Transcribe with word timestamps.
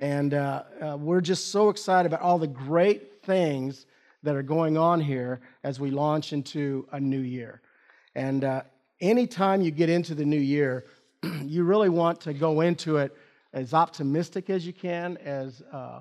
And 0.00 0.34
uh, 0.34 0.62
uh, 0.80 0.96
we're 0.96 1.20
just 1.20 1.50
so 1.50 1.70
excited 1.70 2.06
about 2.06 2.22
all 2.22 2.38
the 2.38 2.46
great 2.46 3.22
things 3.24 3.86
that 4.22 4.36
are 4.36 4.42
going 4.42 4.76
on 4.76 5.00
here 5.00 5.40
as 5.64 5.80
we 5.80 5.90
launch 5.90 6.32
into 6.32 6.86
a 6.92 7.00
new 7.00 7.20
year. 7.20 7.60
And 8.14 8.44
uh, 8.44 8.62
anytime 9.00 9.60
you 9.60 9.70
get 9.70 9.88
into 9.88 10.14
the 10.14 10.24
new 10.24 10.38
year, 10.38 10.86
you 11.42 11.64
really 11.64 11.88
want 11.88 12.20
to 12.22 12.32
go 12.32 12.60
into 12.60 12.98
it 12.98 13.16
as 13.52 13.74
optimistic 13.74 14.50
as 14.50 14.66
you 14.66 14.72
can, 14.72 15.16
as 15.18 15.62
uh, 15.72 16.00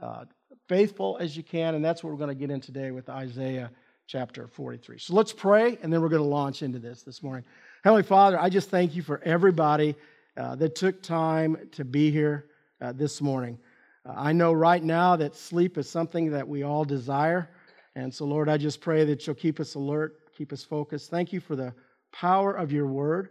uh, 0.00 0.24
faithful 0.68 1.18
as 1.20 1.36
you 1.36 1.42
can. 1.42 1.74
And 1.74 1.84
that's 1.84 2.04
what 2.04 2.10
we're 2.10 2.18
going 2.18 2.28
to 2.28 2.34
get 2.34 2.50
in 2.50 2.60
today 2.60 2.90
with 2.90 3.08
Isaiah 3.08 3.70
chapter 4.06 4.46
43. 4.46 4.98
So 4.98 5.14
let's 5.14 5.32
pray, 5.32 5.78
and 5.82 5.92
then 5.92 6.00
we're 6.00 6.08
going 6.08 6.22
to 6.22 6.28
launch 6.28 6.62
into 6.62 6.78
this 6.78 7.02
this 7.02 7.22
morning. 7.22 7.44
Heavenly 7.82 8.02
Father, 8.02 8.38
I 8.38 8.48
just 8.50 8.70
thank 8.70 8.94
you 8.94 9.02
for 9.02 9.20
everybody 9.24 9.96
uh, 10.36 10.54
that 10.56 10.74
took 10.74 11.02
time 11.02 11.56
to 11.72 11.84
be 11.84 12.10
here 12.10 12.46
uh, 12.82 12.92
this 12.92 13.20
morning. 13.20 13.58
Uh, 14.04 14.14
I 14.16 14.32
know 14.32 14.52
right 14.52 14.82
now 14.82 15.16
that 15.16 15.36
sleep 15.36 15.78
is 15.78 15.88
something 15.88 16.30
that 16.32 16.46
we 16.46 16.62
all 16.62 16.84
desire. 16.84 17.48
And 17.94 18.12
so, 18.12 18.24
Lord, 18.24 18.48
I 18.48 18.56
just 18.56 18.80
pray 18.80 19.04
that 19.04 19.26
you'll 19.26 19.36
keep 19.36 19.60
us 19.60 19.74
alert, 19.74 20.34
keep 20.36 20.52
us 20.52 20.64
focused. 20.64 21.10
Thank 21.10 21.32
you 21.32 21.40
for 21.40 21.56
the 21.56 21.72
power 22.12 22.52
of 22.52 22.72
your 22.72 22.86
word. 22.86 23.30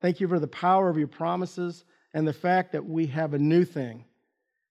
Thank 0.00 0.20
you 0.20 0.28
for 0.28 0.38
the 0.38 0.48
power 0.48 0.88
of 0.88 0.98
your 0.98 1.08
promises 1.08 1.84
and 2.14 2.26
the 2.26 2.32
fact 2.32 2.72
that 2.72 2.84
we 2.84 3.06
have 3.06 3.34
a 3.34 3.38
new 3.38 3.64
thing 3.64 4.04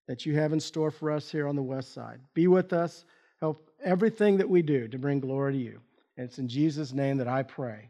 that 0.07 0.25
you 0.25 0.35
have 0.35 0.53
in 0.53 0.59
store 0.59 0.91
for 0.91 1.09
us 1.09 1.31
here 1.31 1.47
on 1.47 1.55
the 1.55 1.63
west 1.63 1.93
side. 1.93 2.19
Be 2.33 2.47
with 2.47 2.73
us. 2.73 3.05
Help 3.39 3.71
everything 3.83 4.37
that 4.37 4.49
we 4.49 4.61
do 4.61 4.87
to 4.87 4.99
bring 4.99 5.19
glory 5.19 5.53
to 5.53 5.59
you. 5.59 5.79
And 6.17 6.27
it's 6.27 6.37
in 6.37 6.47
Jesus' 6.47 6.93
name 6.93 7.17
that 7.17 7.27
I 7.27 7.43
pray. 7.43 7.89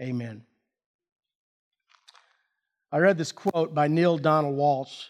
Amen. 0.00 0.42
I 2.90 2.98
read 2.98 3.16
this 3.16 3.32
quote 3.32 3.74
by 3.74 3.86
Neale 3.88 4.18
Donald 4.18 4.56
Walsch, 4.56 5.08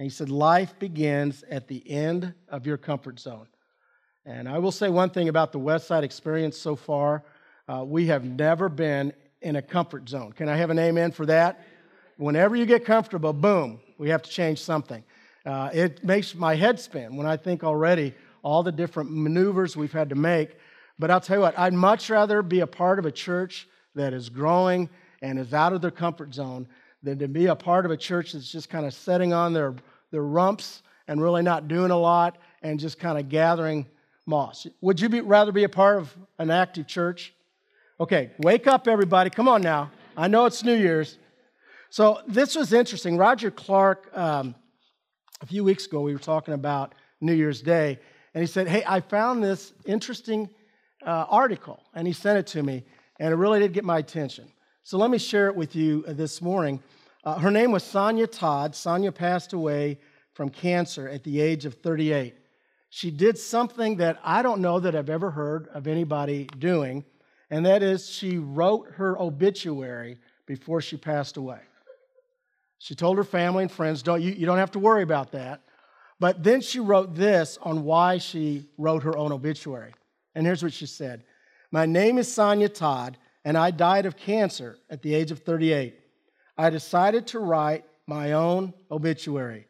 and 0.00 0.06
he 0.06 0.10
said, 0.10 0.30
Life 0.30 0.78
begins 0.78 1.44
at 1.50 1.68
the 1.68 1.82
end 1.90 2.32
of 2.48 2.66
your 2.66 2.78
comfort 2.78 3.20
zone. 3.20 3.46
And 4.24 4.48
I 4.48 4.56
will 4.56 4.72
say 4.72 4.88
one 4.88 5.10
thing 5.10 5.28
about 5.28 5.52
the 5.52 5.58
West 5.58 5.86
Side 5.86 6.04
experience 6.04 6.56
so 6.56 6.74
far 6.74 7.22
uh, 7.68 7.84
we 7.84 8.06
have 8.06 8.24
never 8.24 8.70
been 8.70 9.12
in 9.42 9.56
a 9.56 9.62
comfort 9.62 10.08
zone. 10.08 10.32
Can 10.32 10.48
I 10.48 10.56
have 10.56 10.70
an 10.70 10.78
amen 10.78 11.12
for 11.12 11.26
that? 11.26 11.66
Whenever 12.16 12.56
you 12.56 12.64
get 12.64 12.86
comfortable, 12.86 13.34
boom, 13.34 13.78
we 13.98 14.08
have 14.08 14.22
to 14.22 14.30
change 14.30 14.62
something. 14.62 15.04
Uh, 15.44 15.68
it 15.70 16.02
makes 16.02 16.34
my 16.34 16.54
head 16.54 16.80
spin 16.80 17.14
when 17.14 17.26
I 17.26 17.36
think 17.36 17.62
already 17.62 18.14
all 18.42 18.62
the 18.62 18.72
different 18.72 19.14
maneuvers 19.14 19.76
we've 19.76 19.92
had 19.92 20.08
to 20.08 20.14
make. 20.14 20.56
But 20.98 21.10
I'll 21.10 21.20
tell 21.20 21.36
you 21.36 21.42
what, 21.42 21.58
I'd 21.58 21.74
much 21.74 22.08
rather 22.08 22.40
be 22.40 22.60
a 22.60 22.66
part 22.66 22.98
of 22.98 23.04
a 23.04 23.12
church 23.12 23.68
that 23.94 24.14
is 24.14 24.30
growing 24.30 24.88
and 25.20 25.38
is 25.38 25.52
out 25.52 25.74
of 25.74 25.82
their 25.82 25.90
comfort 25.90 26.32
zone 26.32 26.66
than 27.02 27.18
to 27.18 27.28
be 27.28 27.46
a 27.46 27.54
part 27.56 27.84
of 27.84 27.90
a 27.90 27.96
church 27.96 28.32
that's 28.32 28.50
just 28.50 28.68
kind 28.68 28.86
of 28.86 28.94
setting 28.94 29.32
on 29.32 29.52
their, 29.52 29.74
their 30.10 30.22
rumps 30.22 30.82
and 31.08 31.20
really 31.20 31.42
not 31.42 31.68
doing 31.68 31.90
a 31.90 31.96
lot 31.96 32.38
and 32.62 32.78
just 32.78 32.98
kind 32.98 33.18
of 33.18 33.28
gathering 33.28 33.86
moss. 34.26 34.66
Would 34.80 35.00
you 35.00 35.08
be, 35.08 35.20
rather 35.20 35.52
be 35.52 35.64
a 35.64 35.68
part 35.68 35.98
of 35.98 36.16
an 36.38 36.50
active 36.50 36.86
church? 36.86 37.34
Okay, 37.98 38.30
wake 38.38 38.66
up, 38.66 38.88
everybody. 38.88 39.30
Come 39.30 39.48
on 39.48 39.62
now. 39.62 39.90
I 40.16 40.28
know 40.28 40.46
it's 40.46 40.62
New 40.64 40.76
Year's. 40.76 41.18
So 41.90 42.20
this 42.26 42.54
was 42.54 42.72
interesting. 42.72 43.16
Roger 43.16 43.50
Clark, 43.50 44.16
um, 44.16 44.54
a 45.40 45.46
few 45.46 45.64
weeks 45.64 45.86
ago, 45.86 46.00
we 46.00 46.12
were 46.12 46.18
talking 46.18 46.54
about 46.54 46.94
New 47.20 47.32
Year's 47.32 47.62
Day, 47.62 47.98
and 48.34 48.42
he 48.42 48.46
said, 48.46 48.68
Hey, 48.68 48.84
I 48.86 49.00
found 49.00 49.42
this 49.42 49.72
interesting 49.84 50.48
uh, 51.04 51.26
article, 51.28 51.82
and 51.94 52.06
he 52.06 52.12
sent 52.12 52.38
it 52.38 52.46
to 52.48 52.62
me, 52.62 52.84
and 53.18 53.32
it 53.32 53.36
really 53.36 53.58
did 53.58 53.72
get 53.72 53.84
my 53.84 53.98
attention. 53.98 54.50
So 54.82 54.98
let 54.98 55.10
me 55.10 55.18
share 55.18 55.48
it 55.48 55.56
with 55.56 55.74
you 55.74 56.04
uh, 56.06 56.12
this 56.12 56.40
morning. 56.40 56.82
Uh, 57.22 57.38
her 57.38 57.50
name 57.50 57.70
was 57.70 57.84
Sonia 57.84 58.26
Todd. 58.26 58.74
Sonia 58.74 59.12
passed 59.12 59.52
away 59.52 59.98
from 60.32 60.48
cancer 60.48 61.08
at 61.08 61.22
the 61.22 61.40
age 61.40 61.66
of 61.66 61.74
38. 61.74 62.34
She 62.88 63.10
did 63.10 63.38
something 63.38 63.96
that 63.96 64.18
I 64.24 64.42
don't 64.42 64.60
know 64.60 64.80
that 64.80 64.96
I've 64.96 65.10
ever 65.10 65.30
heard 65.30 65.68
of 65.68 65.86
anybody 65.86 66.48
doing, 66.58 67.04
and 67.50 67.64
that 67.66 67.82
is 67.82 68.08
she 68.08 68.38
wrote 68.38 68.90
her 68.92 69.20
obituary 69.20 70.18
before 70.46 70.80
she 70.80 70.96
passed 70.96 71.36
away. 71.36 71.60
She 72.78 72.94
told 72.94 73.18
her 73.18 73.24
family 73.24 73.62
and 73.62 73.70
friends, 73.70 74.02
don't, 74.02 74.22
you, 74.22 74.32
you 74.32 74.46
don't 74.46 74.58
have 74.58 74.70
to 74.72 74.78
worry 74.78 75.02
about 75.02 75.32
that. 75.32 75.60
But 76.18 76.42
then 76.42 76.60
she 76.60 76.80
wrote 76.80 77.14
this 77.14 77.58
on 77.62 77.84
why 77.84 78.18
she 78.18 78.68
wrote 78.78 79.02
her 79.02 79.16
own 79.16 79.32
obituary. 79.32 79.94
And 80.34 80.46
here's 80.46 80.62
what 80.62 80.72
she 80.72 80.86
said 80.86 81.22
My 81.70 81.86
name 81.86 82.18
is 82.18 82.32
Sonia 82.32 82.70
Todd, 82.70 83.18
and 83.44 83.58
I 83.58 83.70
died 83.70 84.06
of 84.06 84.16
cancer 84.16 84.78
at 84.88 85.02
the 85.02 85.14
age 85.14 85.30
of 85.30 85.40
38. 85.40 85.99
I 86.60 86.68
decided 86.68 87.26
to 87.28 87.38
write 87.38 87.86
my 88.06 88.32
own 88.32 88.74
obituary 88.90 89.66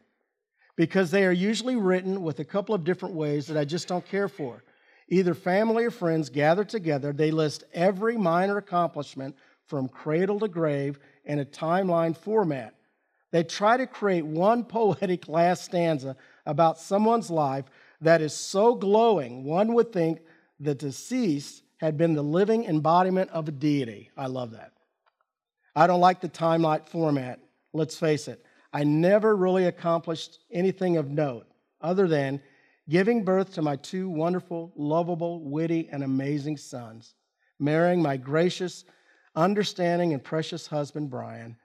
because 0.74 1.12
they 1.12 1.24
are 1.24 1.30
usually 1.30 1.76
written 1.76 2.24
with 2.24 2.40
a 2.40 2.44
couple 2.44 2.74
of 2.74 2.82
different 2.82 3.14
ways 3.14 3.46
that 3.46 3.56
I 3.56 3.64
just 3.64 3.86
don't 3.86 4.04
care 4.08 4.26
for. 4.26 4.64
Either 5.08 5.32
family 5.32 5.84
or 5.84 5.92
friends 5.92 6.30
gather 6.30 6.64
together, 6.64 7.12
they 7.12 7.30
list 7.30 7.62
every 7.72 8.16
minor 8.18 8.56
accomplishment 8.56 9.36
from 9.66 9.86
cradle 9.86 10.40
to 10.40 10.48
grave 10.48 10.98
in 11.24 11.38
a 11.38 11.44
timeline 11.44 12.16
format. 12.16 12.74
They 13.30 13.44
try 13.44 13.76
to 13.76 13.86
create 13.86 14.26
one 14.26 14.64
poetic 14.78 15.28
last 15.28 15.66
stanza 15.66 16.16
about 16.44 16.80
someone's 16.80 17.30
life 17.30 17.66
that 18.00 18.20
is 18.20 18.34
so 18.34 18.74
glowing, 18.74 19.44
one 19.44 19.74
would 19.74 19.92
think 19.92 20.22
the 20.58 20.74
deceased 20.74 21.62
had 21.76 21.96
been 21.96 22.14
the 22.14 22.22
living 22.22 22.64
embodiment 22.64 23.30
of 23.30 23.46
a 23.46 23.52
deity. 23.52 24.10
I 24.16 24.26
love 24.26 24.50
that. 24.50 24.72
I 25.74 25.86
don't 25.86 26.00
like 26.00 26.20
the 26.20 26.28
timeline 26.28 26.88
format. 26.88 27.40
Let's 27.72 27.96
face 27.96 28.28
it, 28.28 28.44
I 28.72 28.84
never 28.84 29.36
really 29.36 29.66
accomplished 29.66 30.40
anything 30.50 30.96
of 30.96 31.08
note 31.08 31.46
other 31.80 32.08
than 32.08 32.40
giving 32.88 33.24
birth 33.24 33.54
to 33.54 33.62
my 33.62 33.76
two 33.76 34.08
wonderful, 34.08 34.72
lovable, 34.76 35.42
witty, 35.44 35.88
and 35.92 36.02
amazing 36.02 36.56
sons, 36.56 37.14
marrying 37.58 38.02
my 38.02 38.16
gracious, 38.16 38.84
understanding, 39.36 40.12
and 40.12 40.22
precious 40.22 40.66
husband, 40.66 41.10
Brian, 41.10 41.56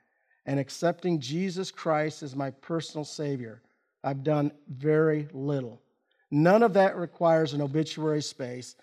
and 0.46 0.60
accepting 0.60 1.20
Jesus 1.20 1.72
Christ 1.72 2.22
as 2.22 2.36
my 2.36 2.52
personal 2.52 3.06
Savior 3.06 3.62
I've 4.06 4.24
done 4.24 4.52
very 4.70 5.28
little. 5.34 5.82
None 6.30 6.62
of 6.62 6.74
that 6.74 6.96
requires 6.96 7.54
an 7.54 7.62
obituary 7.62 8.22
space 8.22 8.76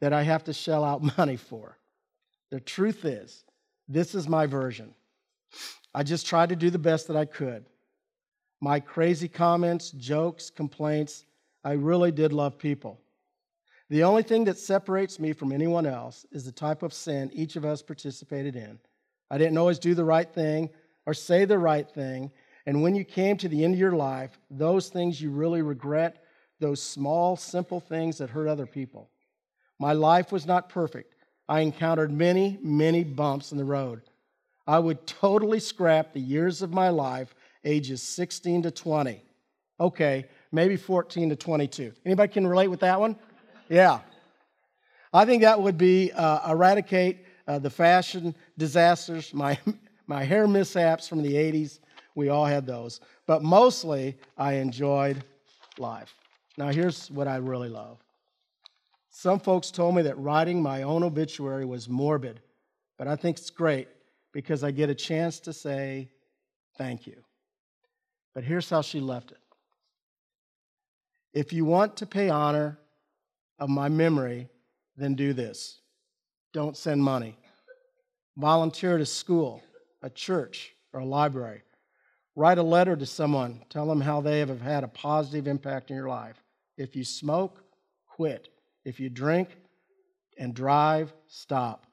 that 0.00 0.14
I 0.14 0.22
have 0.22 0.44
to 0.44 0.54
shell 0.54 0.82
out 0.84 1.02
money 1.18 1.36
for. 1.36 1.76
The 2.50 2.60
truth 2.60 3.04
is, 3.04 3.44
this 3.90 4.14
is 4.14 4.28
my 4.28 4.46
version. 4.46 4.94
I 5.92 6.04
just 6.04 6.24
tried 6.24 6.50
to 6.50 6.56
do 6.56 6.70
the 6.70 6.78
best 6.78 7.08
that 7.08 7.16
I 7.16 7.24
could. 7.24 7.66
My 8.60 8.78
crazy 8.78 9.26
comments, 9.26 9.90
jokes, 9.90 10.48
complaints, 10.48 11.24
I 11.64 11.72
really 11.72 12.12
did 12.12 12.32
love 12.32 12.56
people. 12.56 13.00
The 13.88 14.04
only 14.04 14.22
thing 14.22 14.44
that 14.44 14.58
separates 14.58 15.18
me 15.18 15.32
from 15.32 15.50
anyone 15.50 15.86
else 15.86 16.24
is 16.30 16.44
the 16.44 16.52
type 16.52 16.84
of 16.84 16.92
sin 16.92 17.30
each 17.32 17.56
of 17.56 17.64
us 17.64 17.82
participated 17.82 18.54
in. 18.54 18.78
I 19.28 19.38
didn't 19.38 19.58
always 19.58 19.80
do 19.80 19.94
the 19.94 20.04
right 20.04 20.32
thing 20.32 20.70
or 21.04 21.12
say 21.12 21.44
the 21.44 21.58
right 21.58 21.90
thing, 21.90 22.30
and 22.66 22.82
when 22.82 22.94
you 22.94 23.04
came 23.04 23.36
to 23.38 23.48
the 23.48 23.64
end 23.64 23.74
of 23.74 23.80
your 23.80 23.96
life, 23.96 24.38
those 24.48 24.88
things 24.88 25.20
you 25.20 25.32
really 25.32 25.62
regret, 25.62 26.22
those 26.60 26.80
small, 26.80 27.36
simple 27.36 27.80
things 27.80 28.18
that 28.18 28.30
hurt 28.30 28.46
other 28.46 28.66
people. 28.66 29.10
My 29.80 29.94
life 29.94 30.30
was 30.30 30.46
not 30.46 30.68
perfect. 30.68 31.16
I 31.50 31.60
encountered 31.60 32.12
many, 32.12 32.60
many 32.62 33.02
bumps 33.02 33.50
in 33.50 33.58
the 33.58 33.64
road. 33.64 34.02
I 34.68 34.78
would 34.78 35.04
totally 35.04 35.58
scrap 35.58 36.12
the 36.12 36.20
years 36.20 36.62
of 36.62 36.72
my 36.72 36.90
life, 36.90 37.34
ages 37.64 38.04
16 38.04 38.62
to 38.62 38.70
20. 38.70 39.20
Okay, 39.80 40.26
maybe 40.52 40.76
14 40.76 41.30
to 41.30 41.34
22. 41.34 41.92
Anybody 42.06 42.32
can 42.32 42.46
relate 42.46 42.68
with 42.68 42.78
that 42.80 43.00
one? 43.00 43.16
Yeah. 43.68 43.98
I 45.12 45.24
think 45.24 45.42
that 45.42 45.60
would 45.60 45.76
be 45.76 46.12
uh, 46.12 46.52
eradicate 46.52 47.26
uh, 47.48 47.58
the 47.58 47.70
fashion 47.70 48.32
disasters, 48.56 49.34
my, 49.34 49.58
my 50.06 50.22
hair 50.22 50.46
mishaps 50.46 51.08
from 51.08 51.20
the 51.20 51.34
80s, 51.34 51.80
we 52.14 52.28
all 52.28 52.46
had 52.46 52.64
those. 52.64 53.00
But 53.26 53.42
mostly, 53.42 54.16
I 54.38 54.52
enjoyed 54.54 55.24
life. 55.78 56.14
Now, 56.56 56.68
here's 56.68 57.10
what 57.10 57.26
I 57.26 57.36
really 57.36 57.68
love. 57.68 57.98
Some 59.10 59.40
folks 59.40 59.70
told 59.70 59.96
me 59.96 60.02
that 60.02 60.18
writing 60.18 60.62
my 60.62 60.82
own 60.82 61.02
obituary 61.02 61.64
was 61.64 61.88
morbid, 61.88 62.40
but 62.96 63.08
I 63.08 63.16
think 63.16 63.38
it's 63.38 63.50
great 63.50 63.88
because 64.32 64.62
I 64.62 64.70
get 64.70 64.88
a 64.88 64.94
chance 64.94 65.40
to 65.40 65.52
say 65.52 66.10
thank 66.78 67.06
you. 67.06 67.16
But 68.34 68.44
here's 68.44 68.70
how 68.70 68.82
she 68.82 69.00
left 69.00 69.32
it 69.32 69.38
If 71.32 71.52
you 71.52 71.64
want 71.64 71.96
to 71.98 72.06
pay 72.06 72.30
honor 72.30 72.78
of 73.58 73.68
my 73.68 73.88
memory, 73.88 74.48
then 74.96 75.14
do 75.14 75.32
this 75.32 75.80
don't 76.52 76.76
send 76.76 77.02
money, 77.02 77.36
volunteer 78.36 78.94
at 78.94 79.00
a 79.00 79.06
school, 79.06 79.62
a 80.02 80.10
church, 80.10 80.72
or 80.92 81.00
a 81.00 81.04
library. 81.04 81.62
Write 82.36 82.58
a 82.58 82.62
letter 82.62 82.96
to 82.96 83.06
someone. 83.06 83.60
Tell 83.70 83.86
them 83.86 84.00
how 84.00 84.20
they 84.20 84.38
have 84.38 84.60
had 84.60 84.84
a 84.84 84.88
positive 84.88 85.48
impact 85.48 85.90
in 85.90 85.96
your 85.96 86.08
life. 86.08 86.40
If 86.76 86.94
you 86.94 87.04
smoke, 87.04 87.62
quit. 88.06 88.48
If 88.84 89.00
you 89.00 89.10
drink 89.10 89.56
and 90.38 90.54
drive, 90.54 91.12
stop. 91.26 91.86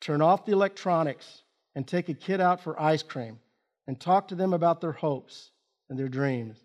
Turn 0.00 0.22
off 0.22 0.46
the 0.46 0.52
electronics 0.52 1.42
and 1.74 1.86
take 1.86 2.08
a 2.08 2.14
kid 2.14 2.40
out 2.40 2.60
for 2.60 2.80
ice 2.80 3.02
cream 3.02 3.38
and 3.86 4.00
talk 4.00 4.28
to 4.28 4.34
them 4.34 4.52
about 4.52 4.80
their 4.80 4.92
hopes 4.92 5.50
and 5.88 5.98
their 5.98 6.08
dreams. 6.08 6.58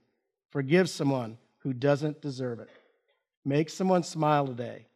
Forgive 0.49 0.89
someone 0.89 1.37
who 1.59 1.73
doesn't 1.73 2.21
deserve 2.21 2.59
it. 2.59 2.69
Make 3.45 3.69
someone 3.69 4.03
smile 4.03 4.47
today. 4.47 4.87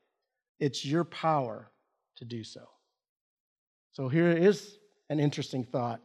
It's 0.60 0.86
your 0.86 1.04
power 1.04 1.70
to 2.18 2.26
do 2.26 2.44
so. 2.44 2.68
So 3.92 4.10
here 4.10 4.32
is 4.32 4.78
an 5.10 5.20
interesting 5.20 5.64
thought. 5.64 6.02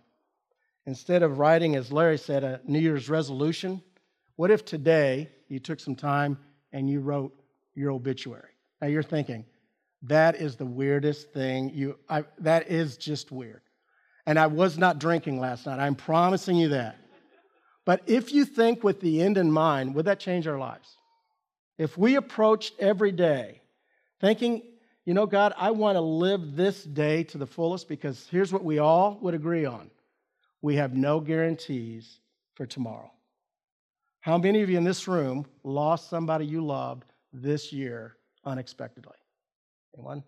Instead 0.86 1.22
of 1.22 1.38
writing, 1.38 1.76
as 1.76 1.92
Larry 1.92 2.18
said, 2.18 2.42
a 2.42 2.60
New 2.64 2.78
Year's 2.78 3.08
resolution, 3.08 3.82
what 4.36 4.50
if 4.50 4.64
today 4.64 5.28
you 5.48 5.58
took 5.58 5.80
some 5.80 5.94
time 5.94 6.38
and 6.72 6.88
you 6.88 7.00
wrote 7.00 7.39
your 7.74 7.90
obituary? 7.90 8.50
Now 8.80 8.88
you're 8.88 9.02
thinking, 9.02 9.44
that 10.02 10.36
is 10.36 10.56
the 10.56 10.66
weirdest 10.66 11.32
thing 11.32 11.70
you 11.74 11.98
I, 12.08 12.24
that 12.38 12.70
is 12.70 12.96
just 12.96 13.30
weird. 13.30 13.60
And 14.26 14.38
I 14.38 14.46
was 14.46 14.78
not 14.78 14.98
drinking 14.98 15.40
last 15.40 15.66
night. 15.66 15.78
I'm 15.78 15.94
promising 15.94 16.56
you 16.56 16.68
that. 16.68 16.96
But 17.84 18.02
if 18.06 18.32
you 18.32 18.44
think 18.44 18.84
with 18.84 19.00
the 19.00 19.22
end 19.22 19.36
in 19.36 19.50
mind, 19.50 19.94
would 19.94 20.06
that 20.06 20.20
change 20.20 20.46
our 20.46 20.58
lives? 20.58 20.96
If 21.78 21.96
we 21.96 22.16
approached 22.16 22.74
every 22.78 23.12
day 23.12 23.62
thinking, 24.20 24.62
you 25.04 25.14
know, 25.14 25.26
God, 25.26 25.54
I 25.56 25.70
want 25.70 25.96
to 25.96 26.00
live 26.00 26.54
this 26.54 26.84
day 26.84 27.24
to 27.24 27.38
the 27.38 27.46
fullest 27.46 27.88
because 27.88 28.28
here's 28.30 28.52
what 28.52 28.64
we 28.64 28.78
all 28.78 29.18
would 29.22 29.34
agree 29.34 29.64
on 29.64 29.90
we 30.62 30.76
have 30.76 30.94
no 30.94 31.20
guarantees 31.20 32.20
for 32.54 32.66
tomorrow. 32.66 33.10
How 34.20 34.36
many 34.36 34.60
of 34.60 34.68
you 34.68 34.76
in 34.76 34.84
this 34.84 35.08
room 35.08 35.46
lost 35.64 36.10
somebody 36.10 36.44
you 36.44 36.64
loved 36.64 37.09
this 37.32 37.72
year 37.72 38.16
unexpectedly? 38.44 39.16
Anyone? 39.94 40.22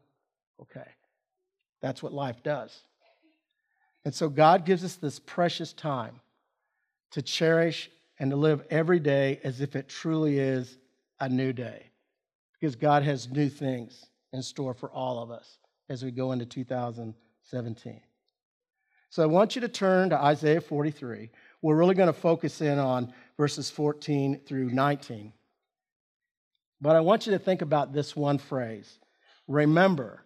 Okay. 0.60 0.88
That's 1.80 2.02
what 2.02 2.12
life 2.12 2.42
does. 2.42 2.78
And 4.04 4.14
so 4.14 4.28
God 4.28 4.64
gives 4.64 4.84
us 4.84 4.96
this 4.96 5.18
precious 5.18 5.72
time 5.72 6.20
to 7.12 7.22
cherish 7.22 7.90
and 8.18 8.30
to 8.30 8.36
live 8.36 8.62
every 8.70 9.00
day 9.00 9.40
as 9.44 9.60
if 9.60 9.76
it 9.76 9.88
truly 9.88 10.38
is 10.38 10.78
a 11.20 11.28
new 11.28 11.52
day. 11.52 11.90
Because 12.60 12.76
God 12.76 13.02
has 13.02 13.28
new 13.30 13.48
things 13.48 14.06
in 14.32 14.42
store 14.42 14.74
for 14.74 14.90
all 14.90 15.22
of 15.22 15.30
us 15.30 15.58
as 15.88 16.04
we 16.04 16.10
go 16.10 16.32
into 16.32 16.46
2017. 16.46 18.00
So 19.10 19.22
I 19.22 19.26
want 19.26 19.54
you 19.54 19.60
to 19.60 19.68
turn 19.68 20.10
to 20.10 20.16
Isaiah 20.16 20.60
43. 20.60 21.30
We're 21.60 21.76
really 21.76 21.94
going 21.94 22.06
to 22.06 22.12
focus 22.12 22.60
in 22.60 22.78
on 22.78 23.12
verses 23.36 23.70
14 23.70 24.40
through 24.46 24.70
19. 24.70 25.32
But 26.82 26.96
I 26.96 27.00
want 27.00 27.26
you 27.26 27.32
to 27.32 27.38
think 27.38 27.62
about 27.62 27.92
this 27.92 28.14
one 28.16 28.36
phrase 28.38 28.98
Remember, 29.48 30.22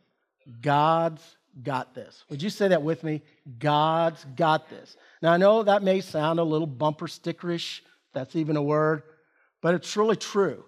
God's 0.60 1.22
got 1.62 1.94
this. 1.94 2.24
Would 2.30 2.42
you 2.42 2.50
say 2.50 2.68
that 2.68 2.82
with 2.82 3.04
me? 3.04 3.22
God's 3.58 4.24
got 4.36 4.68
this. 4.68 4.96
Now, 5.22 5.32
I 5.32 5.36
know 5.36 5.62
that 5.62 5.82
may 5.82 6.00
sound 6.00 6.38
a 6.38 6.44
little 6.44 6.66
bumper 6.66 7.06
stickerish, 7.06 7.80
that's 8.12 8.36
even 8.36 8.56
a 8.56 8.62
word, 8.62 9.02
but 9.62 9.74
it's 9.74 9.96
really 9.96 10.16
true. 10.16 10.64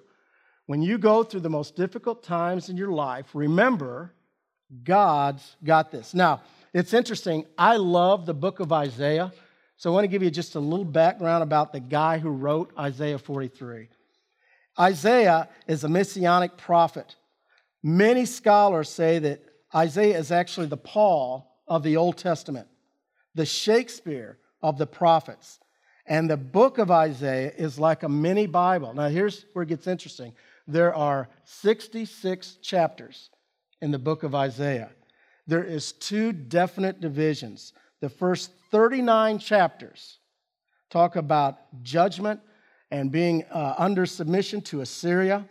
When 0.66 0.82
you 0.82 0.98
go 0.98 1.22
through 1.22 1.40
the 1.40 1.50
most 1.50 1.76
difficult 1.76 2.22
times 2.22 2.68
in 2.68 2.76
your 2.76 2.90
life, 2.90 3.26
remember, 3.34 4.12
God's 4.84 5.56
got 5.64 5.90
this. 5.90 6.12
Now, 6.12 6.42
it's 6.74 6.92
interesting. 6.92 7.46
I 7.56 7.76
love 7.76 8.26
the 8.26 8.34
book 8.34 8.60
of 8.60 8.72
Isaiah. 8.72 9.32
So 9.76 9.90
I 9.90 9.94
want 9.94 10.04
to 10.04 10.08
give 10.08 10.22
you 10.22 10.30
just 10.30 10.54
a 10.54 10.60
little 10.60 10.84
background 10.84 11.42
about 11.42 11.72
the 11.72 11.80
guy 11.80 12.18
who 12.18 12.30
wrote 12.30 12.72
Isaiah 12.78 13.18
43. 13.18 13.88
Isaiah 14.78 15.48
is 15.66 15.84
a 15.84 15.88
messianic 15.88 16.56
prophet. 16.56 17.16
Many 17.82 18.24
scholars 18.26 18.88
say 18.88 19.18
that 19.18 19.42
Isaiah 19.74 20.18
is 20.18 20.32
actually 20.32 20.66
the 20.66 20.76
Paul 20.76 21.50
of 21.66 21.82
the 21.82 21.96
Old 21.96 22.16
Testament, 22.16 22.68
the 23.34 23.46
Shakespeare 23.46 24.38
of 24.62 24.78
the 24.78 24.86
prophets. 24.86 25.60
And 26.06 26.30
the 26.30 26.36
book 26.36 26.78
of 26.78 26.90
Isaiah 26.90 27.52
is 27.56 27.78
like 27.78 28.02
a 28.02 28.08
mini 28.08 28.46
Bible. 28.46 28.94
Now, 28.94 29.08
here's 29.08 29.44
where 29.52 29.64
it 29.64 29.68
gets 29.68 29.86
interesting 29.86 30.32
there 30.66 30.94
are 30.94 31.28
66 31.44 32.56
chapters 32.56 33.30
in 33.80 33.90
the 33.90 33.98
book 33.98 34.22
of 34.22 34.34
Isaiah. 34.34 34.90
There 35.46 35.64
is 35.64 35.92
two 35.92 36.32
definite 36.32 37.00
divisions. 37.00 37.72
The 38.00 38.10
first 38.10 38.50
39 38.70 39.38
chapters 39.38 40.18
talk 40.90 41.16
about 41.16 41.82
judgment 41.82 42.40
and 42.90 43.12
being 43.12 43.44
uh, 43.50 43.74
under 43.78 44.06
submission 44.06 44.60
to 44.62 44.80
Assyria. 44.80 45.44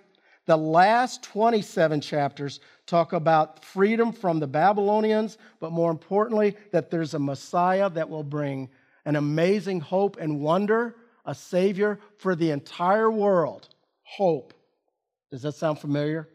The 0.45 0.57
last 0.57 1.23
27 1.23 2.01
chapters 2.01 2.59
talk 2.85 3.13
about 3.13 3.63
freedom 3.65 4.13
from 4.13 4.39
the 4.39 4.47
Babylonians, 4.47 5.37
but 5.59 5.71
more 5.71 5.91
importantly, 5.91 6.55
that 6.71 6.89
there's 6.89 7.13
a 7.13 7.19
Messiah 7.19 7.89
that 7.89 8.09
will 8.09 8.23
bring 8.23 8.69
an 9.05 9.15
amazing 9.15 9.81
hope 9.81 10.17
and 10.19 10.41
wonder, 10.41 10.95
a 11.25 11.35
Savior 11.35 11.99
for 12.17 12.35
the 12.35 12.51
entire 12.51 13.11
world. 13.11 13.67
Hope. 14.03 14.53
Does 15.31 15.41
that 15.41 15.55
sound 15.55 15.79
familiar? 15.79 16.29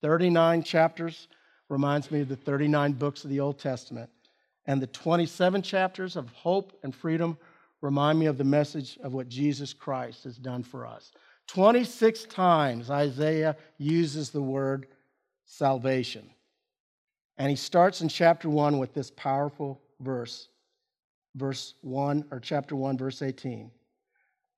39 0.00 0.62
chapters 0.62 1.28
reminds 1.68 2.10
me 2.10 2.20
of 2.20 2.28
the 2.28 2.36
39 2.36 2.92
books 2.92 3.24
of 3.24 3.30
the 3.30 3.40
Old 3.40 3.58
Testament. 3.58 4.10
And 4.66 4.80
the 4.80 4.86
27 4.86 5.60
chapters 5.62 6.16
of 6.16 6.30
hope 6.30 6.78
and 6.82 6.94
freedom 6.94 7.36
remind 7.84 8.18
me 8.18 8.24
of 8.24 8.38
the 8.38 8.44
message 8.44 8.98
of 9.02 9.12
what 9.12 9.28
Jesus 9.28 9.74
Christ 9.74 10.24
has 10.24 10.38
done 10.38 10.62
for 10.62 10.86
us. 10.86 11.12
26 11.48 12.24
times 12.24 12.88
Isaiah 12.88 13.56
uses 13.76 14.30
the 14.30 14.40
word 14.40 14.86
salvation. 15.44 16.30
And 17.36 17.50
he 17.50 17.56
starts 17.56 18.00
in 18.00 18.08
chapter 18.08 18.48
1 18.48 18.78
with 18.78 18.94
this 18.94 19.10
powerful 19.10 19.82
verse, 20.00 20.48
verse 21.34 21.74
1, 21.82 22.24
or 22.30 22.40
chapter 22.40 22.74
1, 22.74 22.96
verse 22.96 23.20
18. 23.20 23.70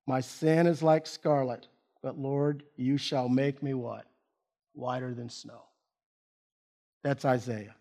My 0.05 0.21
sin 0.21 0.65
is 0.65 0.81
like 0.81 1.05
scarlet, 1.05 1.67
but 2.01 2.17
Lord, 2.17 2.63
you 2.77 2.97
shall 2.97 3.27
make 3.27 3.61
me 3.61 3.73
what? 3.73 4.05
Whiter 4.71 5.13
than 5.13 5.29
snow. 5.29 5.63
That's 7.03 7.25
Isaiah. 7.25 7.75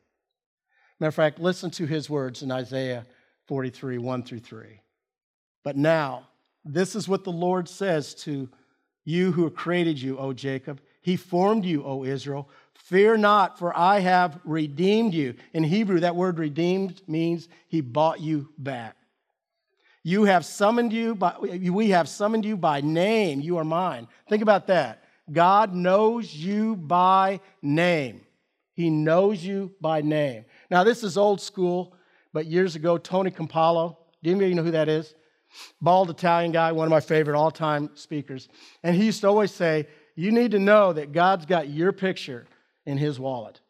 Matter 0.99 1.09
of 1.09 1.15
fact, 1.15 1.39
listen 1.39 1.71
to 1.73 1.87
his 1.87 2.11
words 2.11 2.43
in 2.43 2.51
Isaiah 2.51 3.07
43, 3.47 3.99
1 3.99 4.23
through 4.25 4.41
3. 4.41 4.81
But 5.67 5.77
now, 5.77 6.29
this 6.65 6.95
is 6.95 7.09
what 7.09 7.25
the 7.25 7.33
Lord 7.33 7.69
says 7.69 8.15
to 8.23 8.49
you 9.05 9.33
who 9.33 9.51
created 9.51 10.01
you, 10.01 10.17
O 10.17 10.33
Jacob. 10.33 10.81
He 11.03 11.17
formed 11.17 11.65
you, 11.65 11.85
O 11.85 12.05
Israel. 12.05 12.49
Fear 12.75 13.17
not, 13.17 13.59
for 13.59 13.77
I 13.77 13.99
have 13.99 14.39
redeemed 14.45 15.13
you. 15.13 15.35
In 15.55 15.65
Hebrew, 15.65 15.99
that 15.99 16.15
word 16.15 16.39
redeemed 16.39 17.03
means 17.09 17.49
he 17.67 17.81
bought 17.81 18.21
you 18.21 18.49
back. 18.57 18.95
You 20.05 20.23
have 20.23 20.45
summoned 20.45 20.93
you 20.93 21.17
by, 21.17 21.37
we 21.41 21.91
have 21.91 22.09
summoned 22.09 22.45
you 22.45 22.57
by 22.57 22.81
name. 22.81 23.41
You 23.41 23.57
are 23.57 23.65
mine. 23.65 24.07
Think 24.29 24.43
about 24.43 24.69
that. 24.69 25.03
God 25.33 25.75
knows 25.75 26.33
you 26.33 26.77
by 26.77 27.41
name. 27.61 28.21
He 28.75 28.89
knows 28.89 29.43
you 29.43 29.73
by 29.81 30.01
name. 30.01 30.45
Now, 30.71 30.85
this 30.85 31.03
is 31.03 31.19
old 31.19 31.41
school, 31.41 31.93
but 32.33 32.47
years 32.47 32.77
ago, 32.77 32.99
Tony 32.99 33.33
Campolo, 33.33 33.97
do 34.23 34.31
you 34.31 34.55
know 34.55 34.63
who 34.63 34.71
that 34.71 34.89
is? 34.89 35.17
Bald 35.81 36.11
Italian 36.11 36.53
guy, 36.53 36.73
one 36.73 36.87
of 36.87 36.91
my 36.91 37.01
favorite 37.01 37.37
all 37.37 37.51
time 37.51 37.91
speakers. 37.95 38.49
And 38.83 38.97
he 38.97 39.07
used 39.07 39.21
to 39.23 39.29
always 39.29 39.53
say, 39.53 39.87
You 40.15 40.33
need 40.33 40.53
to 40.53 40.59
know 40.59 40.93
that 40.93 41.13
God's 41.13 41.47
got 41.47 41.69
your 41.69 41.93
picture 41.93 42.47
in 42.85 42.99
his 42.99 43.19
wallet. 43.19 43.61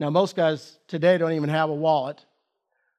Now, 0.00 0.10
most 0.10 0.36
guys 0.36 0.78
today 0.86 1.18
don't 1.18 1.32
even 1.32 1.48
have 1.48 1.70
a 1.70 1.74
wallet, 1.74 2.24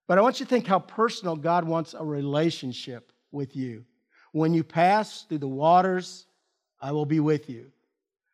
but 0.08 0.18
I 0.18 0.22
want 0.22 0.40
you 0.40 0.46
to 0.46 0.50
think 0.50 0.68
how 0.68 0.80
personal 0.80 1.36
God 1.36 1.66
wants 1.66 1.94
a 1.94 2.04
relationship 2.04 3.12
with 3.32 3.56
you. 3.56 3.86
When 4.32 4.54
you 4.54 4.64
pass 4.64 5.24
through 5.24 5.38
the 5.40 5.48
waters, 5.48 6.26
I 6.82 6.92
will 6.92 7.06
be 7.06 7.20
with 7.20 7.50
you. 7.50 7.72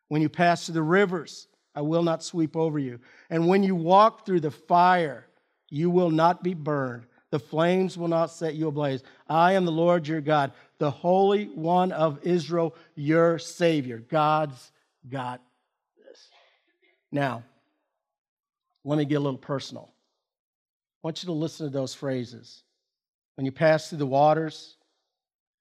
When 0.08 0.22
you 0.22 0.28
pass 0.28 0.66
through 0.66 0.74
the 0.74 0.82
rivers, 0.82 1.48
I 1.74 1.82
will 1.82 2.02
not 2.02 2.22
sweep 2.22 2.56
over 2.56 2.78
you. 2.78 3.00
And 3.30 3.46
when 3.46 3.62
you 3.62 3.74
walk 3.74 4.24
through 4.24 4.40
the 4.40 4.50
fire, 4.50 5.26
you 5.68 5.90
will 5.90 6.10
not 6.10 6.42
be 6.42 6.54
burned 6.54 7.06
the 7.36 7.40
flames 7.40 7.98
will 7.98 8.08
not 8.08 8.30
set 8.30 8.54
you 8.54 8.66
ablaze. 8.66 9.02
I 9.28 9.52
am 9.52 9.66
the 9.66 9.70
Lord 9.70 10.08
your 10.08 10.22
God, 10.22 10.52
the 10.78 10.90
Holy 10.90 11.44
One 11.48 11.92
of 11.92 12.18
Israel, 12.22 12.74
your 12.94 13.38
Savior. 13.38 13.98
God's 13.98 14.72
got 15.06 15.42
this. 15.98 16.30
Now, 17.12 17.42
let 18.86 18.96
me 18.96 19.04
get 19.04 19.16
a 19.16 19.20
little 19.20 19.36
personal. 19.36 19.90
I 19.92 21.08
want 21.08 21.22
you 21.22 21.26
to 21.26 21.34
listen 21.34 21.66
to 21.66 21.70
those 21.70 21.92
phrases. 21.92 22.62
When 23.34 23.44
you 23.44 23.52
pass 23.52 23.90
through 23.90 23.98
the 23.98 24.06
waters, 24.06 24.78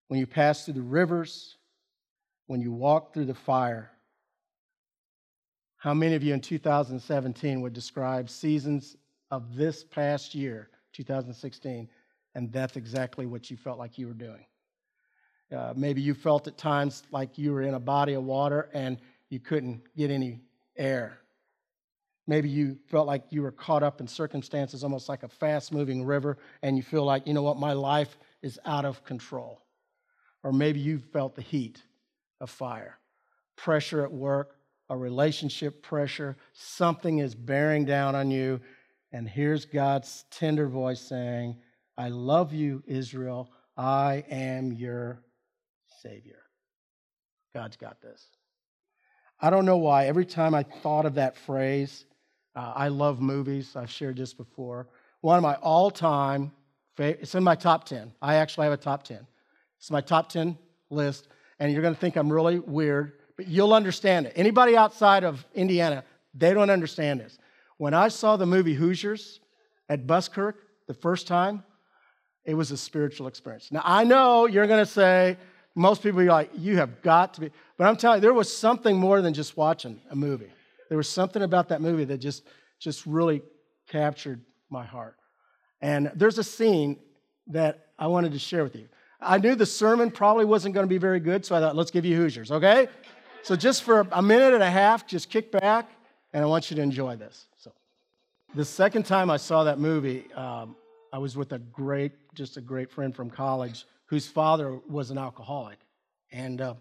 when 0.08 0.22
you 0.22 0.26
pass 0.26 0.64
through 0.64 0.76
the 0.76 0.82
rivers, 0.82 1.58
when 2.48 2.62
you 2.62 2.72
walk 2.72 3.14
through 3.14 3.26
the 3.26 3.34
fire. 3.34 3.92
How 5.76 5.94
many 5.94 6.16
of 6.16 6.24
you 6.24 6.34
in 6.34 6.40
2017 6.40 7.60
would 7.60 7.74
describe 7.74 8.30
seasons 8.30 8.96
of 9.30 9.58
this 9.58 9.84
past 9.84 10.34
year 10.34 10.70
2016, 10.96 11.90
and 12.36 12.52
that's 12.52 12.76
exactly 12.78 13.26
what 13.26 13.52
you 13.52 13.58
felt 13.58 13.80
like 13.80 13.98
you 13.98 14.08
were 14.08 14.14
doing. 14.14 14.46
Uh, 15.56 15.74
maybe 15.76 16.02
you 16.02 16.14
felt 16.14 16.48
at 16.48 16.58
times 16.58 17.04
like 17.12 17.38
you 17.38 17.54
were 17.54 17.62
in 17.62 17.76
a 17.76 17.80
body 17.80 18.14
of 18.14 18.24
water 18.24 18.70
and 18.74 18.98
you 19.30 19.40
couldn't 19.40 19.82
get 19.96 20.10
any 20.12 20.40
air. 20.78 21.20
Maybe 22.28 22.50
you 22.50 22.80
felt 22.88 23.08
like 23.08 23.26
you 23.30 23.44
were 23.44 23.52
caught 23.52 23.84
up 23.84 24.02
in 24.02 24.08
circumstances 24.08 24.84
almost 24.84 25.08
like 25.10 25.24
a 25.24 25.28
fast 25.30 25.72
moving 25.72 26.04
river, 26.04 26.38
and 26.64 26.78
you 26.78 26.84
feel 26.84 27.06
like, 27.06 27.28
you 27.28 27.34
know 27.34 27.44
what, 27.44 27.58
my 27.58 27.74
life 27.74 28.18
is 28.42 28.60
out 28.66 28.86
of 28.86 29.04
control. 29.04 29.62
or 30.44 30.54
maybe 30.54 30.80
you 30.80 31.00
felt 31.00 31.36
the 31.36 31.42
heat 31.42 31.82
of 32.40 32.50
fire. 32.50 33.00
Pressure 33.56 34.04
at 34.04 34.12
work, 34.12 34.58
a 34.90 34.96
relationship 34.98 35.82
pressure, 35.82 36.38
something 36.54 37.18
is 37.18 37.34
bearing 37.34 37.86
down 37.86 38.16
on 38.16 38.30
you. 38.30 38.62
And 39.16 39.30
here's 39.30 39.64
God's 39.64 40.26
tender 40.30 40.68
voice 40.68 41.00
saying, 41.00 41.56
I 41.98 42.10
love 42.10 42.52
you, 42.52 42.84
Israel. 42.86 43.50
I 43.78 44.26
am 44.30 44.74
your 44.74 45.24
Savior. 46.02 46.42
God's 47.54 47.78
got 47.78 48.02
this. 48.02 48.22
I 49.40 49.50
don't 49.52 49.64
know 49.64 49.78
why. 49.78 50.08
Every 50.08 50.26
time 50.26 50.54
I 50.54 50.64
thought 50.64 51.06
of 51.06 51.16
that 51.16 51.38
phrase, 51.38 52.04
uh, 52.58 52.74
I 52.76 52.90
love 52.90 53.22
movies. 53.22 53.78
I've 53.78 53.90
shared 53.90 54.18
this 54.18 54.34
before. 54.34 54.90
One 55.22 55.38
of 55.38 55.44
my 55.44 55.56
all 55.62 55.90
time, 55.92 56.52
it's 56.98 57.36
in 57.36 57.44
my 57.44 57.56
top 57.56 57.86
10. 57.86 58.12
I 58.22 58.36
actually 58.36 58.66
have 58.66 58.74
a 58.74 58.78
top 58.78 59.04
10. 59.04 59.26
It's 59.80 59.92
my 59.92 60.02
top 60.02 60.28
10 60.28 60.58
list, 60.90 61.30
and 61.60 61.72
you're 61.72 61.82
going 61.82 61.96
to 61.96 62.00
think 62.02 62.18
I'm 62.18 62.34
really 62.34 62.60
weird, 62.60 63.14
but 63.38 63.48
you'll 63.48 63.74
understand 63.74 64.26
it. 64.26 64.34
Anybody 64.36 64.76
outside 64.76 65.24
of 65.24 65.46
Indiana, 65.56 66.04
they 66.34 66.54
don't 66.54 66.70
understand 66.70 67.22
this. 67.22 67.38
When 67.78 67.94
I 67.94 68.08
saw 68.08 68.38
the 68.38 68.46
movie 68.46 68.74
Hoosiers 68.74 69.40
at 69.90 70.08
Buskirk 70.08 70.56
the 70.88 70.94
first 70.94 71.28
time, 71.28 71.64
it 72.46 72.54
was 72.54 72.72
a 72.72 72.78
spiritual 72.78 73.28
experience. 73.28 73.72
Now, 73.72 73.82
I 73.84 74.04
know 74.04 74.46
you're 74.46 74.68
going 74.68 74.84
to 74.84 74.92
say, 74.92 75.38
most 75.76 76.04
people 76.04 76.22
are 76.22 76.26
like, 76.26 76.52
you 76.56 76.78
have 76.78 77.02
got 77.02 77.34
to 77.34 77.42
be. 77.42 77.52
But 77.78 77.88
I'm 77.88 77.98
telling 77.98 78.18
you, 78.18 78.22
there 78.22 78.34
was 78.34 78.56
something 78.56 78.98
more 78.98 79.22
than 79.22 79.34
just 79.34 79.58
watching 79.58 80.00
a 80.10 80.16
movie. 80.16 80.52
There 80.90 80.98
was 80.98 81.10
something 81.10 81.42
about 81.42 81.70
that 81.70 81.82
movie 81.82 82.06
that 82.06 82.20
just, 82.20 82.44
just 82.80 83.06
really 83.06 83.42
captured 83.90 84.42
my 84.70 84.86
heart. 84.86 85.18
And 85.82 86.12
there's 86.16 86.38
a 86.38 86.44
scene 86.44 86.98
that 87.48 87.88
I 88.00 88.08
wanted 88.08 88.32
to 88.32 88.40
share 88.40 88.64
with 88.64 88.76
you. 88.76 88.88
I 89.20 89.38
knew 89.38 89.56
the 89.56 89.66
sermon 89.66 90.12
probably 90.12 90.46
wasn't 90.46 90.76
going 90.76 90.86
to 90.86 90.90
be 90.90 90.98
very 90.98 91.20
good, 91.20 91.46
so 91.46 91.56
I 91.56 91.60
thought, 91.60 91.76
let's 91.76 91.92
give 91.92 92.06
you 92.06 92.16
Hoosiers, 92.16 92.52
okay? 92.52 92.88
So 93.44 93.56
just 93.56 93.84
for 93.84 94.08
a 94.12 94.22
minute 94.22 94.54
and 94.54 94.64
a 94.64 94.70
half, 94.70 95.08
just 95.08 95.30
kick 95.30 95.52
back, 95.52 95.90
and 96.36 96.44
I 96.44 96.48
want 96.48 96.70
you 96.70 96.76
to 96.76 96.82
enjoy 96.82 97.16
this. 97.16 97.46
So, 97.56 97.72
the 98.56 98.66
second 98.66 99.04
time 99.06 99.30
I 99.30 99.38
saw 99.38 99.64
that 99.64 99.80
movie, 99.80 100.26
um, 100.34 100.76
I 101.14 101.18
was 101.18 101.38
with 101.38 101.54
a 101.54 101.60
great, 101.60 102.12
just 102.34 102.58
a 102.58 102.62
great 102.62 102.92
friend 102.92 103.16
from 103.16 103.30
college 103.30 103.86
whose 104.08 104.28
father 104.28 104.78
was 104.90 105.12
an 105.12 105.18
alcoholic. 105.18 105.78
And 106.34 106.60
uh, 106.60 106.74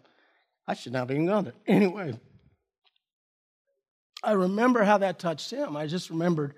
I 0.66 0.74
should 0.74 0.92
not 0.92 1.08
have 1.08 1.12
even 1.12 1.26
gone 1.26 1.44
there. 1.44 1.52
Anyway, 1.68 2.18
I 4.24 4.32
remember 4.32 4.82
how 4.82 4.98
that 4.98 5.20
touched 5.20 5.52
him. 5.52 5.76
I 5.76 5.86
just 5.86 6.10
remembered. 6.10 6.54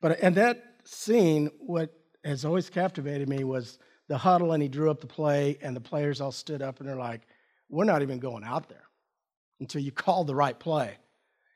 But 0.00 0.18
and 0.22 0.34
that 0.36 0.64
scene, 0.84 1.50
what 1.58 1.92
has 2.24 2.46
always 2.46 2.70
captivated 2.70 3.28
me 3.28 3.44
was 3.44 3.78
the 4.08 4.16
huddle, 4.16 4.52
and 4.52 4.62
he 4.62 4.70
drew 4.70 4.90
up 4.90 5.02
the 5.02 5.06
play, 5.06 5.58
and 5.60 5.76
the 5.76 5.80
players 5.82 6.22
all 6.22 6.32
stood 6.32 6.62
up 6.62 6.80
and 6.80 6.88
they're 6.88 6.96
like, 6.96 7.26
"We're 7.68 7.84
not 7.84 8.00
even 8.00 8.20
going 8.20 8.42
out 8.42 8.70
there 8.70 8.84
until 9.60 9.82
you 9.82 9.92
call 9.92 10.24
the 10.24 10.34
right 10.34 10.58
play." 10.58 10.96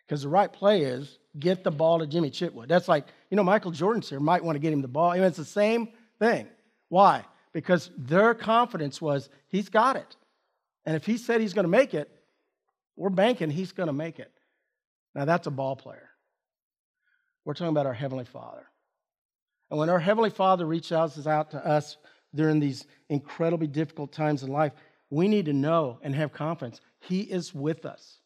Because 0.07 0.23
the 0.23 0.29
right 0.29 0.53
play 0.53 0.83
is 0.83 1.19
get 1.39 1.65
the 1.65 1.71
ball 1.71 1.99
to 1.99 2.07
Jimmy 2.07 2.31
Chitwood. 2.31 2.69
That's 2.69 2.89
like, 2.89 3.07
you 3.31 3.37
know, 3.37 3.43
Michael 3.43 3.73
Jordan's 3.73 4.09
here, 4.09 4.21
might 4.21 4.45
want 4.45 4.57
to 4.57 4.61
get 4.61 4.73
him 4.73 4.83
the 4.83 4.89
ball. 4.89 5.11
I 5.11 5.17
mean, 5.17 5.25
it's 5.25 5.37
the 5.37 5.45
same 5.45 5.89
thing. 6.19 6.47
Why? 6.89 7.25
Because 7.53 7.91
their 7.97 8.35
confidence 8.35 9.01
was 9.01 9.29
he's 9.49 9.69
got 9.69 9.97
it. 9.97 10.17
And 10.85 10.95
if 10.95 11.05
he 11.05 11.19
said 11.19 11.41
he's 11.41 11.55
going 11.55 11.65
to 11.65 11.71
make 11.71 11.95
it, 11.95 12.11
we're 12.97 13.11
banking 13.11 13.51
he's 13.51 13.73
going 13.73 13.89
to 13.89 13.93
make 13.93 14.19
it. 14.19 14.33
Now, 15.15 15.25
that's 15.25 15.47
a 15.47 15.51
ball 15.51 15.77
player. 15.77 16.11
We're 17.45 17.55
talking 17.55 17.69
about 17.69 17.87
our 17.87 17.95
Heavenly 17.95 18.25
Father. 18.25 18.67
And 19.71 19.79
when 19.79 19.91
our 19.91 19.99
Heavenly 19.99 20.31
Father 20.31 20.67
reaches 20.67 21.27
out 21.27 21.51
to 21.51 21.67
us 21.67 21.97
during 22.35 22.61
these 22.61 22.87
incredibly 23.09 23.67
difficult 23.67 24.13
times 24.13 24.43
in 24.43 24.51
life, 24.51 24.73
we 25.11 25.27
need 25.29 25.47
to 25.47 25.53
know 25.53 25.99
and 26.03 26.15
have 26.15 26.33
confidence 26.33 26.81
He 27.01 27.21
is 27.21 27.55
with 27.55 27.85
us. 27.85 28.19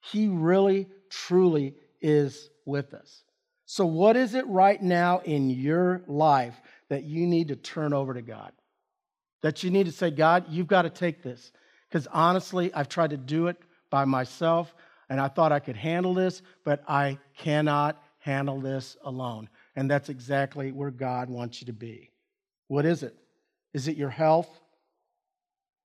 He 0.00 0.28
really, 0.28 0.88
truly 1.12 1.74
is 2.00 2.50
with 2.64 2.94
us. 2.94 3.22
So, 3.66 3.86
what 3.86 4.16
is 4.16 4.34
it 4.34 4.46
right 4.48 4.82
now 4.82 5.20
in 5.20 5.50
your 5.50 6.02
life 6.06 6.60
that 6.88 7.04
you 7.04 7.26
need 7.26 7.48
to 7.48 7.56
turn 7.56 7.92
over 7.92 8.14
to 8.14 8.22
God? 8.22 8.52
That 9.42 9.62
you 9.62 9.70
need 9.70 9.86
to 9.86 9.92
say, 9.92 10.10
God, 10.10 10.46
you've 10.50 10.66
got 10.66 10.82
to 10.82 10.90
take 10.90 11.22
this. 11.22 11.52
Because 11.88 12.06
honestly, 12.06 12.72
I've 12.74 12.88
tried 12.88 13.10
to 13.10 13.16
do 13.16 13.48
it 13.48 13.56
by 13.90 14.04
myself 14.04 14.74
and 15.08 15.20
I 15.20 15.28
thought 15.28 15.52
I 15.52 15.60
could 15.60 15.76
handle 15.76 16.14
this, 16.14 16.42
but 16.64 16.82
I 16.88 17.18
cannot 17.36 18.02
handle 18.18 18.60
this 18.60 18.96
alone. 19.04 19.48
And 19.76 19.90
that's 19.90 20.08
exactly 20.08 20.72
where 20.72 20.90
God 20.90 21.28
wants 21.28 21.60
you 21.60 21.66
to 21.66 21.72
be. 21.72 22.10
What 22.68 22.86
is 22.86 23.02
it? 23.02 23.14
Is 23.74 23.88
it 23.88 23.96
your 23.96 24.10
health? 24.10 24.48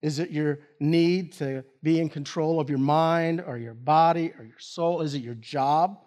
Is 0.02 0.20
it 0.20 0.30
your 0.30 0.60
need 0.80 1.34
to 1.34 1.64
be 1.82 2.00
in 2.00 2.10
control 2.10 2.60
of 2.60 2.70
your 2.70 2.80
mind 2.80 3.44
or 3.46 3.58
your 3.58 3.74
body 3.74 4.32
or 4.38 4.46
your 4.46 4.60
soul? 4.60 5.02
Is 5.02 5.16
it 5.16 5.20
your 5.20 5.36
job? 5.36 6.00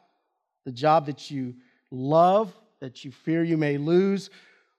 The 0.65 0.73
job 0.73 1.07
that 1.07 1.31
you 1.31 1.55
love, 1.91 2.55
that 2.81 3.05
you 3.05 3.11
fear 3.11 3.43
you 3.43 3.57
may 3.57 3.79
lose, 3.79 4.31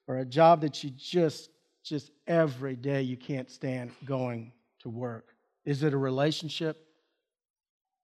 or 0.08 0.20
a 0.20 0.26
job 0.26 0.62
that 0.62 0.84
you 0.84 0.92
just, 0.92 1.50
just 1.84 2.12
every 2.28 2.76
day 2.76 3.02
you 3.02 3.18
can't 3.18 3.50
stand 3.50 3.92
going 4.06 4.54
to 4.80 4.90
work? 4.90 5.36
Is 5.66 5.84
it 5.84 5.94
a 5.94 5.98
relationship? 5.98 6.88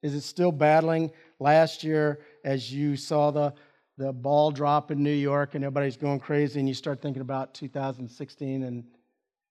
Is 0.03 0.13
it 0.13 0.21
still 0.21 0.51
battling 0.51 1.11
last 1.39 1.83
year 1.83 2.19
as 2.43 2.71
you 2.71 2.95
saw 2.95 3.31
the, 3.31 3.53
the 3.97 4.13
ball 4.13 4.51
drop 4.51 4.91
in 4.91 5.01
New 5.01 5.09
York 5.09 5.55
and 5.55 5.63
everybody's 5.63 5.97
going 5.97 6.19
crazy 6.19 6.59
and 6.59 6.67
you 6.67 6.75
start 6.75 7.01
thinking 7.01 7.21
about 7.21 7.53
2016 7.53 8.63
and 8.63 8.83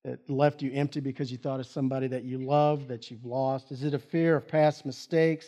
it 0.06 0.30
left 0.30 0.62
you 0.62 0.72
empty 0.72 1.00
because 1.00 1.30
you 1.32 1.38
thought 1.38 1.60
of 1.60 1.66
somebody 1.66 2.06
that 2.08 2.24
you 2.24 2.38
love 2.38 2.88
that 2.88 3.10
you've 3.10 3.24
lost? 3.24 3.72
Is 3.72 3.82
it 3.82 3.94
a 3.94 3.98
fear 3.98 4.36
of 4.36 4.46
past 4.46 4.86
mistakes? 4.86 5.46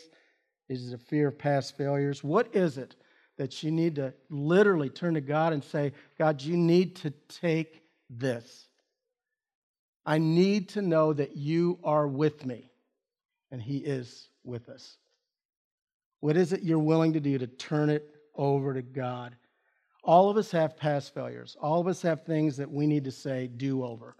Is 0.68 0.92
it 0.92 0.94
a 0.94 0.98
fear 0.98 1.28
of 1.28 1.38
past 1.38 1.76
failures? 1.76 2.22
What 2.22 2.54
is 2.54 2.78
it 2.78 2.96
that 3.36 3.62
you 3.62 3.70
need 3.70 3.94
to 3.96 4.12
literally 4.28 4.90
turn 4.90 5.14
to 5.14 5.20
God 5.20 5.52
and 5.52 5.62
say, 5.62 5.92
God, 6.18 6.42
you 6.42 6.56
need 6.56 6.96
to 6.96 7.10
take 7.28 7.82
this? 8.10 8.66
I 10.04 10.18
need 10.18 10.70
to 10.70 10.82
know 10.82 11.12
that 11.12 11.36
you 11.36 11.78
are 11.84 12.08
with 12.08 12.46
me, 12.46 12.70
and 13.50 13.60
He 13.60 13.78
is 13.78 14.28
with 14.42 14.68
us. 14.68 14.96
What 16.20 16.36
is 16.36 16.52
it 16.52 16.62
you're 16.62 16.78
willing 16.78 17.12
to 17.12 17.20
do 17.20 17.38
to 17.38 17.46
turn 17.46 17.90
it 17.90 18.14
over 18.34 18.74
to 18.74 18.82
God? 18.82 19.36
All 20.02 20.30
of 20.30 20.36
us 20.36 20.50
have 20.52 20.76
past 20.76 21.14
failures. 21.14 21.56
All 21.60 21.80
of 21.80 21.86
us 21.86 22.00
have 22.02 22.24
things 22.24 22.56
that 22.56 22.70
we 22.70 22.86
need 22.86 23.04
to 23.04 23.10
say, 23.10 23.46
do 23.46 23.84
over. 23.84 24.16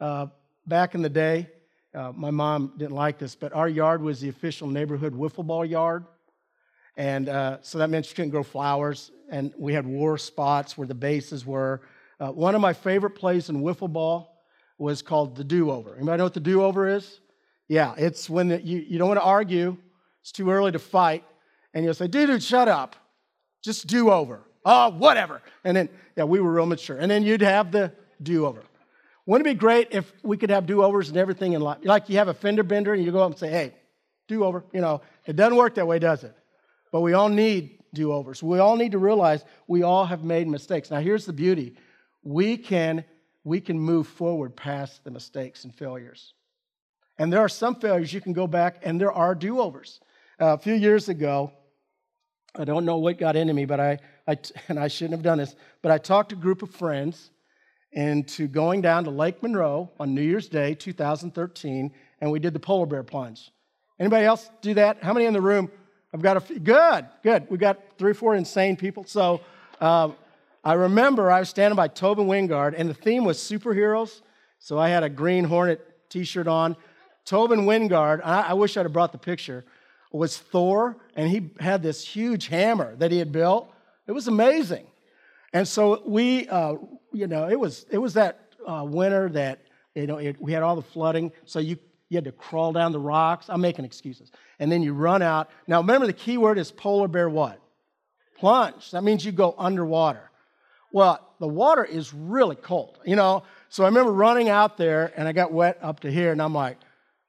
Uh, 0.00 0.26
back 0.66 0.94
in 0.94 1.02
the 1.02 1.10
day, 1.10 1.48
uh, 1.94 2.12
my 2.14 2.30
mom 2.30 2.72
didn't 2.78 2.94
like 2.94 3.18
this, 3.18 3.34
but 3.34 3.52
our 3.52 3.68
yard 3.68 4.02
was 4.02 4.20
the 4.20 4.28
official 4.28 4.68
neighborhood 4.68 5.12
wiffle 5.12 5.46
ball 5.46 5.64
yard. 5.64 6.04
And 6.96 7.28
uh, 7.28 7.58
so 7.62 7.78
that 7.78 7.90
meant 7.90 8.08
you 8.08 8.14
couldn't 8.14 8.30
grow 8.30 8.42
flowers. 8.42 9.10
And 9.30 9.52
we 9.58 9.74
had 9.74 9.86
war 9.86 10.16
spots 10.18 10.78
where 10.78 10.86
the 10.86 10.94
bases 10.94 11.44
were. 11.44 11.82
Uh, 12.18 12.28
one 12.28 12.54
of 12.54 12.60
my 12.60 12.72
favorite 12.72 13.10
plays 13.10 13.48
in 13.48 13.62
wiffle 13.62 13.92
ball 13.92 14.42
was 14.78 15.02
called 15.02 15.36
the 15.36 15.44
do 15.44 15.70
over. 15.70 15.94
Anybody 15.96 16.18
know 16.18 16.24
what 16.24 16.34
the 16.34 16.40
do 16.40 16.62
over 16.62 16.88
is? 16.88 17.20
Yeah, 17.68 17.94
it's 17.96 18.28
when 18.28 18.48
the, 18.48 18.60
you, 18.60 18.78
you 18.78 18.98
don't 18.98 19.08
want 19.08 19.20
to 19.20 19.24
argue, 19.24 19.76
it's 20.22 20.32
too 20.32 20.50
early 20.50 20.72
to 20.72 20.78
fight, 20.78 21.24
and 21.72 21.84
you'll 21.84 21.94
say, 21.94 22.08
dude, 22.08 22.28
dude, 22.28 22.42
shut 22.42 22.66
up. 22.66 22.96
Just 23.62 23.86
do 23.86 24.10
over. 24.10 24.40
Oh, 24.64 24.90
whatever. 24.90 25.42
And 25.64 25.76
then, 25.76 25.88
yeah, 26.16 26.24
we 26.24 26.40
were 26.40 26.52
real 26.52 26.66
mature. 26.66 26.98
And 26.98 27.10
then 27.10 27.22
you'd 27.22 27.42
have 27.42 27.70
the 27.70 27.92
do 28.22 28.46
over. 28.46 28.62
Wouldn't 29.30 29.46
it 29.46 29.54
be 29.54 29.58
great 29.60 29.88
if 29.92 30.12
we 30.24 30.36
could 30.36 30.50
have 30.50 30.66
do 30.66 30.82
overs 30.82 31.08
and 31.08 31.16
everything 31.16 31.52
in 31.52 31.60
life? 31.60 31.78
Like 31.84 32.08
you 32.08 32.16
have 32.16 32.26
a 32.26 32.34
fender 32.34 32.64
bender 32.64 32.92
and 32.92 33.04
you 33.04 33.12
go 33.12 33.20
up 33.20 33.30
and 33.30 33.38
say, 33.38 33.48
hey, 33.48 33.74
do 34.26 34.42
over. 34.42 34.64
You 34.72 34.80
know, 34.80 35.02
it 35.24 35.36
doesn't 35.36 35.56
work 35.56 35.76
that 35.76 35.86
way, 35.86 36.00
does 36.00 36.24
it? 36.24 36.34
But 36.90 37.02
we 37.02 37.12
all 37.12 37.28
need 37.28 37.78
do 37.94 38.10
overs. 38.10 38.42
We 38.42 38.58
all 38.58 38.74
need 38.74 38.90
to 38.90 38.98
realize 38.98 39.44
we 39.68 39.84
all 39.84 40.04
have 40.04 40.24
made 40.24 40.48
mistakes. 40.48 40.90
Now, 40.90 40.98
here's 40.98 41.26
the 41.26 41.32
beauty 41.32 41.76
we 42.24 42.56
can, 42.56 43.04
we 43.44 43.60
can 43.60 43.78
move 43.78 44.08
forward 44.08 44.56
past 44.56 45.04
the 45.04 45.12
mistakes 45.12 45.62
and 45.62 45.72
failures. 45.72 46.34
And 47.16 47.32
there 47.32 47.38
are 47.38 47.48
some 47.48 47.76
failures 47.76 48.12
you 48.12 48.20
can 48.20 48.32
go 48.32 48.48
back, 48.48 48.80
and 48.82 49.00
there 49.00 49.12
are 49.12 49.36
do 49.36 49.60
overs. 49.60 50.00
Uh, 50.40 50.54
a 50.54 50.58
few 50.58 50.74
years 50.74 51.08
ago, 51.08 51.52
I 52.56 52.64
don't 52.64 52.84
know 52.84 52.96
what 52.96 53.16
got 53.16 53.36
into 53.36 53.54
me, 53.54 53.64
but 53.64 53.78
I, 53.78 53.98
I, 54.26 54.38
and 54.68 54.76
I 54.76 54.88
shouldn't 54.88 55.14
have 55.14 55.22
done 55.22 55.38
this, 55.38 55.54
but 55.82 55.92
I 55.92 55.98
talked 55.98 56.30
to 56.30 56.34
a 56.34 56.38
group 56.40 56.62
of 56.62 56.70
friends 56.72 57.30
into 57.92 58.46
going 58.46 58.80
down 58.80 59.04
to 59.04 59.10
Lake 59.10 59.42
Monroe 59.42 59.90
on 59.98 60.14
New 60.14 60.22
Year's 60.22 60.48
Day 60.48 60.74
2013, 60.74 61.92
and 62.20 62.30
we 62.30 62.38
did 62.38 62.52
the 62.52 62.60
polar 62.60 62.86
bear 62.86 63.02
plunge. 63.02 63.50
Anybody 63.98 64.24
else 64.24 64.50
do 64.62 64.74
that? 64.74 65.02
How 65.02 65.12
many 65.12 65.26
in 65.26 65.32
the 65.32 65.40
room 65.40 65.70
I've 66.12 66.22
got 66.22 66.36
a 66.36 66.40
few. 66.40 66.58
Good, 66.58 67.06
good. 67.22 67.46
We 67.48 67.58
got 67.58 67.78
three 67.96 68.10
or 68.10 68.14
four 68.14 68.34
insane 68.34 68.76
people. 68.76 69.04
So 69.04 69.40
um, 69.80 70.16
I 70.64 70.72
remember 70.72 71.30
I 71.30 71.40
was 71.40 71.48
standing 71.48 71.76
by 71.76 71.88
Tobin 71.88 72.26
Wingard, 72.26 72.74
and 72.76 72.88
the 72.88 72.94
theme 72.94 73.24
was 73.24 73.38
superheroes. 73.38 74.20
So 74.58 74.78
I 74.78 74.88
had 74.88 75.04
a 75.04 75.08
Green 75.08 75.44
Hornet 75.44 75.80
t 76.10 76.24
shirt 76.24 76.48
on. 76.48 76.76
Tobin 77.24 77.60
Wingard, 77.60 78.22
I, 78.24 78.42
I 78.42 78.52
wish 78.54 78.76
I'd 78.76 78.86
have 78.86 78.92
brought 78.92 79.12
the 79.12 79.18
picture, 79.18 79.64
was 80.10 80.36
Thor, 80.36 80.96
and 81.14 81.28
he 81.28 81.50
had 81.60 81.82
this 81.82 82.04
huge 82.04 82.48
hammer 82.48 82.96
that 82.96 83.12
he 83.12 83.18
had 83.18 83.30
built. 83.30 83.72
It 84.08 84.12
was 84.12 84.26
amazing. 84.26 84.86
And 85.52 85.66
so 85.66 86.02
we, 86.04 86.48
uh, 86.48 86.74
you 87.12 87.26
know, 87.26 87.48
it 87.48 87.58
was, 87.58 87.86
it 87.90 87.98
was 87.98 88.14
that 88.14 88.40
uh, 88.66 88.84
winter 88.86 89.28
that 89.30 89.60
You 89.94 90.06
know, 90.06 90.18
it, 90.18 90.36
we 90.40 90.52
had 90.52 90.62
all 90.62 90.76
the 90.76 90.82
flooding, 90.82 91.32
so 91.44 91.58
you, 91.58 91.76
you 92.08 92.16
had 92.16 92.24
to 92.24 92.32
crawl 92.32 92.72
down 92.72 92.92
the 92.92 93.00
rocks. 93.00 93.46
I'm 93.48 93.60
making 93.60 93.84
excuses. 93.84 94.30
And 94.58 94.70
then 94.70 94.82
you 94.82 94.94
run 94.94 95.20
out. 95.20 95.50
Now, 95.66 95.80
remember 95.80 96.06
the 96.06 96.12
key 96.12 96.38
word 96.38 96.58
is 96.58 96.70
polar 96.70 97.08
bear 97.08 97.28
what? 97.28 97.60
Plunge. 98.38 98.92
That 98.92 99.02
means 99.02 99.24
you 99.24 99.32
go 99.32 99.54
underwater. 99.58 100.30
Well, 100.92 101.18
the 101.38 101.48
water 101.48 101.84
is 101.84 102.14
really 102.14 102.56
cold, 102.56 102.98
you 103.04 103.16
know. 103.16 103.42
So 103.68 103.84
I 103.84 103.86
remember 103.88 104.12
running 104.12 104.48
out 104.48 104.76
there 104.76 105.12
and 105.16 105.28
I 105.28 105.32
got 105.32 105.52
wet 105.52 105.78
up 105.82 106.00
to 106.00 106.10
here, 106.10 106.32
and 106.32 106.40
I'm 106.40 106.54
like, 106.54 106.78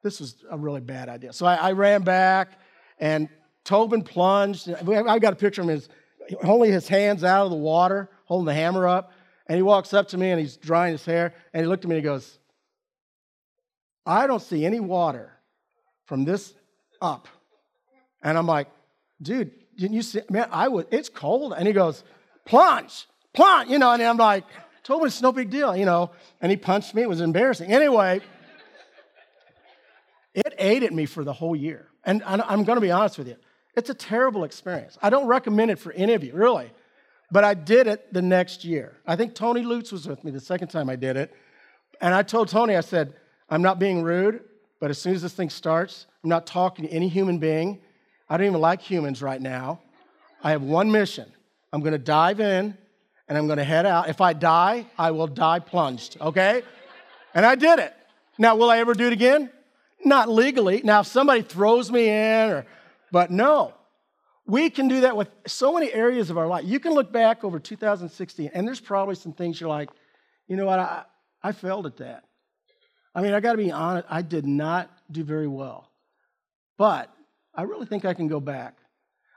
this 0.04 0.20
was 0.20 0.36
a 0.50 0.58
really 0.58 0.82
bad 0.82 1.10
idea. 1.10 1.34
So 1.34 1.46
I, 1.46 1.56
I 1.56 1.72
ran 1.74 2.04
back, 2.04 2.60
and 3.00 3.28
Tobin 3.64 4.04
plunged. 4.04 4.70
I 4.70 5.20
got 5.20 5.34
a 5.34 5.36
picture 5.36 5.62
of 5.62 5.70
him, 5.70 5.76
his, 5.76 5.90
holding 6.44 6.72
his 6.72 6.88
hands 6.88 7.24
out 7.24 7.46
of 7.46 7.52
the 7.52 7.58
water, 7.58 8.10
holding 8.26 8.46
the 8.46 8.54
hammer 8.54 8.88
up. 8.88 9.12
And 9.48 9.55
he 9.55 9.62
walks 9.62 9.93
up 9.93 10.10
to 10.10 10.17
me 10.17 10.29
and 10.29 10.39
he's 10.39 10.57
drying 10.57 10.93
his 10.93 11.05
hair. 11.05 11.33
And 11.53 11.62
he 11.62 11.67
looked 11.67 11.83
at 11.83 11.89
me 11.89 11.95
and 11.95 12.03
he 12.03 12.07
goes, 12.10 12.38
I 14.05 14.27
don't 14.27 14.41
see 14.41 14.65
any 14.65 14.79
water 14.79 15.31
from 16.05 16.25
this 16.25 16.53
up. 17.01 17.27
And 18.24 18.38
I'm 18.38 18.48
like, 18.48 18.67
dude, 19.21 19.51
didn't 19.77 19.95
you 19.95 20.01
see? 20.01 20.21
Man, 20.29 20.48
I 20.51 20.67
was, 20.67 20.86
it's 20.91 21.10
cold. 21.10 21.53
And 21.57 21.67
he 21.67 21.74
goes, 21.74 22.03
plunge, 22.45 23.07
plunge, 23.33 23.69
you 23.69 23.79
know. 23.79 23.91
And 23.91 24.01
I'm 24.01 24.17
like, 24.17 24.45
Tobin, 24.83 25.07
it's 25.07 25.21
no 25.21 25.31
big 25.31 25.50
deal, 25.50 25.75
you 25.75 25.86
know. 25.86 26.12
And 26.41 26.50
he 26.50 26.57
punched 26.57 26.95
me. 26.95 27.01
It 27.01 27.10
was 27.10 27.21
embarrassing. 27.21 27.71
Anyway, 27.71 28.21
it 30.33 30.53
ate 30.57 30.83
at 30.83 30.93
me 30.93 31.05
for 31.05 31.24
the 31.24 31.33
whole 31.33 31.55
year. 31.55 31.88
And 32.03 32.24
I'm 32.25 32.63
going 32.63 32.77
to 32.77 32.81
be 32.81 32.91
honest 32.91 33.17
with 33.17 33.27
you, 33.27 33.36
it's 33.75 33.89
a 33.89 33.93
terrible 33.93 34.43
experience. 34.43 34.98
I 35.01 35.10
don't 35.10 35.27
recommend 35.27 35.71
it 35.71 35.79
for 35.79 35.91
any 35.93 36.13
of 36.13 36.24
you, 36.24 36.33
really. 36.33 36.71
But 37.32 37.44
I 37.44 37.54
did 37.54 37.88
it 37.88 38.14
the 38.14 38.22
next 38.22 38.66
year. 38.66 38.98
I 39.08 39.16
think 39.16 39.36
Tony 39.36 39.62
Lutz 39.62 39.92
was 39.92 40.08
with 40.08 40.24
me 40.24 40.32
the 40.32 40.40
second 40.40 40.68
time 40.68 40.90
I 40.90 40.98
did 40.98 41.16
it. 41.16 41.34
And 42.02 42.14
I 42.14 42.24
told 42.24 42.50
Tony, 42.50 42.76
I 42.76 42.82
said, 42.82 43.14
I'm 43.50 43.62
not 43.62 43.80
being 43.80 44.02
rude, 44.02 44.44
but 44.80 44.90
as 44.90 44.98
soon 44.98 45.14
as 45.14 45.22
this 45.22 45.34
thing 45.34 45.50
starts, 45.50 46.08
I'm 46.24 46.30
not 46.30 46.46
talking 46.46 46.86
to 46.86 46.92
any 46.92 47.08
human 47.08 47.38
being. 47.38 47.80
I 48.30 48.38
don't 48.38 48.48
even 48.48 48.62
like 48.62 48.82
humans 48.82 49.22
right 49.22 49.42
now. 49.42 49.80
I 50.44 50.52
have 50.52 50.62
one 50.62 50.92
mission. 50.92 51.32
I'm 51.72 51.82
going 51.82 51.94
to 51.94 52.00
dive 52.00 52.40
in 52.40 52.78
and 53.28 53.38
I'm 53.38 53.48
going 53.48 53.60
to 53.60 53.64
head 53.64 53.86
out. 53.86 54.10
If 54.10 54.20
I 54.20 54.34
die, 54.34 54.86
I 54.98 55.12
will 55.12 55.28
die 55.28 55.60
plunged, 55.60 56.18
okay? 56.20 56.64
And 57.34 57.46
I 57.46 57.56
did 57.56 57.80
it. 57.80 57.94
Now, 58.38 58.56
will 58.56 58.70
I 58.70 58.80
ever 58.80 58.94
do 58.94 59.08
it 59.08 59.14
again? 59.14 59.50
Not 60.04 60.28
legally. 60.28 60.82
Now, 60.84 61.02
if 61.02 61.08
somebody 61.08 61.42
throws 61.42 61.92
me 61.92 62.10
in, 62.10 62.50
or, 62.50 62.66
but 63.12 63.32
no. 63.32 63.74
We 64.51 64.70
can 64.70 64.89
do 64.89 65.00
that 65.01 65.15
with 65.15 65.29
so 65.48 65.72
many 65.72 65.93
areas 65.93 66.29
of 66.29 66.38
our 66.38 66.46
life. 66.46 66.65
You 66.65 66.81
can 66.81 66.93
look 66.93 67.10
back 67.10 67.46
over 67.46 67.58
2016, 67.58 68.51
and 68.53 68.67
there's 68.67 68.81
probably 68.81 69.15
some 69.15 69.31
things 69.31 69.62
you're 69.62 69.70
like, 69.70 69.89
you 70.46 70.58
know 70.58 70.65
what, 70.65 70.77
I, 70.77 71.03
I 71.41 71.53
failed 71.53 71.86
at 71.86 71.96
that. 71.98 72.25
I 73.15 73.22
mean, 73.22 73.34
I 73.34 73.39
got 73.39 73.53
to 73.53 73.58
be 73.58 73.72
honest, 73.72 74.08
I 74.10 74.22
did 74.22 74.46
not 74.46 74.91
do 75.10 75.24
very 75.24 75.48
well. 75.48 75.89
But 76.77 77.13
I 77.55 77.62
really 77.62 77.86
think 77.86 78.03
I 78.03 78.13
can 78.13 78.27
go 78.27 78.41
back. 78.41 78.75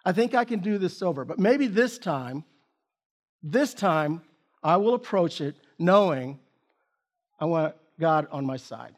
I 0.05 0.11
think 0.11 0.35
I 0.35 0.45
can 0.45 0.59
do 0.59 0.79
this 0.79 1.01
over. 1.01 1.25
But 1.25 1.39
maybe 1.39 1.69
this 1.69 1.97
time, 1.97 2.43
this 3.41 3.73
time, 3.73 4.21
I 4.65 4.79
will 4.79 4.95
approach 4.95 5.41
it 5.41 5.55
knowing 5.79 6.41
I 7.39 7.45
want 7.45 7.77
God 8.01 8.27
on 8.33 8.45
my 8.45 8.57
side. 8.57 8.97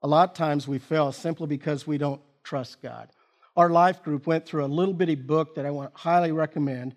A 0.00 0.08
lot 0.08 0.30
of 0.30 0.34
times 0.34 0.66
we 0.66 0.78
fail 0.78 1.12
simply 1.12 1.46
because 1.46 1.86
we 1.86 1.98
don't 1.98 2.22
trust 2.42 2.80
God. 2.80 3.10
Our 3.56 3.70
life 3.70 4.02
group 4.02 4.26
went 4.26 4.46
through 4.46 4.64
a 4.64 4.66
little 4.66 4.94
bitty 4.94 5.16
book 5.16 5.54
that 5.56 5.66
I 5.66 5.70
want 5.70 5.90
highly 5.94 6.32
recommend, 6.32 6.94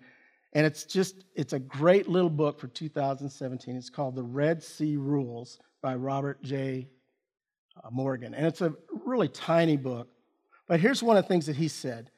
and 0.52 0.64
it's 0.64 0.84
just 0.84 1.24
it's 1.34 1.52
a 1.52 1.58
great 1.58 2.08
little 2.08 2.30
book 2.30 2.60
for 2.60 2.68
2017. 2.68 3.76
It's 3.76 3.90
called 3.90 4.14
The 4.14 4.22
Red 4.22 4.62
Sea 4.62 4.96
Rules 4.96 5.58
by 5.82 5.94
Robert 5.96 6.42
J. 6.42 6.88
Morgan, 7.90 8.34
and 8.34 8.46
it's 8.46 8.60
a 8.60 8.74
really 9.04 9.28
tiny 9.28 9.76
book. 9.76 10.08
But 10.66 10.80
here's 10.80 11.02
one 11.02 11.16
of 11.16 11.24
the 11.24 11.28
things 11.28 11.46
that 11.46 11.56
he 11.56 11.68
said. 11.68 12.10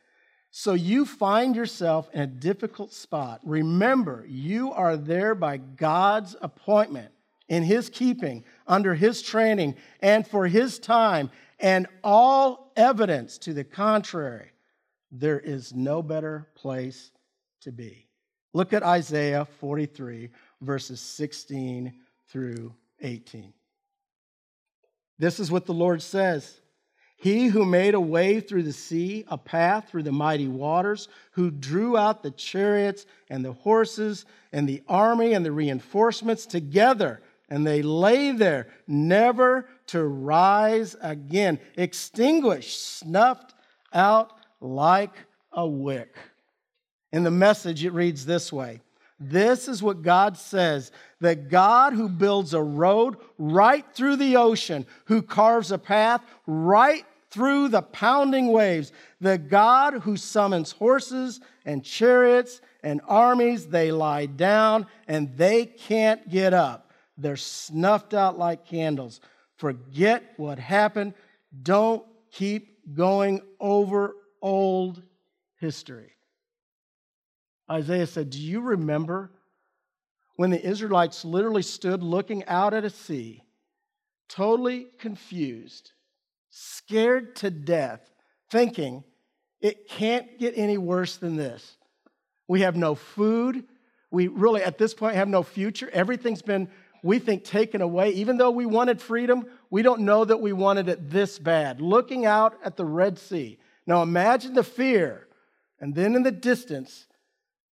So 0.50 0.75
you 0.75 1.05
find 1.05 1.57
yourself 1.57 2.09
in 2.12 2.20
a 2.20 2.27
difficult 2.27 2.92
spot. 2.92 3.40
Remember, 3.42 4.25
you 4.29 4.72
are 4.72 4.96
there 4.96 5.35
by 5.35 5.57
God's 5.59 6.37
appointment 6.40 7.12
in 7.49 7.62
his 7.62 7.88
keeping, 7.88 8.44
under 8.66 8.94
his 8.94 9.22
training, 9.22 9.77
and 10.01 10.27
for 10.27 10.46
his 10.46 10.79
time, 10.79 11.31
and 11.59 11.87
all 12.05 12.73
evidence 12.77 13.38
to 13.38 13.53
the 13.53 13.64
contrary, 13.64 14.51
there 15.11 15.40
is 15.40 15.75
no 15.75 16.03
better 16.03 16.49
place 16.55 17.11
to 17.62 17.73
be. 17.73 18.09
Look 18.53 18.73
at 18.73 18.83
Isaiah 18.83 19.45
43, 19.45 20.31
verses 20.61 21.01
16 21.01 21.92
through 22.29 22.75
18. 23.01 23.53
This 25.19 25.40
is 25.40 25.51
what 25.51 25.66
the 25.66 25.75
Lord 25.75 26.03
says. 26.03 26.61
He 27.19 27.47
who 27.47 27.64
made 27.64 27.95
a 27.95 28.01
way 28.01 28.40
through 28.40 28.64
the 28.64 28.75
sea, 28.75 29.25
a 29.29 29.38
path 29.38 29.88
through 29.88 30.03
the 30.03 30.12
mighty 30.12 30.49
waters, 30.49 31.09
who 31.33 31.51
drew 31.51 31.97
out 31.97 32.23
the 32.23 32.31
chariots 32.31 33.07
and 33.31 33.42
the 33.42 33.55
horses 33.55 34.27
and 34.53 34.69
the 34.69 34.83
army 34.87 35.33
and 35.33 35.45
the 35.45 35.53
reinforcements 35.53 36.45
together 36.45 37.23
and 37.48 37.66
they 37.66 37.82
lay 37.82 38.32
there, 38.32 38.68
never 38.87 39.68
to 39.88 40.04
rise 40.04 40.96
again, 41.00 41.61
extinguished, 41.76 42.98
snuffed 42.98 43.54
out 43.92 44.32
like 44.61 45.14
a 45.52 45.66
wick. 45.66 46.16
In 47.12 47.22
the 47.22 47.30
message, 47.30 47.85
it 47.85 47.92
reads 47.92 48.26
this 48.26 48.52
way. 48.52 48.80
This 49.18 49.68
is 49.68 49.82
what 49.82 50.02
God 50.02 50.37
says 50.37 50.92
the 51.20 51.35
God 51.35 51.94
who 51.94 52.09
builds 52.09 52.52
a 52.52 52.62
road 52.62 53.16
right 53.38 53.85
through 53.94 54.16
the 54.16 54.37
ocean, 54.37 54.85
who 55.06 55.22
carves 55.22 55.72
a 55.72 55.78
path 55.78 56.20
right 56.46 57.06
through 57.30 57.68
the 57.68 57.80
pounding 57.80 58.48
waves, 58.48 58.92
the 59.20 59.38
God 59.38 59.94
who 60.02 60.18
summons 60.18 60.72
horses 60.72 61.40
and 61.64 61.82
chariots 61.82 62.61
and 62.82 63.00
armies, 63.09 63.68
they 63.68 63.90
lie 63.90 64.26
down 64.26 64.87
and 65.09 65.35
they 65.37 65.64
can't 65.64 66.28
get 66.28 66.52
up 66.52 66.86
they're 67.16 67.37
snuffed 67.37 68.14
out 68.14 68.38
like 68.38 68.66
candles. 68.66 69.20
Forget 69.57 70.35
what 70.37 70.59
happened. 70.59 71.14
Don't 71.62 72.05
keep 72.31 72.94
going 72.94 73.40
over 73.59 74.14
old 74.42 75.02
history. 75.59 76.12
Isaiah 77.70 78.07
said, 78.07 78.31
Do 78.31 78.40
you 78.40 78.61
remember 78.61 79.31
when 80.37 80.50
the 80.50 80.64
Israelites 80.64 81.24
literally 81.24 81.62
stood 81.62 82.02
looking 82.02 82.44
out 82.44 82.74
at 82.74 82.85
a 82.85 82.90
sea, 82.90 83.42
totally 84.29 84.88
confused, 84.98 85.92
scared 86.50 87.37
to 87.37 87.50
death, 87.50 88.11
thinking, 88.50 89.02
it 89.61 89.88
can't 89.88 90.38
get 90.38 90.55
any 90.57 90.79
worse 90.79 91.16
than 91.16 91.37
this? 91.37 91.76
We 92.46 92.61
have 92.61 92.76
no 92.76 92.94
food. 92.94 93.64
We 94.11 94.29
really, 94.29 94.62
at 94.62 94.79
this 94.79 94.94
point, 94.94 95.16
have 95.16 95.29
no 95.29 95.42
future. 95.42 95.90
Everything's 95.92 96.42
been 96.42 96.68
we 97.02 97.18
think 97.18 97.44
taken 97.44 97.80
away. 97.80 98.11
Even 98.11 98.37
though 98.37 98.50
we 98.50 98.66
wanted 98.66 99.00
freedom, 99.00 99.46
we 99.70 99.82
don't 99.82 100.00
know 100.02 100.24
that 100.24 100.40
we 100.40 100.52
wanted 100.52 100.88
it 100.88 101.11
this 101.11 101.38
bad. 101.38 101.80
Looking 101.80 102.26
out 102.26 102.59
at 102.64 102.76
the 102.76 102.85
Red 102.85 103.18
Sea. 103.18 103.59
Now 103.87 104.02
imagine 104.02 104.54
the 104.54 104.64
fear. 104.64 105.28
And 105.80 105.94
then 105.94 106.14
in 106.14 106.22
the 106.22 106.32
distance, 106.32 107.06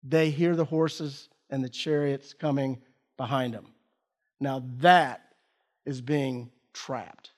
they 0.04 0.30
hear 0.30 0.56
the 0.56 0.66
horses 0.66 1.30
and 1.50 1.64
the 1.64 1.70
chariots 1.70 2.34
coming 2.34 2.82
behind 3.18 3.54
them. 3.54 3.68
Now 4.40 4.64
that 4.80 5.22
is 5.86 6.02
being 6.02 6.52
trapped. 6.74 7.32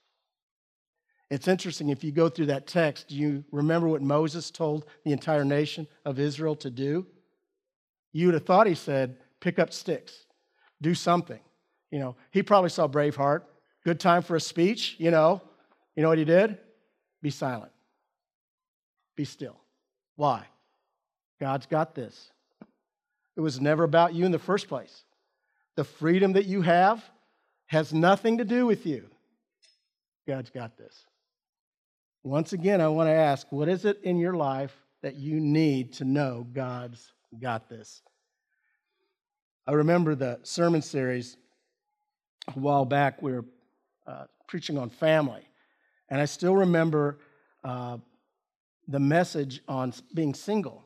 It's 1.29 1.47
interesting 1.47 1.89
if 1.89 2.03
you 2.03 2.11
go 2.11 2.29
through 2.29 2.47
that 2.47 2.67
text, 2.67 3.09
do 3.09 3.15
you 3.15 3.43
remember 3.51 3.87
what 3.87 4.01
Moses 4.01 4.51
told 4.51 4.85
the 5.03 5.11
entire 5.11 5.43
nation 5.43 5.87
of 6.05 6.19
Israel 6.19 6.55
to 6.57 6.69
do? 6.69 7.05
You 8.13 8.27
would 8.27 8.35
have 8.35 8.45
thought 8.45 8.67
he 8.67 8.75
said, 8.75 9.17
pick 9.41 9.59
up 9.59 9.73
sticks, 9.73 10.25
do 10.81 10.93
something. 10.93 11.39
You 11.95 12.01
know, 12.01 12.17
he 12.31 12.43
probably 12.43 12.71
saw 12.71 12.89
Braveheart. 12.89 13.43
Good 13.85 14.01
time 14.01 14.21
for 14.21 14.35
a 14.35 14.41
speech, 14.41 14.97
you 14.97 15.11
know. 15.11 15.41
You 15.95 16.03
know 16.03 16.09
what 16.09 16.17
he 16.17 16.25
did? 16.25 16.57
Be 17.21 17.29
silent. 17.29 17.71
Be 19.15 19.23
still. 19.23 19.55
Why? 20.17 20.43
God's 21.39 21.67
got 21.67 21.95
this. 21.95 22.33
It 23.37 23.39
was 23.39 23.61
never 23.61 23.85
about 23.85 24.13
you 24.13 24.25
in 24.25 24.33
the 24.33 24.39
first 24.39 24.67
place. 24.67 25.05
The 25.77 25.85
freedom 25.85 26.33
that 26.33 26.43
you 26.43 26.63
have 26.63 27.01
has 27.67 27.93
nothing 27.93 28.39
to 28.39 28.43
do 28.43 28.65
with 28.65 28.85
you. 28.85 29.09
God's 30.27 30.49
got 30.49 30.77
this. 30.77 31.05
Once 32.23 32.51
again, 32.51 32.81
I 32.81 32.89
want 32.89 33.07
to 33.07 33.13
ask 33.13 33.49
what 33.53 33.69
is 33.69 33.85
it 33.85 34.01
in 34.03 34.17
your 34.17 34.33
life 34.33 34.75
that 35.01 35.15
you 35.15 35.39
need 35.39 35.93
to 35.93 36.03
know 36.03 36.45
God's 36.51 37.13
got 37.39 37.69
this? 37.69 38.01
I 39.65 39.71
remember 39.71 40.13
the 40.13 40.39
sermon 40.43 40.81
series 40.81 41.37
a 42.47 42.59
while 42.59 42.85
back, 42.85 43.21
we 43.21 43.31
were 43.33 43.45
uh, 44.07 44.25
preaching 44.47 44.77
on 44.77 44.89
family. 44.89 45.41
And 46.09 46.21
I 46.21 46.25
still 46.25 46.55
remember 46.55 47.19
uh, 47.63 47.97
the 48.87 48.99
message 48.99 49.61
on 49.67 49.93
being 50.13 50.33
single. 50.33 50.83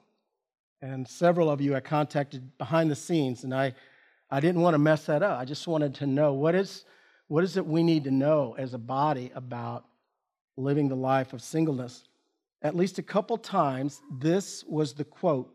And 0.81 1.07
several 1.07 1.49
of 1.49 1.59
you 1.59 1.75
I 1.75 1.81
contacted 1.81 2.57
behind 2.57 2.89
the 2.89 2.95
scenes, 2.95 3.43
and 3.43 3.53
I, 3.53 3.73
I 4.31 4.39
didn't 4.39 4.61
want 4.61 4.75
to 4.75 4.79
mess 4.79 5.05
that 5.07 5.21
up. 5.21 5.37
I 5.37 5.43
just 5.43 5.67
wanted 5.67 5.95
to 5.95 6.07
know 6.07 6.33
what 6.33 6.55
is, 6.55 6.85
What 7.27 7.43
is 7.43 7.57
it 7.57 7.65
we 7.65 7.83
need 7.83 8.05
to 8.05 8.11
know 8.11 8.55
as 8.57 8.73
a 8.73 8.79
body 8.79 9.31
about 9.35 9.85
living 10.57 10.89
the 10.89 10.95
life 10.95 11.33
of 11.33 11.41
singleness? 11.41 12.03
At 12.61 12.75
least 12.75 12.97
a 12.97 13.03
couple 13.03 13.37
times, 13.37 14.01
this 14.19 14.63
was 14.65 14.93
the 14.93 15.03
quote 15.03 15.53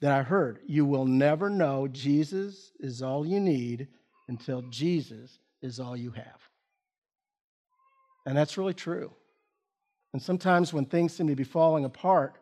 that 0.00 0.12
I 0.12 0.22
heard 0.22 0.60
You 0.66 0.84
will 0.84 1.06
never 1.06 1.48
know 1.48 1.88
Jesus 1.88 2.72
is 2.78 3.02
all 3.02 3.26
you 3.26 3.40
need 3.40 3.88
until 4.28 4.62
Jesus 4.62 5.38
is 5.62 5.80
all 5.80 5.96
you 5.96 6.12
have. 6.12 6.40
And 8.26 8.36
that's 8.36 8.58
really 8.58 8.74
true. 8.74 9.10
And 10.12 10.22
sometimes 10.22 10.72
when 10.72 10.84
things 10.84 11.14
seem 11.14 11.28
to 11.28 11.36
be 11.36 11.44
falling 11.44 11.84
apart, 11.84 12.36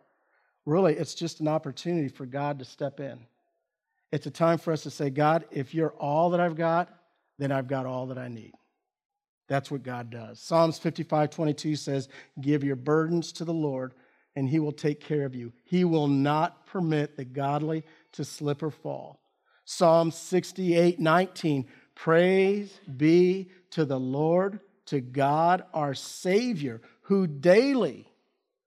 really 0.64 0.94
it's 0.94 1.14
just 1.14 1.40
an 1.40 1.48
opportunity 1.48 2.08
for 2.08 2.26
God 2.26 2.58
to 2.58 2.64
step 2.64 3.00
in. 3.00 3.20
It's 4.12 4.26
a 4.26 4.30
time 4.30 4.58
for 4.58 4.72
us 4.72 4.82
to 4.82 4.90
say, 4.90 5.10
God, 5.10 5.46
if 5.50 5.74
you're 5.74 5.94
all 5.98 6.30
that 6.30 6.40
I've 6.40 6.56
got, 6.56 6.88
then 7.38 7.52
I've 7.52 7.68
got 7.68 7.86
all 7.86 8.06
that 8.06 8.18
I 8.18 8.28
need. 8.28 8.52
That's 9.48 9.70
what 9.70 9.82
God 9.82 10.10
does. 10.10 10.40
Psalms 10.40 10.78
55 10.78 11.30
22 11.30 11.76
says, 11.76 12.08
Give 12.40 12.64
your 12.64 12.76
burdens 12.76 13.32
to 13.32 13.44
the 13.44 13.54
Lord, 13.54 13.94
and 14.34 14.48
he 14.48 14.58
will 14.58 14.72
take 14.72 15.00
care 15.00 15.24
of 15.24 15.34
you. 15.34 15.52
He 15.64 15.84
will 15.84 16.08
not 16.08 16.66
permit 16.66 17.16
the 17.16 17.24
godly 17.24 17.84
to 18.12 18.24
slip 18.24 18.62
or 18.62 18.70
fall. 18.70 19.20
Psalm 19.66 20.12
68 20.12 21.00
19, 21.00 21.66
Praise 21.96 22.80
be 22.96 23.50
to 23.70 23.84
the 23.84 23.98
Lord, 23.98 24.60
to 24.86 25.00
God 25.00 25.64
our 25.74 25.92
Savior, 25.92 26.80
who 27.02 27.26
daily, 27.26 28.08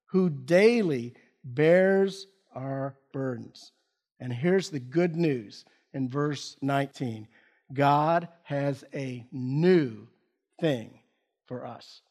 who 0.08 0.30
daily 0.30 1.14
bears 1.44 2.28
our 2.54 2.98
burdens. 3.14 3.72
And 4.20 4.34
here's 4.34 4.70
the 4.70 4.80
good 4.80 5.16
news 5.16 5.64
in 5.94 6.10
verse 6.10 6.58
19 6.62 7.28
God 7.72 8.28
has 8.44 8.84
a 8.94 9.26
new 9.32 10.06
thing 10.60 11.00
for 11.46 11.66
us. 11.66 12.02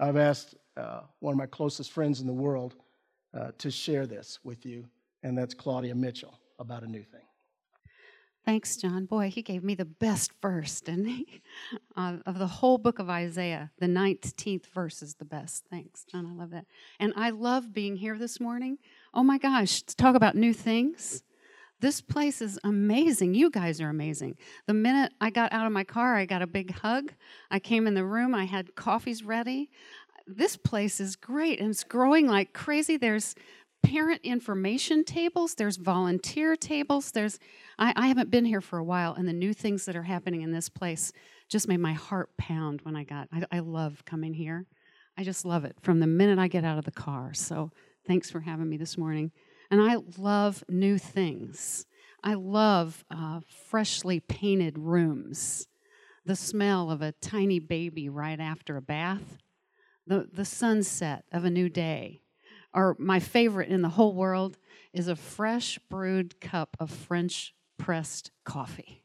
I've 0.00 0.16
asked 0.16 0.54
uh, 0.76 1.00
one 1.20 1.32
of 1.32 1.38
my 1.38 1.46
closest 1.46 1.92
friends 1.92 2.20
in 2.22 2.26
the 2.26 2.32
world 2.32 2.76
uh, 3.38 3.50
to 3.58 3.70
share 3.70 4.06
this 4.06 4.38
with 4.42 4.64
you, 4.64 4.86
and 5.22 5.36
that's 5.36 5.52
Claudia 5.52 5.94
Mitchell 5.94 6.40
about 6.58 6.82
a 6.82 6.86
new 6.88 7.02
thing. 7.02 7.20
Thanks, 8.46 8.76
John. 8.76 9.06
Boy, 9.06 9.28
he 9.28 9.42
gave 9.42 9.64
me 9.64 9.74
the 9.74 9.84
best 9.84 10.30
verse, 10.40 10.80
didn't 10.80 11.06
he? 11.06 11.42
Uh, 11.96 12.18
of 12.26 12.38
the 12.38 12.46
whole 12.46 12.76
book 12.76 12.98
of 12.98 13.08
Isaiah, 13.08 13.70
the 13.78 13.86
19th 13.86 14.66
verse 14.66 15.00
is 15.00 15.14
the 15.14 15.24
best. 15.24 15.64
Thanks, 15.70 16.04
John. 16.04 16.26
I 16.26 16.34
love 16.34 16.50
that. 16.50 16.66
And 17.00 17.14
I 17.16 17.30
love 17.30 17.72
being 17.72 17.96
here 17.96 18.18
this 18.18 18.38
morning. 18.38 18.76
Oh 19.14 19.22
my 19.22 19.38
gosh, 19.38 19.80
to 19.80 19.96
talk 19.96 20.14
about 20.14 20.34
new 20.36 20.52
things. 20.52 21.22
This 21.80 22.02
place 22.02 22.42
is 22.42 22.58
amazing. 22.62 23.32
You 23.32 23.50
guys 23.50 23.80
are 23.80 23.88
amazing. 23.88 24.36
The 24.66 24.74
minute 24.74 25.12
I 25.22 25.30
got 25.30 25.54
out 25.54 25.66
of 25.66 25.72
my 25.72 25.84
car, 25.84 26.16
I 26.16 26.26
got 26.26 26.42
a 26.42 26.46
big 26.46 26.70
hug. 26.70 27.14
I 27.50 27.58
came 27.58 27.86
in 27.86 27.94
the 27.94 28.04
room, 28.04 28.34
I 28.34 28.44
had 28.44 28.74
coffees 28.74 29.24
ready. 29.24 29.70
This 30.26 30.58
place 30.58 31.00
is 31.00 31.16
great 31.16 31.58
and 31.58 31.70
it's 31.70 31.84
growing 31.84 32.26
like 32.26 32.52
crazy. 32.52 32.98
There's 32.98 33.34
parent 33.86 34.20
information 34.24 35.04
tables, 35.04 35.54
there's 35.54 35.76
volunteer 35.76 36.56
tables, 36.56 37.12
there's 37.12 37.38
I, 37.78 37.92
I, 37.94 38.08
haven't 38.08 38.30
been 38.30 38.44
here 38.44 38.60
for 38.60 38.78
a 38.78 38.84
while, 38.84 39.14
and 39.14 39.28
the 39.28 39.32
new 39.32 39.52
things 39.52 39.84
that 39.84 39.94
are 39.94 40.02
happening 40.02 40.42
in 40.42 40.50
this 40.50 40.68
place 40.68 41.12
just 41.48 41.68
made 41.68 41.78
my 41.78 41.92
heart 41.92 42.36
pound 42.36 42.80
when 42.82 42.96
I 42.96 43.04
got. 43.04 43.28
I, 43.32 43.44
I 43.52 43.58
love 43.60 44.04
coming 44.04 44.34
here. 44.34 44.66
I 45.16 45.22
just 45.22 45.44
love 45.44 45.64
it 45.64 45.76
from 45.80 46.00
the 46.00 46.06
minute 46.06 46.38
I 46.38 46.48
get 46.48 46.64
out 46.64 46.78
of 46.78 46.84
the 46.84 46.90
car. 46.90 47.32
So 47.32 47.70
thanks 48.06 48.28
for 48.28 48.40
having 48.40 48.68
me 48.68 48.76
this 48.76 48.98
morning. 48.98 49.30
And 49.70 49.80
I 49.80 49.98
love 50.18 50.64
new 50.68 50.98
things. 50.98 51.86
I 52.24 52.34
love 52.34 53.04
uh, 53.10 53.40
freshly 53.68 54.18
painted 54.18 54.78
rooms, 54.78 55.68
the 56.24 56.36
smell 56.36 56.90
of 56.90 57.02
a 57.02 57.12
tiny 57.12 57.60
baby 57.60 58.08
right 58.08 58.40
after 58.40 58.76
a 58.76 58.82
bath, 58.82 59.38
the, 60.06 60.28
the 60.32 60.44
sunset 60.44 61.24
of 61.30 61.44
a 61.44 61.50
new 61.50 61.68
day. 61.68 62.20
Or 62.76 62.94
my 62.98 63.18
favorite 63.18 63.70
in 63.70 63.80
the 63.80 63.88
whole 63.88 64.14
world 64.14 64.58
is 64.92 65.08
a 65.08 65.16
fresh 65.16 65.78
brewed 65.88 66.40
cup 66.40 66.76
of 66.78 66.90
French 66.90 67.54
pressed 67.78 68.30
coffee. 68.44 69.02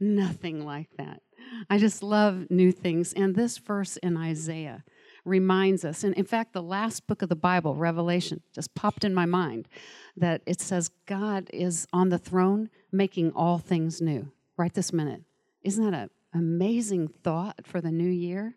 Nothing 0.00 0.66
like 0.66 0.88
that. 0.98 1.22
I 1.70 1.78
just 1.78 2.02
love 2.02 2.50
new 2.50 2.72
things. 2.72 3.12
And 3.12 3.36
this 3.36 3.58
verse 3.58 3.96
in 3.98 4.16
Isaiah 4.16 4.84
reminds 5.24 5.84
us, 5.84 6.02
and 6.02 6.14
in 6.16 6.24
fact, 6.24 6.52
the 6.52 6.62
last 6.62 7.06
book 7.06 7.22
of 7.22 7.28
the 7.28 7.36
Bible, 7.36 7.76
Revelation, 7.76 8.42
just 8.52 8.74
popped 8.74 9.04
in 9.04 9.14
my 9.14 9.24
mind 9.24 9.68
that 10.16 10.42
it 10.44 10.60
says 10.60 10.90
God 11.06 11.48
is 11.52 11.86
on 11.92 12.08
the 12.08 12.18
throne 12.18 12.70
making 12.90 13.30
all 13.32 13.58
things 13.58 14.02
new 14.02 14.32
right 14.56 14.74
this 14.74 14.92
minute. 14.92 15.22
Isn't 15.62 15.88
that 15.88 15.94
an 15.94 16.10
amazing 16.34 17.06
thought 17.06 17.60
for 17.64 17.80
the 17.80 17.92
new 17.92 18.10
year? 18.10 18.56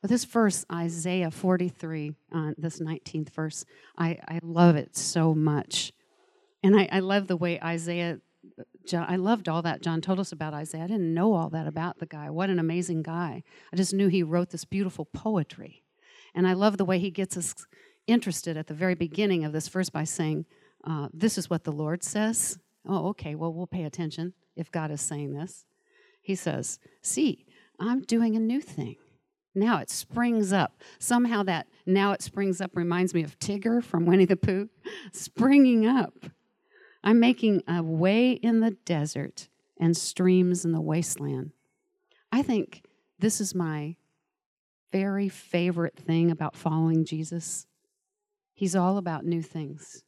But 0.00 0.10
this 0.10 0.24
verse, 0.24 0.64
Isaiah 0.72 1.30
43, 1.30 2.14
uh, 2.32 2.52
this 2.56 2.80
19th 2.80 3.30
verse, 3.30 3.64
I, 3.98 4.18
I 4.26 4.40
love 4.42 4.76
it 4.76 4.96
so 4.96 5.34
much. 5.34 5.92
And 6.62 6.78
I, 6.78 6.88
I 6.90 7.00
love 7.00 7.26
the 7.26 7.36
way 7.36 7.60
Isaiah 7.60 8.20
John, 8.86 9.06
I 9.08 9.16
loved 9.16 9.48
all 9.48 9.62
that 9.62 9.82
John 9.82 10.00
told 10.00 10.18
us 10.18 10.32
about 10.32 10.54
Isaiah. 10.54 10.84
I 10.84 10.86
didn't 10.86 11.12
know 11.12 11.34
all 11.34 11.50
that 11.50 11.66
about 11.66 11.98
the 11.98 12.06
guy. 12.06 12.30
What 12.30 12.50
an 12.50 12.58
amazing 12.58 13.02
guy. 13.02 13.42
I 13.72 13.76
just 13.76 13.92
knew 13.92 14.08
he 14.08 14.22
wrote 14.22 14.50
this 14.50 14.64
beautiful 14.64 15.04
poetry. 15.04 15.82
And 16.34 16.46
I 16.46 16.54
love 16.54 16.76
the 16.76 16.84
way 16.84 16.98
he 16.98 17.10
gets 17.10 17.36
us 17.36 17.54
interested 18.06 18.56
at 18.56 18.66
the 18.66 18.74
very 18.74 18.94
beginning 18.94 19.44
of 19.44 19.52
this 19.52 19.68
verse 19.68 19.90
by 19.90 20.04
saying, 20.04 20.46
uh, 20.84 21.08
This 21.12 21.38
is 21.38 21.50
what 21.50 21.64
the 21.64 21.72
Lord 21.72 22.02
says. 22.02 22.58
Oh, 22.86 23.08
okay, 23.08 23.34
well, 23.34 23.52
we'll 23.52 23.66
pay 23.66 23.84
attention 23.84 24.32
if 24.56 24.72
God 24.72 24.90
is 24.90 25.00
saying 25.00 25.34
this. 25.34 25.64
He 26.22 26.34
says, 26.34 26.78
See, 27.02 27.46
I'm 27.78 28.02
doing 28.02 28.36
a 28.36 28.40
new 28.40 28.60
thing. 28.60 28.96
Now 29.54 29.78
it 29.78 29.90
springs 29.90 30.52
up. 30.52 30.80
Somehow 30.98 31.42
that 31.44 31.66
now 31.86 32.12
it 32.12 32.22
springs 32.22 32.60
up 32.60 32.76
reminds 32.76 33.14
me 33.14 33.22
of 33.22 33.38
Tigger 33.38 33.82
from 33.82 34.06
Winnie 34.06 34.24
the 34.24 34.36
Pooh, 34.36 34.68
springing 35.12 35.86
up. 35.86 36.14
I'm 37.02 37.18
making 37.18 37.62
a 37.66 37.82
way 37.82 38.32
in 38.32 38.60
the 38.60 38.72
desert 38.72 39.48
and 39.78 39.96
streams 39.96 40.64
in 40.64 40.72
the 40.72 40.80
wasteland. 40.80 41.52
I 42.30 42.42
think 42.42 42.84
this 43.18 43.40
is 43.40 43.54
my 43.54 43.96
very 44.92 45.28
favorite 45.28 45.96
thing 45.96 46.30
about 46.30 46.56
following 46.56 47.04
Jesus. 47.04 47.66
He's 48.54 48.76
all 48.76 48.98
about 48.98 49.24
new 49.24 49.42
things. 49.42 50.04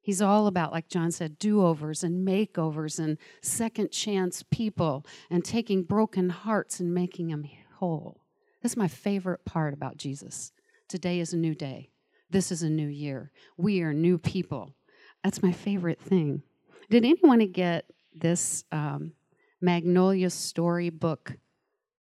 He's 0.00 0.22
all 0.22 0.46
about, 0.46 0.70
like 0.70 0.88
John 0.88 1.10
said, 1.10 1.38
do 1.38 1.62
overs 1.64 2.04
and 2.04 2.26
makeovers 2.26 3.00
and 3.00 3.18
second 3.42 3.90
chance 3.90 4.44
people 4.50 5.04
and 5.28 5.44
taking 5.44 5.82
broken 5.82 6.28
hearts 6.28 6.78
and 6.78 6.94
making 6.94 7.28
them 7.28 7.44
whole. 7.78 8.20
That's 8.62 8.76
my 8.76 8.88
favorite 8.88 9.44
part 9.44 9.74
about 9.74 9.96
Jesus. 9.96 10.52
Today 10.88 11.20
is 11.20 11.32
a 11.32 11.36
new 11.36 11.54
day. 11.54 11.90
This 12.30 12.50
is 12.50 12.62
a 12.62 12.70
new 12.70 12.88
year. 12.88 13.30
We 13.56 13.82
are 13.82 13.92
new 13.92 14.18
people. 14.18 14.74
That's 15.22 15.42
my 15.42 15.52
favorite 15.52 16.00
thing. 16.00 16.42
Did 16.90 17.04
anyone 17.04 17.46
get 17.52 17.86
this 18.14 18.64
um, 18.72 19.12
Magnolia 19.60 20.30
Story 20.30 20.90
book 20.90 21.36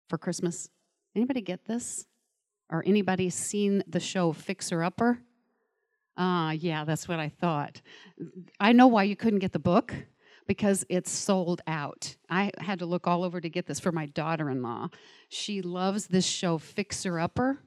for 0.08 0.18
Christmas? 0.18 0.70
Anybody 1.16 1.42
get 1.42 1.66
this? 1.66 2.06
Or 2.70 2.84
anybody 2.86 3.30
seen 3.30 3.84
the 3.88 4.00
show 4.00 4.34
Fixer 4.34 4.84
Upper? 4.84 5.20
Ah, 6.18 6.48
uh, 6.48 6.52
yeah, 6.52 6.84
that's 6.84 7.08
what 7.08 7.20
I 7.20 7.30
thought. 7.30 7.82
I 8.60 8.74
know 8.74 8.88
why 8.88 9.04
you 9.04 9.16
couldn't 9.16 9.40
get 9.40 9.54
the 9.54 9.60
book 9.60 9.94
because 10.48 10.86
it's 10.90 11.12
sold 11.12 11.62
out. 11.68 12.16
I 12.30 12.52
had 12.60 12.80
to 12.80 12.86
look 12.86 13.08
all 13.08 13.24
over 13.24 13.40
to 13.42 13.50
get 13.50 13.68
this 13.68 13.80
for 13.80 13.92
my 13.92 14.06
daughter 14.06 14.50
in 14.50 14.62
law. 14.62 14.90
She 15.30 15.62
loves 15.62 16.08
this 16.08 16.26
show 16.26 16.58
Fixer 16.58 17.20
Upper 17.20 17.60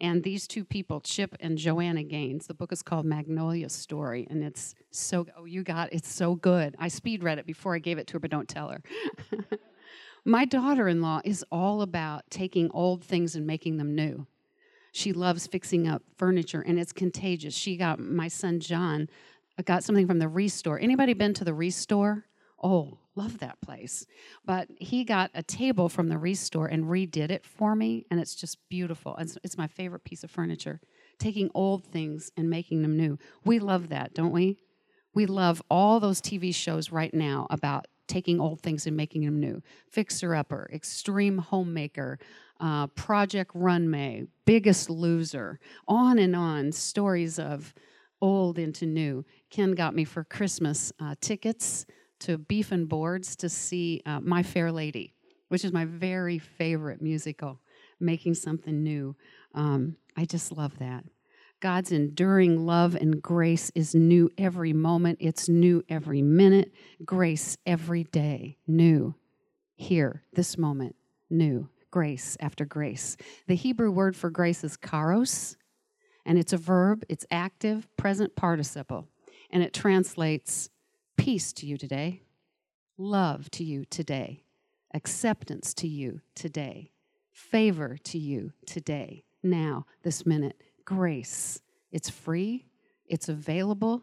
and 0.00 0.22
these 0.22 0.46
two 0.46 0.64
people, 0.64 1.00
Chip 1.00 1.36
and 1.40 1.58
Joanna 1.58 2.02
Gaines. 2.02 2.46
The 2.46 2.54
book 2.54 2.72
is 2.72 2.82
called 2.82 3.04
Magnolia 3.04 3.68
Story, 3.68 4.26
and 4.30 4.42
it's 4.42 4.74
so 4.90 5.26
oh, 5.36 5.44
you 5.44 5.62
got 5.62 5.92
it's 5.92 6.12
so 6.12 6.34
good. 6.34 6.74
I 6.78 6.88
speed 6.88 7.22
read 7.22 7.38
it 7.38 7.46
before 7.46 7.74
I 7.74 7.78
gave 7.78 7.98
it 7.98 8.06
to 8.08 8.14
her, 8.14 8.20
but 8.20 8.30
don't 8.30 8.48
tell 8.48 8.68
her. 8.68 8.82
My 10.24 10.44
daughter-in-law 10.44 11.22
is 11.24 11.44
all 11.50 11.80
about 11.82 12.28
taking 12.30 12.70
old 12.72 13.02
things 13.02 13.34
and 13.34 13.46
making 13.46 13.78
them 13.78 13.94
new. 13.94 14.26
She 14.92 15.12
loves 15.12 15.46
fixing 15.46 15.88
up 15.88 16.02
furniture, 16.16 16.60
and 16.60 16.78
it's 16.78 16.92
contagious. 16.92 17.54
She 17.54 17.76
got 17.76 17.98
my 17.98 18.28
son 18.28 18.60
John 18.60 19.08
got 19.64 19.84
something 19.84 20.06
from 20.06 20.18
the 20.18 20.28
Restore. 20.28 20.78
Anybody 20.78 21.12
been 21.12 21.34
to 21.34 21.44
the 21.44 21.54
Restore? 21.54 22.26
Oh, 22.62 22.98
love 23.14 23.38
that 23.38 23.60
place. 23.60 24.06
But 24.44 24.68
he 24.78 25.04
got 25.04 25.30
a 25.34 25.42
table 25.42 25.88
from 25.88 26.08
the 26.08 26.18
Restore 26.18 26.66
and 26.66 26.84
redid 26.84 27.30
it 27.30 27.44
for 27.44 27.74
me, 27.74 28.06
and 28.10 28.20
it's 28.20 28.34
just 28.34 28.58
beautiful. 28.68 29.16
It's, 29.18 29.38
it's 29.42 29.58
my 29.58 29.66
favorite 29.66 30.04
piece 30.04 30.24
of 30.24 30.30
furniture. 30.30 30.80
Taking 31.18 31.50
old 31.54 31.84
things 31.84 32.30
and 32.36 32.48
making 32.48 32.82
them 32.82 32.96
new. 32.96 33.18
We 33.44 33.58
love 33.58 33.88
that, 33.90 34.14
don't 34.14 34.32
we? 34.32 34.58
We 35.14 35.26
love 35.26 35.62
all 35.70 36.00
those 36.00 36.20
TV 36.20 36.54
shows 36.54 36.92
right 36.92 37.12
now 37.12 37.46
about 37.50 37.86
taking 38.06 38.40
old 38.40 38.60
things 38.60 38.86
and 38.86 38.96
making 38.96 39.24
them 39.24 39.40
new. 39.40 39.62
Fixer 39.90 40.34
Upper, 40.34 40.68
Extreme 40.72 41.38
Homemaker, 41.38 42.18
uh, 42.60 42.86
Project 42.88 43.52
Runway, 43.54 44.26
Biggest 44.44 44.90
Loser, 44.90 45.58
on 45.88 46.18
and 46.18 46.34
on. 46.34 46.72
Stories 46.72 47.38
of 47.38 47.72
old 48.20 48.58
into 48.58 48.86
new. 48.86 49.24
Ken 49.50 49.72
got 49.72 49.94
me 49.94 50.04
for 50.04 50.24
Christmas 50.24 50.92
uh, 51.00 51.14
tickets 51.20 51.86
to 52.20 52.38
Beef 52.38 52.70
and 52.72 52.88
Boards 52.88 53.34
to 53.36 53.48
see 53.48 54.02
uh, 54.06 54.20
My 54.20 54.42
Fair 54.42 54.70
Lady. 54.72 55.14
which 55.48 55.64
is 55.64 55.72
my 55.72 55.84
very 55.84 56.38
favorite 56.38 57.02
musical, 57.02 57.60
Making 57.98 58.34
Something 58.34 58.82
New. 58.82 59.16
Um, 59.54 59.96
I 60.16 60.24
just 60.24 60.52
love 60.52 60.78
that. 60.78 61.04
God's 61.60 61.92
enduring 61.92 62.64
love 62.66 62.94
and 62.94 63.20
grace 63.20 63.70
is 63.74 63.94
new 63.94 64.30
every 64.38 64.72
moment. 64.72 65.18
It's 65.20 65.48
new 65.48 65.82
every 65.88 66.22
minute. 66.22 66.72
Grace 67.04 67.58
every 67.66 68.04
day, 68.04 68.56
new. 68.66 69.14
Here, 69.76 70.22
this 70.32 70.56
moment, 70.56 70.94
new. 71.28 71.68
Grace 71.90 72.36
after 72.40 72.64
grace. 72.64 73.16
The 73.48 73.56
Hebrew 73.56 73.90
word 73.90 74.14
for 74.16 74.30
grace 74.30 74.62
is 74.62 74.78
charis, 74.78 75.56
and 76.24 76.38
it's 76.38 76.52
a 76.52 76.58
verb, 76.58 77.04
it's 77.08 77.26
active, 77.30 77.88
present 77.96 78.36
participle, 78.36 79.08
and 79.50 79.62
it 79.62 79.72
translates 79.72 80.68
peace 81.16 81.52
to 81.54 81.66
you 81.66 81.76
today, 81.76 82.22
love 82.96 83.50
to 83.50 83.64
you 83.64 83.84
today, 83.84 84.44
acceptance 84.94 85.74
to 85.74 85.88
you 85.88 86.20
today, 86.34 86.90
favor 87.32 87.96
to 88.04 88.18
you 88.18 88.52
today, 88.66 89.24
now, 89.42 89.86
this 90.02 90.26
minute. 90.26 90.60
Grace. 90.84 91.60
It's 91.92 92.10
free, 92.10 92.66
it's 93.06 93.28
available, 93.28 94.02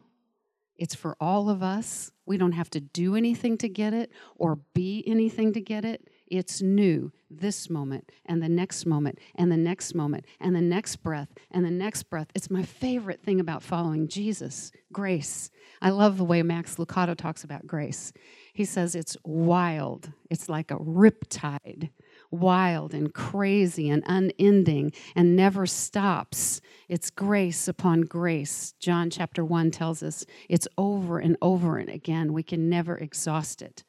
it's 0.75 0.95
for 0.95 1.15
all 1.19 1.49
of 1.49 1.63
us. 1.63 2.11
We 2.25 2.37
don't 2.37 2.51
have 2.51 2.69
to 2.71 2.79
do 2.79 3.15
anything 3.15 3.57
to 3.59 3.69
get 3.69 3.93
it 3.93 4.11
or 4.35 4.59
be 4.73 5.03
anything 5.07 5.53
to 5.53 5.61
get 5.61 5.85
it. 5.85 6.09
It's 6.27 6.61
new 6.61 7.11
this 7.29 7.69
moment 7.69 8.11
and 8.25 8.41
the 8.41 8.49
next 8.49 8.85
moment 8.85 9.19
and 9.35 9.51
the 9.51 9.57
next 9.57 9.93
moment 9.93 10.25
and 10.39 10.55
the 10.55 10.61
next 10.61 10.97
breath 10.97 11.29
and 11.51 11.65
the 11.65 11.71
next 11.71 12.03
breath. 12.03 12.27
It's 12.35 12.49
my 12.49 12.63
favorite 12.63 13.21
thing 13.21 13.39
about 13.39 13.63
following 13.63 14.07
Jesus 14.07 14.71
grace. 14.91 15.49
I 15.81 15.89
love 15.89 16.17
the 16.17 16.23
way 16.23 16.41
Max 16.43 16.75
Lucado 16.75 17.15
talks 17.15 17.43
about 17.43 17.67
grace. 17.67 18.13
He 18.53 18.65
says 18.65 18.95
it's 18.95 19.17
wild, 19.23 20.11
it's 20.29 20.49
like 20.49 20.71
a 20.71 20.77
riptide 20.77 21.89
wild 22.31 22.93
and 22.93 23.13
crazy 23.13 23.89
and 23.89 24.03
unending 24.05 24.91
and 25.15 25.35
never 25.35 25.65
stops. 25.65 26.61
It's 26.89 27.09
grace 27.09 27.67
upon 27.67 28.01
grace. 28.01 28.73
John 28.79 29.09
chapter 29.09 29.43
1 29.43 29.71
tells 29.71 30.03
us 30.03 30.25
it's 30.49 30.67
over 30.77 31.19
and 31.19 31.37
over 31.41 31.77
and 31.77 31.89
again. 31.89 32.33
We 32.33 32.43
can 32.43 32.69
never 32.69 32.97
exhaust 32.97 33.61
it. 33.61 33.83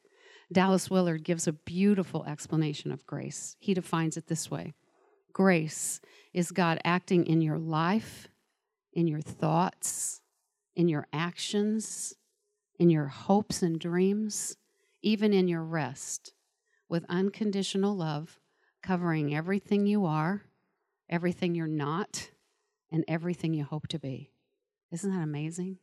Dallas 0.51 0.89
Willard 0.89 1.23
gives 1.23 1.47
a 1.47 1.53
beautiful 1.53 2.25
explanation 2.25 2.91
of 2.91 3.05
grace. 3.05 3.55
He 3.59 3.73
defines 3.73 4.17
it 4.17 4.27
this 4.27 4.49
way 4.49 4.73
Grace 5.31 6.01
is 6.33 6.51
God 6.51 6.79
acting 6.83 7.25
in 7.25 7.41
your 7.41 7.59
life, 7.59 8.27
in 8.93 9.07
your 9.07 9.21
thoughts, 9.21 10.21
in 10.75 10.89
your 10.89 11.07
actions, 11.13 12.15
in 12.79 12.89
your 12.89 13.07
hopes 13.07 13.61
and 13.61 13.79
dreams, 13.79 14.57
even 15.01 15.33
in 15.33 15.47
your 15.47 15.63
rest 15.63 16.33
with 16.87 17.05
unconditional 17.07 17.95
love, 17.95 18.39
covering 18.81 19.35
everything 19.35 19.85
you 19.85 20.05
are, 20.05 20.41
everything 21.09 21.53
you're 21.53 21.67
not, 21.67 22.31
and 22.91 23.05
everything 23.07 23.53
you 23.53 23.63
hope 23.63 23.87
to 23.87 23.99
be. 23.99 24.31
Isn't 24.91 25.13
that 25.13 25.21
amazing? 25.21 25.77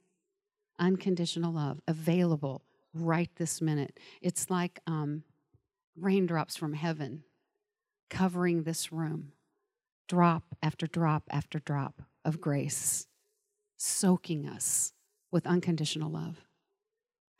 Unconditional 0.78 1.52
love, 1.52 1.80
available 1.86 2.65
right 3.02 3.30
this 3.36 3.60
minute. 3.60 3.98
It's 4.20 4.50
like 4.50 4.80
um, 4.86 5.22
raindrops 5.96 6.56
from 6.56 6.72
heaven 6.74 7.24
covering 8.10 8.62
this 8.62 8.92
room, 8.92 9.32
drop 10.08 10.44
after 10.62 10.86
drop 10.86 11.24
after 11.30 11.58
drop 11.58 12.02
of 12.24 12.40
grace, 12.40 13.06
soaking 13.76 14.48
us 14.48 14.92
with 15.30 15.46
unconditional 15.46 16.10
love. 16.10 16.40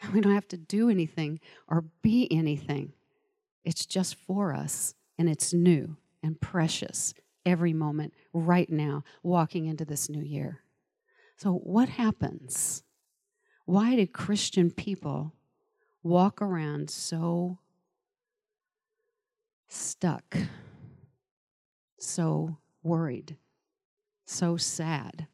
We 0.12 0.20
don't 0.20 0.34
have 0.34 0.48
to 0.48 0.58
do 0.58 0.90
anything 0.90 1.40
or 1.68 1.84
be 2.02 2.30
anything. 2.30 2.92
It's 3.64 3.86
just 3.86 4.14
for 4.14 4.52
us, 4.52 4.94
and 5.18 5.28
it's 5.28 5.54
new 5.54 5.96
and 6.22 6.38
precious 6.38 7.14
every 7.46 7.72
moment 7.72 8.12
right 8.34 8.68
now, 8.68 9.04
walking 9.22 9.66
into 9.66 9.84
this 9.84 10.10
new 10.10 10.22
year. 10.22 10.60
So, 11.38 11.52
what 11.52 11.88
happens? 11.88 12.82
Why 13.64 13.96
do 13.96 14.06
Christian 14.06 14.70
people 14.70 15.32
walk 16.06 16.40
around 16.40 16.88
so 16.88 17.58
stuck, 19.68 20.36
so 21.98 22.58
worried, 22.82 23.36
so 24.24 24.56
sad 24.56 25.26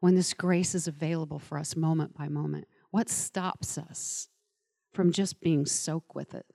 when 0.00 0.14
this 0.14 0.34
grace 0.34 0.74
is 0.74 0.86
available 0.86 1.38
for 1.38 1.58
us 1.58 1.74
moment 1.74 2.14
by 2.14 2.28
moment? 2.28 2.66
What 2.90 3.08
stops 3.08 3.78
us 3.78 4.28
from 4.92 5.12
just 5.12 5.40
being 5.40 5.66
soaked 5.66 6.14
with 6.14 6.34
it? 6.34 6.46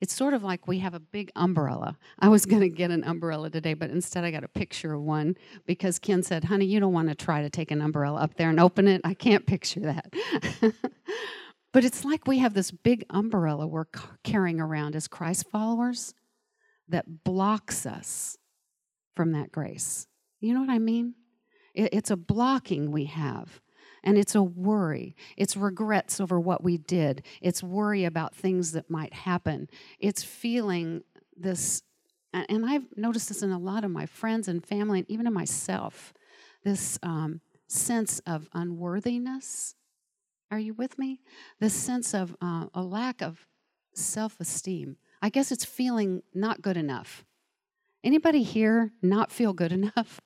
It's 0.00 0.14
sort 0.14 0.34
of 0.34 0.42
like 0.42 0.66
we 0.66 0.80
have 0.80 0.94
a 0.94 1.00
big 1.00 1.30
umbrella. 1.36 1.96
I 2.18 2.28
was 2.28 2.44
going 2.44 2.62
to 2.62 2.68
get 2.68 2.90
an 2.90 3.04
umbrella 3.04 3.50
today, 3.50 3.74
but 3.74 3.90
instead 3.90 4.24
I 4.24 4.32
got 4.32 4.42
a 4.42 4.48
picture 4.48 4.94
of 4.94 5.02
one 5.02 5.36
because 5.64 6.00
Ken 6.00 6.24
said, 6.24 6.42
Honey, 6.42 6.64
you 6.64 6.80
don't 6.80 6.92
want 6.92 7.08
to 7.08 7.14
try 7.14 7.42
to 7.42 7.50
take 7.50 7.70
an 7.70 7.80
umbrella 7.80 8.20
up 8.20 8.34
there 8.34 8.50
and 8.50 8.58
open 8.58 8.88
it. 8.88 9.00
I 9.04 9.14
can't 9.14 9.46
picture 9.46 9.80
that. 9.80 10.12
but 11.72 11.84
it's 11.84 12.04
like 12.04 12.26
we 12.26 12.38
have 12.38 12.54
this 12.54 12.70
big 12.70 13.04
umbrella 13.10 13.66
we're 13.66 13.86
carrying 14.22 14.60
around 14.60 14.94
as 14.94 15.08
Christ 15.08 15.48
followers 15.50 16.14
that 16.88 17.24
blocks 17.24 17.86
us 17.86 18.36
from 19.14 19.32
that 19.32 19.50
grace. 19.52 20.06
You 20.40 20.54
know 20.54 20.60
what 20.60 20.70
I 20.70 20.78
mean? 20.78 21.14
It's 21.74 22.10
a 22.10 22.16
blocking 22.16 22.90
we 22.90 23.06
have. 23.06 23.60
And 24.04 24.18
it's 24.18 24.34
a 24.34 24.42
worry. 24.42 25.14
It's 25.36 25.56
regrets 25.56 26.20
over 26.20 26.38
what 26.38 26.62
we 26.62 26.76
did. 26.76 27.24
It's 27.40 27.62
worry 27.62 28.04
about 28.04 28.34
things 28.34 28.72
that 28.72 28.90
might 28.90 29.14
happen. 29.14 29.68
It's 30.00 30.24
feeling 30.24 31.02
this, 31.36 31.82
and 32.32 32.66
I've 32.66 32.86
noticed 32.96 33.28
this 33.28 33.42
in 33.42 33.52
a 33.52 33.58
lot 33.58 33.84
of 33.84 33.92
my 33.92 34.06
friends 34.06 34.48
and 34.48 34.64
family, 34.64 34.98
and 34.98 35.10
even 35.10 35.26
in 35.26 35.32
myself, 35.32 36.12
this 36.64 36.98
um, 37.02 37.40
sense 37.68 38.18
of 38.26 38.48
unworthiness. 38.52 39.76
Are 40.52 40.58
you 40.58 40.74
with 40.74 40.98
me? 40.98 41.22
This 41.60 41.72
sense 41.72 42.12
of 42.12 42.36
uh, 42.42 42.66
a 42.74 42.82
lack 42.82 43.22
of 43.22 43.46
self 43.94 44.38
esteem. 44.38 44.98
I 45.22 45.30
guess 45.30 45.50
it's 45.50 45.64
feeling 45.64 46.22
not 46.34 46.60
good 46.60 46.76
enough. 46.76 47.24
Anybody 48.04 48.42
here 48.42 48.92
not 49.00 49.32
feel 49.32 49.54
good 49.54 49.72
enough? 49.72 50.20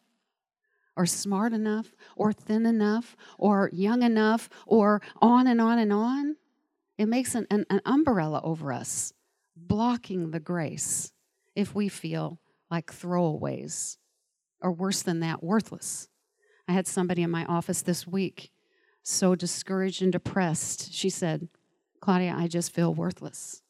or 0.99 1.05
smart 1.05 1.53
enough 1.53 1.95
or 2.17 2.33
thin 2.33 2.65
enough 2.65 3.17
or 3.37 3.69
young 3.71 4.03
enough 4.03 4.49
or 4.65 5.03
on 5.21 5.47
and 5.47 5.61
on 5.61 5.79
and 5.79 5.93
on. 5.93 6.37
It 6.97 7.05
makes 7.05 7.35
an, 7.35 7.47
an, 7.51 7.67
an 7.69 7.83
umbrella 7.85 8.41
over 8.43 8.73
us, 8.73 9.12
blocking 9.55 10.31
the 10.31 10.41
grace 10.41 11.12
if 11.55 11.75
we 11.75 11.91
feel 11.91 12.41
like 12.71 12.91
throwaways 12.91 13.99
or 14.62 14.73
worse 14.73 15.03
than 15.03 15.21
that, 15.21 15.45
worthless. 15.45 16.09
I 16.67 16.73
had 16.73 16.87
somebody 16.87 17.23
in 17.23 17.31
my 17.31 17.45
office 17.45 17.83
this 17.83 18.07
week 18.07 18.51
so 19.07 19.37
discouraged 19.37 20.03
and 20.03 20.11
depressed. 20.11 20.92
She 20.92 21.11
said, 21.11 21.49
Claudia, 22.01 22.35
I 22.37 22.49
just 22.49 22.73
feel 22.73 22.92
worthless. 22.92 23.62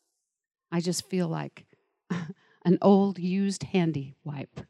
I 0.72 0.80
just 0.80 1.08
feel 1.08 1.28
like 1.28 1.66
an 2.64 2.78
old 2.80 3.18
used 3.18 3.64
handy 3.64 4.14
wipe 4.24 4.60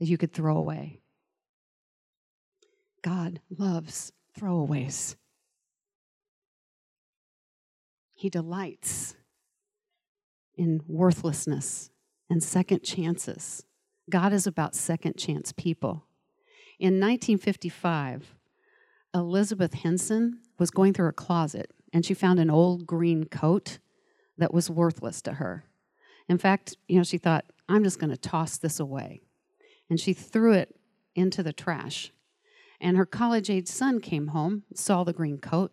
that 0.00 0.06
you 0.06 0.18
could 0.18 0.32
throw 0.32 0.56
away. 0.56 1.00
God 3.02 3.40
loves 3.56 4.12
throwaways. 4.38 5.14
He 8.12 8.28
delights 8.28 9.14
in 10.56 10.80
worthlessness 10.88 11.90
and 12.28 12.42
second 12.42 12.82
chances. 12.82 13.64
God 14.10 14.32
is 14.32 14.48
about 14.48 14.74
second 14.74 15.16
chance 15.16 15.52
people. 15.52 16.06
In 16.80 16.94
1955, 16.94 18.34
Elizabeth 19.14 19.74
Henson 19.74 20.40
was 20.58 20.70
going 20.70 20.92
through 20.92 21.06
her 21.06 21.12
closet 21.12 21.72
and 21.92 22.04
she 22.04 22.14
found 22.14 22.38
an 22.38 22.50
old 22.50 22.86
green 22.86 23.24
coat 23.24 23.78
that 24.36 24.54
was 24.54 24.70
worthless 24.70 25.22
to 25.22 25.34
her. 25.34 25.64
In 26.28 26.38
fact, 26.38 26.76
you 26.86 26.96
know, 26.96 27.04
she 27.04 27.18
thought, 27.18 27.46
I'm 27.68 27.84
just 27.84 27.98
going 27.98 28.10
to 28.10 28.16
toss 28.16 28.58
this 28.58 28.78
away. 28.78 29.20
And 29.90 29.98
she 29.98 30.12
threw 30.12 30.52
it 30.52 30.76
into 31.14 31.42
the 31.42 31.52
trash. 31.52 32.12
And 32.80 32.96
her 32.96 33.06
college 33.06 33.50
age 33.50 33.66
son 33.66 34.00
came 34.00 34.28
home, 34.28 34.64
saw 34.74 35.02
the 35.02 35.12
green 35.12 35.38
coat, 35.38 35.72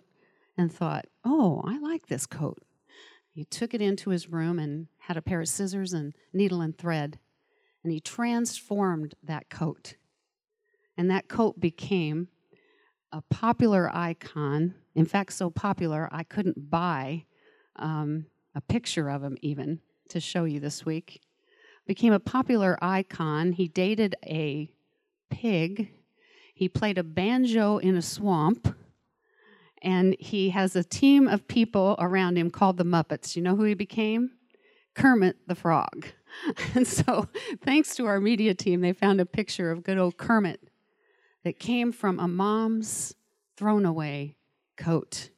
and 0.57 0.71
thought, 0.71 1.05
oh, 1.23 1.61
I 1.65 1.77
like 1.77 2.07
this 2.07 2.25
coat. 2.25 2.63
He 3.29 3.43
took 3.43 3.73
it 3.73 3.81
into 3.81 4.11
his 4.11 4.29
room 4.29 4.57
and 4.57 4.87
had 4.99 5.17
a 5.17 5.21
pair 5.21 5.41
of 5.41 5.49
scissors 5.49 5.91
and 5.93 6.13
needle 6.33 6.61
and 6.61 6.77
thread, 6.77 7.19
and 7.83 7.91
he 7.91 7.99
transformed 7.99 9.13
that 9.21 9.49
coat. 9.49 9.95
And 10.97 11.11
that 11.11 11.27
coat 11.27 11.59
became 11.59 12.29
a 13.15 13.23
popular 13.29 13.89
icon. 13.95 14.73
In 14.93 15.05
fact, 15.05 15.33
so 15.33 15.49
popular, 15.49 16.09
I 16.11 16.23
couldn't 16.23 16.69
buy 16.69 17.25
um, 17.77 18.25
a 18.53 18.61
picture 18.61 19.09
of 19.09 19.23
him 19.23 19.37
even 19.41 19.79
to 20.09 20.19
show 20.19 20.43
you 20.43 20.59
this 20.59 20.85
week. 20.85 21.21
Became 21.87 22.13
a 22.13 22.19
popular 22.19 22.77
icon. 22.81 23.53
He 23.53 23.67
dated 23.67 24.15
a 24.25 24.69
pig 25.29 25.89
he 26.55 26.69
played 26.69 26.97
a 26.97 27.03
banjo 27.03 27.79
in 27.79 27.97
a 27.97 28.01
swamp, 28.01 28.73
and 29.81 30.15
he 30.19 30.51
has 30.51 30.73
a 30.73 30.85
team 30.85 31.27
of 31.27 31.49
people 31.49 31.97
around 31.99 32.37
him 32.37 32.49
called 32.49 32.77
the 32.77 32.85
Muppets. 32.85 33.35
You 33.35 33.41
know 33.41 33.57
who 33.57 33.63
he 33.63 33.73
became? 33.73 34.31
Kermit 34.95 35.35
the 35.47 35.55
Frog. 35.55 36.07
And 36.73 36.85
so, 36.85 37.29
thanks 37.63 37.95
to 37.95 38.07
our 38.07 38.19
media 38.19 38.53
team, 38.53 38.81
they 38.81 38.91
found 38.91 39.21
a 39.21 39.25
picture 39.25 39.71
of 39.71 39.83
good 39.83 39.97
old 39.97 40.17
Kermit 40.17 40.59
that 41.45 41.59
came 41.59 41.91
from 41.91 42.19
a 42.19 42.27
mom's 42.27 43.13
thrown 43.55 43.85
away 43.85 44.35
coat. 44.75 45.29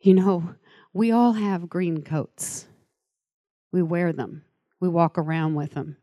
You 0.00 0.14
know, 0.14 0.54
we 0.92 1.12
all 1.12 1.34
have 1.34 1.68
green 1.68 2.02
coats. 2.02 2.66
We 3.72 3.82
wear 3.82 4.12
them, 4.12 4.44
we 4.80 4.88
walk 4.88 5.16
around 5.16 5.54
with 5.54 5.72
them. 5.72 5.96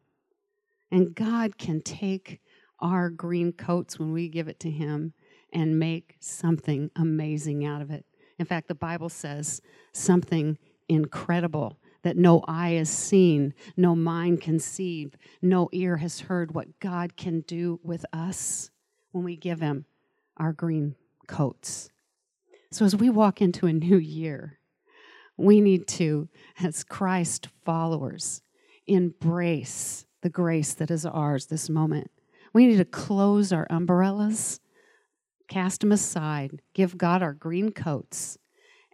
And 0.91 1.13
God 1.13 1.57
can 1.57 1.81
take 1.81 2.39
our 2.79 3.09
green 3.09 3.51
coats 3.51 3.99
when 3.99 4.13
we 4.13 4.29
give 4.29 4.47
it 4.47 4.59
to 4.61 4.69
Him 4.69 5.13
and 5.51 5.77
make 5.77 6.15
something 6.19 6.89
amazing 6.95 7.65
out 7.65 7.81
of 7.81 7.91
it. 7.91 8.05
In 8.39 8.45
fact, 8.45 8.67
the 8.69 8.75
Bible 8.75 9.09
says 9.09 9.61
something 9.91 10.57
incredible 10.87 11.77
that 12.03 12.17
no 12.17 12.43
eye 12.47 12.71
has 12.71 12.89
seen, 12.89 13.53
no 13.75 13.95
mind 13.95 14.41
conceive, 14.41 15.15
no 15.41 15.69
ear 15.71 15.97
has 15.97 16.21
heard 16.21 16.53
what 16.53 16.79
God 16.79 17.17
can 17.17 17.41
do 17.41 17.79
with 17.83 18.05
us 18.13 18.69
when 19.11 19.23
we 19.23 19.35
give 19.35 19.61
Him 19.61 19.85
our 20.37 20.53
green 20.53 20.95
coats. 21.27 21.89
So, 22.71 22.85
as 22.85 22.95
we 22.95 23.09
walk 23.09 23.41
into 23.41 23.67
a 23.67 23.73
new 23.73 23.97
year, 23.97 24.59
we 25.37 25.61
need 25.61 25.87
to, 25.89 26.27
as 26.59 26.83
Christ 26.83 27.47
followers, 27.65 28.41
embrace 28.87 30.05
the 30.21 30.29
grace 30.29 30.73
that 30.73 30.91
is 30.91 31.05
ours 31.05 31.47
this 31.47 31.69
moment. 31.69 32.11
We 32.53 32.67
need 32.67 32.77
to 32.77 32.85
close 32.85 33.51
our 33.51 33.67
umbrellas, 33.69 34.59
cast 35.47 35.81
them 35.81 35.91
aside, 35.91 36.61
give 36.73 36.97
God 36.97 37.21
our 37.21 37.33
green 37.33 37.71
coats, 37.71 38.37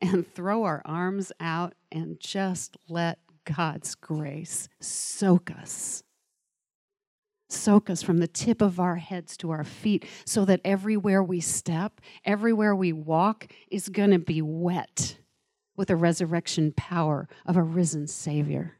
and 0.01 0.31
throw 0.33 0.63
our 0.63 0.81
arms 0.85 1.31
out 1.39 1.73
and 1.91 2.19
just 2.19 2.77
let 2.87 3.19
God's 3.45 3.95
grace 3.95 4.69
soak 4.79 5.51
us. 5.51 6.03
Soak 7.49 7.89
us 7.89 8.03
from 8.03 8.19
the 8.19 8.27
tip 8.27 8.61
of 8.61 8.79
our 8.79 8.97
heads 8.97 9.35
to 9.37 9.49
our 9.49 9.63
feet 9.63 10.05
so 10.25 10.45
that 10.45 10.61
everywhere 10.63 11.23
we 11.23 11.39
step, 11.39 11.99
everywhere 12.23 12.75
we 12.75 12.93
walk 12.93 13.47
is 13.71 13.89
going 13.89 14.11
to 14.11 14.19
be 14.19 14.41
wet 14.41 15.17
with 15.75 15.87
the 15.87 15.95
resurrection 15.95 16.73
power 16.75 17.27
of 17.45 17.57
a 17.57 17.63
risen 17.63 18.05
Savior. 18.05 18.75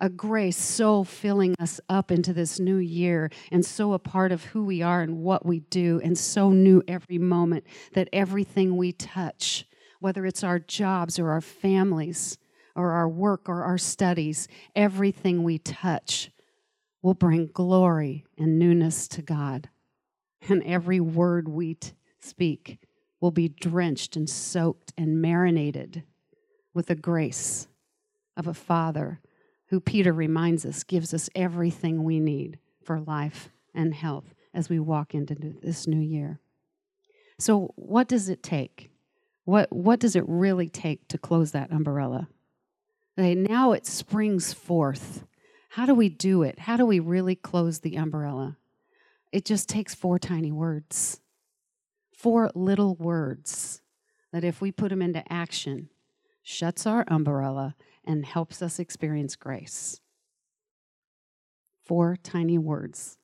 A 0.00 0.08
grace 0.08 0.56
so 0.56 1.04
filling 1.04 1.54
us 1.60 1.80
up 1.88 2.10
into 2.10 2.32
this 2.32 2.58
new 2.58 2.78
year 2.78 3.30
and 3.52 3.64
so 3.64 3.92
a 3.92 3.98
part 3.98 4.32
of 4.32 4.44
who 4.44 4.64
we 4.64 4.80
are 4.80 5.02
and 5.02 5.18
what 5.18 5.44
we 5.44 5.60
do, 5.60 6.00
and 6.02 6.16
so 6.16 6.50
new 6.50 6.82
every 6.88 7.18
moment 7.18 7.64
that 7.92 8.08
everything 8.12 8.76
we 8.76 8.92
touch, 8.92 9.66
whether 10.00 10.24
it's 10.26 10.44
our 10.44 10.58
jobs 10.58 11.18
or 11.18 11.30
our 11.30 11.40
families 11.40 12.38
or 12.74 12.92
our 12.92 13.08
work 13.08 13.48
or 13.48 13.64
our 13.64 13.78
studies, 13.78 14.48
everything 14.76 15.42
we 15.42 15.58
touch 15.58 16.30
will 17.02 17.14
bring 17.14 17.46
glory 17.46 18.24
and 18.36 18.58
newness 18.58 19.08
to 19.08 19.22
God. 19.22 19.68
And 20.48 20.62
every 20.62 21.00
word 21.00 21.48
we 21.48 21.74
t- 21.74 21.92
speak 22.20 22.78
will 23.20 23.30
be 23.30 23.48
drenched 23.48 24.16
and 24.16 24.28
soaked 24.28 24.92
and 24.96 25.20
marinated 25.20 26.04
with 26.72 26.86
the 26.86 26.94
grace 26.94 27.66
of 28.36 28.46
a 28.46 28.54
Father 28.54 29.20
who, 29.66 29.80
Peter 29.80 30.12
reminds 30.12 30.64
us, 30.64 30.84
gives 30.84 31.12
us 31.12 31.28
everything 31.34 32.04
we 32.04 32.20
need 32.20 32.58
for 32.82 33.00
life 33.00 33.50
and 33.74 33.94
health 33.94 34.34
as 34.54 34.68
we 34.68 34.78
walk 34.78 35.14
into 35.14 35.34
this 35.34 35.86
new 35.86 36.00
year. 36.00 36.40
So, 37.38 37.72
what 37.76 38.08
does 38.08 38.28
it 38.28 38.42
take? 38.42 38.90
What, 39.48 39.72
what 39.72 39.98
does 39.98 40.14
it 40.14 40.24
really 40.28 40.68
take 40.68 41.08
to 41.08 41.16
close 41.16 41.52
that 41.52 41.72
umbrella? 41.72 42.28
Okay, 43.18 43.34
now 43.34 43.72
it 43.72 43.86
springs 43.86 44.52
forth. 44.52 45.24
How 45.70 45.86
do 45.86 45.94
we 45.94 46.10
do 46.10 46.42
it? 46.42 46.58
How 46.58 46.76
do 46.76 46.84
we 46.84 47.00
really 47.00 47.34
close 47.34 47.78
the 47.78 47.96
umbrella? 47.96 48.58
It 49.32 49.46
just 49.46 49.66
takes 49.66 49.94
four 49.94 50.18
tiny 50.18 50.52
words, 50.52 51.22
four 52.12 52.50
little 52.54 52.94
words 52.96 53.80
that 54.34 54.44
if 54.44 54.60
we 54.60 54.70
put 54.70 54.90
them 54.90 55.00
into 55.00 55.24
action, 55.32 55.88
shuts 56.42 56.86
our 56.86 57.06
umbrella 57.08 57.74
and 58.04 58.26
helps 58.26 58.60
us 58.60 58.78
experience 58.78 59.34
grace. 59.34 59.98
Four 61.86 62.18
tiny 62.22 62.58
words. 62.58 63.16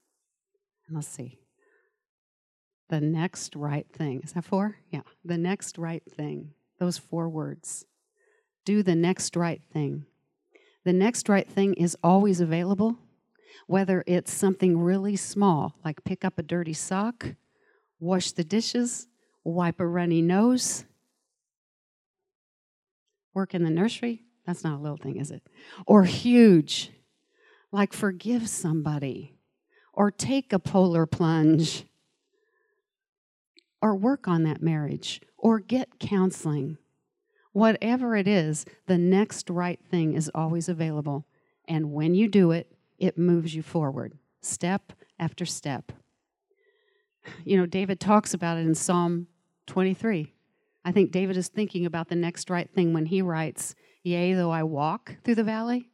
And 0.88 0.96
Let's 0.96 1.06
see. 1.06 1.43
The 2.88 3.01
next 3.01 3.57
right 3.57 3.87
thing. 3.92 4.20
Is 4.23 4.33
that 4.33 4.44
four? 4.44 4.77
Yeah. 4.90 5.01
The 5.25 5.38
next 5.38 5.79
right 5.79 6.03
thing. 6.11 6.53
Those 6.79 6.99
four 6.99 7.29
words. 7.29 7.87
Do 8.64 8.83
the 8.83 8.94
next 8.94 9.37
right 9.37 9.62
thing. 9.73 10.07
The 10.85 10.92
next 10.92 11.29
right 11.29 11.49
thing 11.49 11.75
is 11.75 11.97
always 12.03 12.40
available, 12.40 12.99
whether 13.66 14.05
it's 14.07 14.33
something 14.33 14.79
really 14.79 15.16
small, 15.16 15.75
like 15.85 16.05
pick 16.05 16.25
up 16.25 16.38
a 16.38 16.42
dirty 16.42 16.75
sock, 16.75 17.35
wash 17.99 18.33
the 18.33 18.44
dishes, 18.44 19.09
wipe 19.44 19.81
a 19.81 19.87
runny 19.87 20.20
nose, 20.20 20.85
work 23.33 23.55
in 23.55 23.64
the 23.64 23.70
nursery. 23.70 24.25
That's 24.47 24.62
not 24.62 24.79
a 24.79 24.83
little 24.83 24.99
thing, 24.99 25.16
is 25.16 25.31
it? 25.31 25.42
Or 25.87 26.05
huge, 26.05 26.92
like 27.73 27.94
forgive 27.94 28.49
somebody, 28.49 29.38
or 29.94 30.11
take 30.11 30.53
a 30.53 30.59
polar 30.59 31.07
plunge, 31.07 31.87
or 33.85 33.94
work 33.94 34.27
on 34.27 34.44
that 34.44 34.62
marriage, 34.62 35.20
or 35.37 35.61
get 35.61 35.99
counseling. 36.01 36.79
Whatever 37.53 38.16
it 38.16 38.27
is, 38.27 38.64
the 38.87 38.97
next 38.97 39.51
right 39.51 39.79
thing 39.90 40.14
is 40.14 40.31
always 40.35 40.70
available. 40.70 41.27
And 41.68 41.92
when 41.92 42.14
you 42.14 42.27
do 42.27 42.51
it, 42.51 42.73
it 42.99 43.18
moves 43.18 43.55
you 43.55 43.62
forward, 43.62 44.16
step 44.40 44.94
after 45.20 45.44
step. 45.44 45.92
You 47.44 47.59
know, 47.59 47.66
David 47.66 48.01
talks 48.01 48.33
about 48.33 48.57
it 48.57 48.66
in 48.66 48.75
Psalm 48.75 49.27
23. 49.66 50.33
I 50.85 50.92
think 50.92 51.11
David 51.11 51.37
is 51.37 51.49
thinking 51.49 51.85
about 51.85 52.09
the 52.09 52.16
next 52.16 52.49
right 52.49 52.70
thing 52.70 52.94
when 52.94 53.07
he 53.07 53.20
writes, 53.20 53.75
Yea, 54.03 54.33
though 54.33 54.51
I 54.51 54.62
walk 54.62 55.16
through 55.25 55.37
the 55.37 55.44
valley. 55.44 55.88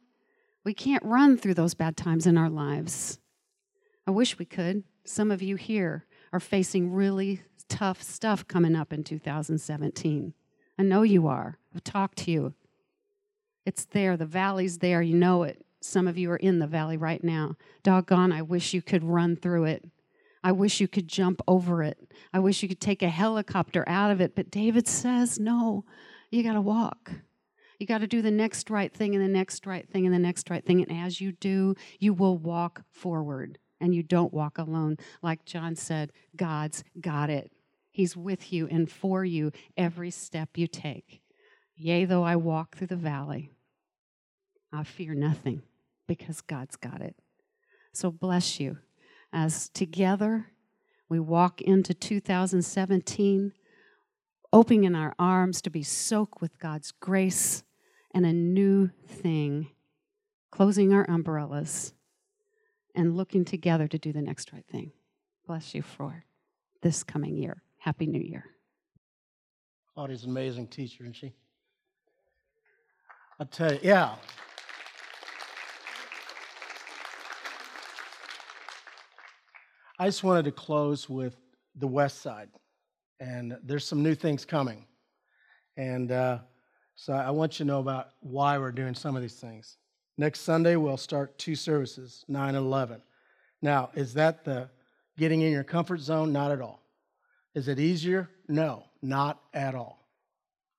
We 0.63 0.73
can't 0.73 1.03
run 1.03 1.37
through 1.37 1.55
those 1.55 1.73
bad 1.73 1.97
times 1.97 2.25
in 2.25 2.37
our 2.37 2.49
lives. 2.49 3.19
I 4.07 4.11
wish 4.11 4.39
we 4.39 4.45
could. 4.45 4.83
Some 5.05 5.29
of 5.29 5.41
you 5.41 5.57
here 5.57 6.05
are 6.33 6.39
facing 6.39 6.91
really 6.91 7.41
tough 7.71 8.03
stuff 8.03 8.45
coming 8.47 8.75
up 8.75 8.91
in 8.91 9.01
2017. 9.01 10.33
I 10.77 10.83
know 10.83 11.03
you 11.03 11.27
are. 11.27 11.57
I've 11.73 11.83
talked 11.85 12.17
to 12.19 12.31
you. 12.31 12.53
It's 13.65 13.85
there. 13.85 14.17
The 14.17 14.25
valley's 14.25 14.79
there. 14.79 15.01
You 15.01 15.15
know 15.15 15.43
it. 15.43 15.65
Some 15.79 16.05
of 16.05 16.17
you 16.17 16.29
are 16.31 16.37
in 16.37 16.59
the 16.59 16.67
valley 16.67 16.97
right 16.97 17.23
now. 17.23 17.55
Doggone, 17.81 18.33
I 18.33 18.41
wish 18.41 18.73
you 18.73 18.81
could 18.81 19.05
run 19.05 19.37
through 19.37 19.65
it. 19.65 19.85
I 20.43 20.51
wish 20.51 20.81
you 20.81 20.87
could 20.87 21.07
jump 21.07 21.41
over 21.47 21.81
it. 21.81 22.11
I 22.33 22.39
wish 22.39 22.61
you 22.61 22.67
could 22.67 22.81
take 22.81 23.01
a 23.01 23.09
helicopter 23.09 23.87
out 23.87 24.11
of 24.11 24.19
it. 24.19 24.35
But 24.35 24.51
David 24.51 24.87
says, 24.87 25.39
no, 25.39 25.85
you 26.29 26.43
got 26.43 26.53
to 26.53 26.61
walk. 26.61 27.11
You 27.79 27.87
got 27.87 27.99
to 27.99 28.07
do 28.07 28.21
the 28.21 28.31
next 28.31 28.69
right 28.69 28.93
thing 28.93 29.15
and 29.15 29.23
the 29.23 29.29
next 29.29 29.65
right 29.65 29.87
thing 29.87 30.05
and 30.05 30.13
the 30.13 30.19
next 30.19 30.49
right 30.49 30.65
thing. 30.65 30.81
And 30.81 30.91
as 30.91 31.21
you 31.21 31.31
do, 31.31 31.75
you 31.99 32.13
will 32.13 32.37
walk 32.37 32.83
forward 32.91 33.59
and 33.79 33.95
you 33.95 34.03
don't 34.03 34.33
walk 34.33 34.57
alone. 34.57 34.97
Like 35.21 35.45
John 35.45 35.75
said, 35.75 36.11
God's 36.35 36.83
got 36.99 37.29
it. 37.29 37.51
He's 37.91 38.15
with 38.15 38.51
you 38.53 38.67
and 38.67 38.89
for 38.89 39.23
you 39.23 39.51
every 39.75 40.11
step 40.11 40.57
you 40.57 40.67
take. 40.67 41.21
Yea, 41.75 42.05
though 42.05 42.23
I 42.23 42.35
walk 42.35 42.75
through 42.75 42.87
the 42.87 42.95
valley, 42.95 43.51
I 44.71 44.83
fear 44.83 45.13
nothing 45.13 45.63
because 46.07 46.41
God's 46.41 46.75
got 46.75 47.01
it. 47.01 47.15
So 47.93 48.09
bless 48.11 48.59
you 48.59 48.77
as 49.33 49.69
together 49.69 50.47
we 51.11 51.19
walk 51.19 51.61
into 51.61 51.93
2017, 51.93 53.51
opening 54.53 54.95
our 54.95 55.13
arms 55.19 55.61
to 55.63 55.69
be 55.69 55.83
soaked 55.83 56.39
with 56.39 56.57
God's 56.57 56.91
grace 56.93 57.63
and 58.13 58.25
a 58.25 58.31
new 58.31 58.91
thing, 59.07 59.67
closing 60.51 60.93
our 60.93 61.03
umbrellas 61.09 61.93
and 62.95 63.17
looking 63.17 63.43
together 63.43 63.89
to 63.89 63.97
do 63.97 64.13
the 64.13 64.21
next 64.21 64.53
right 64.53 64.65
thing. 64.65 64.93
Bless 65.45 65.75
you 65.75 65.81
for 65.81 66.23
this 66.81 67.03
coming 67.03 67.35
year. 67.35 67.61
Happy 67.81 68.05
New 68.05 68.21
Year. 68.21 68.45
Claudia's 69.95 70.23
an 70.23 70.29
amazing 70.29 70.67
teacher, 70.67 71.03
isn't 71.03 71.15
she? 71.15 71.33
I'll 73.39 73.47
tell 73.47 73.73
you, 73.73 73.79
yeah. 73.81 74.13
I 79.97 80.05
just 80.05 80.23
wanted 80.23 80.45
to 80.45 80.51
close 80.51 81.09
with 81.09 81.35
the 81.75 81.87
West 81.87 82.21
Side, 82.21 82.49
and 83.19 83.57
there's 83.63 83.87
some 83.87 84.03
new 84.03 84.13
things 84.13 84.45
coming. 84.45 84.85
And 85.75 86.11
uh, 86.11 86.37
so 86.93 87.13
I 87.13 87.31
want 87.31 87.53
you 87.53 87.65
to 87.65 87.67
know 87.67 87.79
about 87.79 88.09
why 88.19 88.59
we're 88.59 88.71
doing 88.71 88.93
some 88.93 89.15
of 89.15 89.23
these 89.23 89.39
things. 89.39 89.77
Next 90.19 90.41
Sunday, 90.41 90.75
we'll 90.75 90.97
start 90.97 91.35
two 91.39 91.55
services, 91.55 92.25
9 92.27 92.49
and 92.49 92.63
11. 92.63 93.01
Now, 93.63 93.89
is 93.95 94.13
that 94.13 94.45
the 94.45 94.69
getting 95.17 95.41
in 95.41 95.51
your 95.51 95.63
comfort 95.63 95.99
zone? 95.99 96.31
Not 96.31 96.51
at 96.51 96.61
all. 96.61 96.81
Is 97.53 97.67
it 97.67 97.79
easier? 97.79 98.29
No, 98.47 98.85
not 99.01 99.41
at 99.53 99.75
all. 99.75 100.07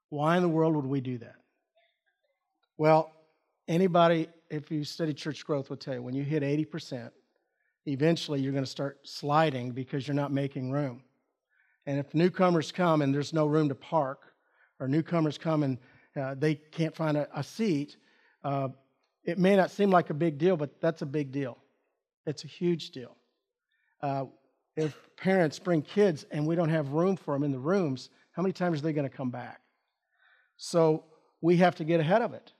Why 0.08 0.36
in 0.36 0.42
the 0.42 0.48
world 0.48 0.74
would 0.76 0.86
we 0.86 1.00
do 1.00 1.18
that? 1.18 1.36
Well, 2.78 3.12
anybody, 3.68 4.28
if 4.50 4.70
you 4.70 4.84
study 4.84 5.12
church 5.12 5.44
growth, 5.44 5.70
will 5.70 5.76
tell 5.76 5.94
you 5.94 6.02
when 6.02 6.14
you 6.14 6.24
hit 6.24 6.42
80%, 6.42 7.10
eventually 7.86 8.40
you're 8.40 8.52
going 8.52 8.64
to 8.64 8.70
start 8.70 9.00
sliding 9.04 9.72
because 9.72 10.06
you're 10.06 10.14
not 10.14 10.32
making 10.32 10.70
room. 10.70 11.02
And 11.86 11.98
if 11.98 12.14
newcomers 12.14 12.72
come 12.72 13.02
and 13.02 13.14
there's 13.14 13.32
no 13.32 13.46
room 13.46 13.68
to 13.68 13.74
park, 13.74 14.32
or 14.80 14.88
newcomers 14.88 15.38
come 15.38 15.62
and 15.62 15.78
uh, 16.20 16.34
they 16.38 16.54
can't 16.54 16.94
find 16.94 17.16
a, 17.16 17.28
a 17.34 17.42
seat, 17.42 17.96
uh, 18.44 18.68
it 19.24 19.38
may 19.38 19.56
not 19.56 19.70
seem 19.70 19.90
like 19.90 20.10
a 20.10 20.14
big 20.14 20.38
deal, 20.38 20.56
but 20.56 20.80
that's 20.80 21.02
a 21.02 21.06
big 21.06 21.32
deal. 21.32 21.58
It's 22.26 22.44
a 22.44 22.48
huge 22.48 22.90
deal. 22.90 23.16
Uh, 24.00 24.24
if 24.76 24.96
parents 25.16 25.58
bring 25.58 25.82
kids 25.82 26.24
and 26.30 26.46
we 26.46 26.56
don't 26.56 26.68
have 26.68 26.92
room 26.92 27.16
for 27.16 27.34
them 27.34 27.44
in 27.44 27.52
the 27.52 27.58
rooms, 27.58 28.10
how 28.32 28.42
many 28.42 28.52
times 28.52 28.80
are 28.80 28.82
they 28.82 28.92
going 28.92 29.08
to 29.08 29.14
come 29.14 29.30
back? 29.30 29.60
So 30.56 31.04
we 31.40 31.56
have 31.58 31.74
to 31.76 31.84
get 31.84 32.00
ahead 32.00 32.22
of 32.22 32.34
it. 32.34 32.52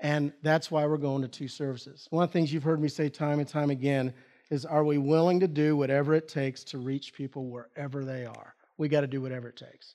And 0.00 0.32
that's 0.42 0.70
why 0.70 0.86
we're 0.86 0.96
going 0.96 1.22
to 1.22 1.28
two 1.28 1.48
services. 1.48 2.06
One 2.10 2.24
of 2.24 2.30
the 2.30 2.32
things 2.32 2.52
you've 2.52 2.62
heard 2.62 2.80
me 2.80 2.88
say 2.88 3.08
time 3.08 3.38
and 3.38 3.46
time 3.46 3.70
again 3.70 4.14
is 4.50 4.64
are 4.64 4.84
we 4.84 4.98
willing 4.98 5.40
to 5.40 5.48
do 5.48 5.76
whatever 5.76 6.14
it 6.14 6.26
takes 6.26 6.64
to 6.64 6.78
reach 6.78 7.12
people 7.12 7.46
wherever 7.46 8.04
they 8.04 8.24
are? 8.24 8.54
We 8.78 8.88
got 8.88 9.02
to 9.02 9.06
do 9.06 9.20
whatever 9.20 9.48
it 9.48 9.56
takes. 9.56 9.94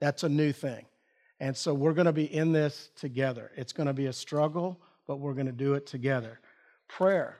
That's 0.00 0.22
a 0.22 0.28
new 0.28 0.52
thing. 0.52 0.84
And 1.40 1.56
so 1.56 1.74
we're 1.74 1.94
going 1.94 2.06
to 2.06 2.12
be 2.12 2.32
in 2.32 2.52
this 2.52 2.90
together. 2.96 3.50
It's 3.56 3.72
going 3.72 3.86
to 3.88 3.92
be 3.92 4.06
a 4.06 4.12
struggle, 4.12 4.80
but 5.06 5.16
we're 5.16 5.34
going 5.34 5.46
to 5.46 5.52
do 5.52 5.74
it 5.74 5.86
together. 5.86 6.40
Prayer. 6.88 7.38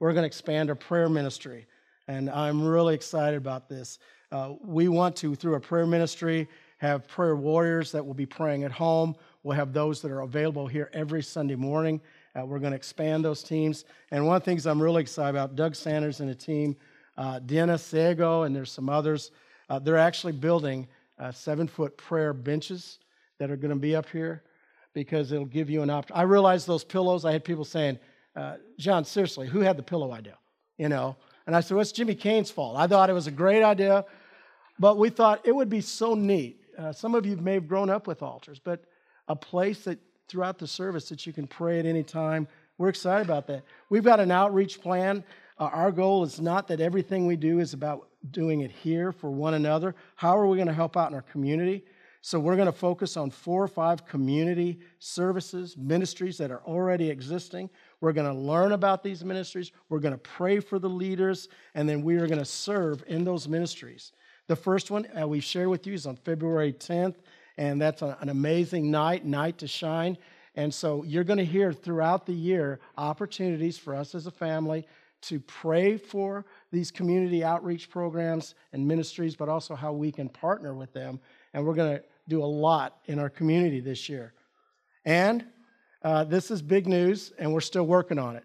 We're 0.00 0.12
going 0.12 0.22
to 0.22 0.26
expand 0.26 0.70
our 0.70 0.74
prayer 0.74 1.08
ministry. 1.08 1.66
And 2.08 2.30
I'm 2.30 2.66
really 2.66 2.94
excited 2.94 3.36
about 3.36 3.68
this. 3.68 3.98
Uh, 4.32 4.54
we 4.64 4.88
want 4.88 5.14
to, 5.16 5.34
through 5.34 5.56
a 5.56 5.60
prayer 5.60 5.86
ministry, 5.86 6.48
have 6.78 7.06
prayer 7.06 7.36
warriors 7.36 7.92
that 7.92 8.04
will 8.04 8.14
be 8.14 8.24
praying 8.24 8.64
at 8.64 8.72
home. 8.72 9.14
We'll 9.42 9.56
have 9.56 9.74
those 9.74 10.00
that 10.02 10.10
are 10.10 10.20
available 10.20 10.66
here 10.66 10.90
every 10.94 11.22
Sunday 11.22 11.54
morning. 11.54 12.00
Uh, 12.34 12.46
we're 12.46 12.60
going 12.60 12.72
to 12.72 12.76
expand 12.76 13.24
those 13.24 13.42
teams. 13.42 13.84
And 14.10 14.26
one 14.26 14.36
of 14.36 14.42
the 14.42 14.46
things 14.46 14.66
I'm 14.66 14.80
really 14.80 15.02
excited 15.02 15.36
about, 15.36 15.54
Doug 15.54 15.74
Sanders 15.74 16.20
and 16.20 16.30
a 16.30 16.34
team, 16.34 16.76
uh, 17.18 17.40
Dennis 17.40 17.82
Sego, 17.82 18.44
and 18.44 18.56
there's 18.56 18.72
some 18.72 18.88
others, 18.88 19.30
uh, 19.68 19.78
they're 19.78 19.98
actually 19.98 20.32
building 20.32 20.88
uh, 21.18 21.30
seven 21.30 21.68
foot 21.68 21.96
prayer 21.98 22.32
benches 22.32 23.00
that 23.38 23.50
are 23.50 23.56
going 23.56 23.70
to 23.70 23.76
be 23.76 23.94
up 23.94 24.08
here 24.08 24.42
because 24.94 25.30
it'll 25.30 25.44
give 25.44 25.68
you 25.68 25.82
an 25.82 25.90
option. 25.90 26.16
I 26.16 26.22
realized 26.22 26.66
those 26.66 26.84
pillows, 26.84 27.26
I 27.26 27.32
had 27.32 27.44
people 27.44 27.66
saying, 27.66 27.98
uh, 28.34 28.56
John, 28.78 29.04
seriously, 29.04 29.46
who 29.46 29.60
had 29.60 29.76
the 29.76 29.82
pillow 29.82 30.12
idea? 30.12 30.38
You 30.78 30.88
know? 30.88 31.16
And 31.48 31.56
I 31.56 31.60
said, 31.60 31.76
well, 31.76 31.80
it's 31.80 31.92
Jimmy 31.92 32.14
Kane's 32.14 32.50
fault. 32.50 32.76
I 32.76 32.86
thought 32.86 33.08
it 33.08 33.14
was 33.14 33.26
a 33.26 33.30
great 33.30 33.62
idea, 33.62 34.04
but 34.78 34.98
we 34.98 35.08
thought 35.08 35.40
it 35.46 35.56
would 35.56 35.70
be 35.70 35.80
so 35.80 36.14
neat. 36.14 36.60
Uh, 36.76 36.92
some 36.92 37.14
of 37.14 37.24
you 37.24 37.38
may 37.38 37.54
have 37.54 37.66
grown 37.66 37.88
up 37.88 38.06
with 38.06 38.22
altars, 38.22 38.60
but 38.62 38.84
a 39.28 39.34
place 39.34 39.84
that 39.84 39.98
throughout 40.28 40.58
the 40.58 40.66
service 40.66 41.08
that 41.08 41.26
you 41.26 41.32
can 41.32 41.46
pray 41.46 41.78
at 41.78 41.86
any 41.86 42.02
time. 42.02 42.46
We're 42.76 42.90
excited 42.90 43.24
about 43.24 43.46
that. 43.46 43.64
We've 43.88 44.04
got 44.04 44.20
an 44.20 44.30
outreach 44.30 44.82
plan. 44.82 45.24
Uh, 45.58 45.70
our 45.72 45.90
goal 45.90 46.22
is 46.22 46.38
not 46.38 46.68
that 46.68 46.82
everything 46.82 47.26
we 47.26 47.36
do 47.36 47.60
is 47.60 47.72
about 47.72 48.08
doing 48.30 48.60
it 48.60 48.70
here 48.70 49.10
for 49.10 49.30
one 49.30 49.54
another. 49.54 49.94
How 50.16 50.36
are 50.38 50.46
we 50.46 50.58
going 50.58 50.68
to 50.68 50.74
help 50.74 50.98
out 50.98 51.08
in 51.08 51.14
our 51.14 51.22
community? 51.22 51.82
So, 52.20 52.38
we're 52.38 52.56
going 52.56 52.66
to 52.66 52.72
focus 52.72 53.16
on 53.16 53.30
four 53.30 53.62
or 53.62 53.68
five 53.68 54.04
community 54.04 54.80
services, 54.98 55.78
ministries 55.78 56.36
that 56.38 56.50
are 56.50 56.60
already 56.66 57.08
existing. 57.08 57.70
We're 58.00 58.12
going 58.12 58.32
to 58.32 58.40
learn 58.40 58.72
about 58.72 59.02
these 59.02 59.24
ministries. 59.24 59.72
We're 59.88 59.98
going 59.98 60.14
to 60.14 60.18
pray 60.18 60.60
for 60.60 60.78
the 60.78 60.88
leaders, 60.88 61.48
and 61.74 61.88
then 61.88 62.02
we 62.02 62.16
are 62.16 62.26
going 62.26 62.38
to 62.38 62.44
serve 62.44 63.02
in 63.06 63.24
those 63.24 63.48
ministries. 63.48 64.12
The 64.46 64.56
first 64.56 64.90
one 64.90 65.06
uh, 65.20 65.26
we've 65.26 65.44
shared 65.44 65.68
with 65.68 65.86
you 65.86 65.94
is 65.94 66.06
on 66.06 66.16
February 66.16 66.72
10th 66.72 67.16
and 67.58 67.82
that's 67.82 68.02
an 68.02 68.28
amazing 68.28 68.90
night, 68.90 69.24
night 69.24 69.58
to 69.58 69.66
shine. 69.66 70.16
And 70.54 70.72
so 70.72 71.02
you're 71.02 71.24
going 71.24 71.38
to 71.38 71.44
hear 71.44 71.72
throughout 71.72 72.24
the 72.24 72.32
year 72.32 72.78
opportunities 72.96 73.76
for 73.76 73.94
us 73.94 74.14
as 74.14 74.26
a 74.26 74.30
family 74.30 74.86
to 75.22 75.40
pray 75.40 75.96
for 75.96 76.46
these 76.70 76.92
community 76.92 77.42
outreach 77.42 77.90
programs 77.90 78.54
and 78.72 78.86
ministries, 78.86 79.34
but 79.34 79.48
also 79.48 79.74
how 79.74 79.92
we 79.92 80.12
can 80.12 80.28
partner 80.28 80.72
with 80.72 80.92
them. 80.92 81.18
And 81.52 81.66
we're 81.66 81.74
going 81.74 81.96
to 81.96 82.04
do 82.28 82.42
a 82.42 82.46
lot 82.46 83.00
in 83.06 83.18
our 83.18 83.28
community 83.28 83.80
this 83.80 84.08
year. 84.08 84.32
And 85.04 85.44
uh, 86.02 86.24
this 86.24 86.50
is 86.50 86.62
big 86.62 86.86
news, 86.86 87.32
and 87.38 87.52
we're 87.52 87.60
still 87.60 87.86
working 87.86 88.18
on 88.18 88.36
it. 88.36 88.44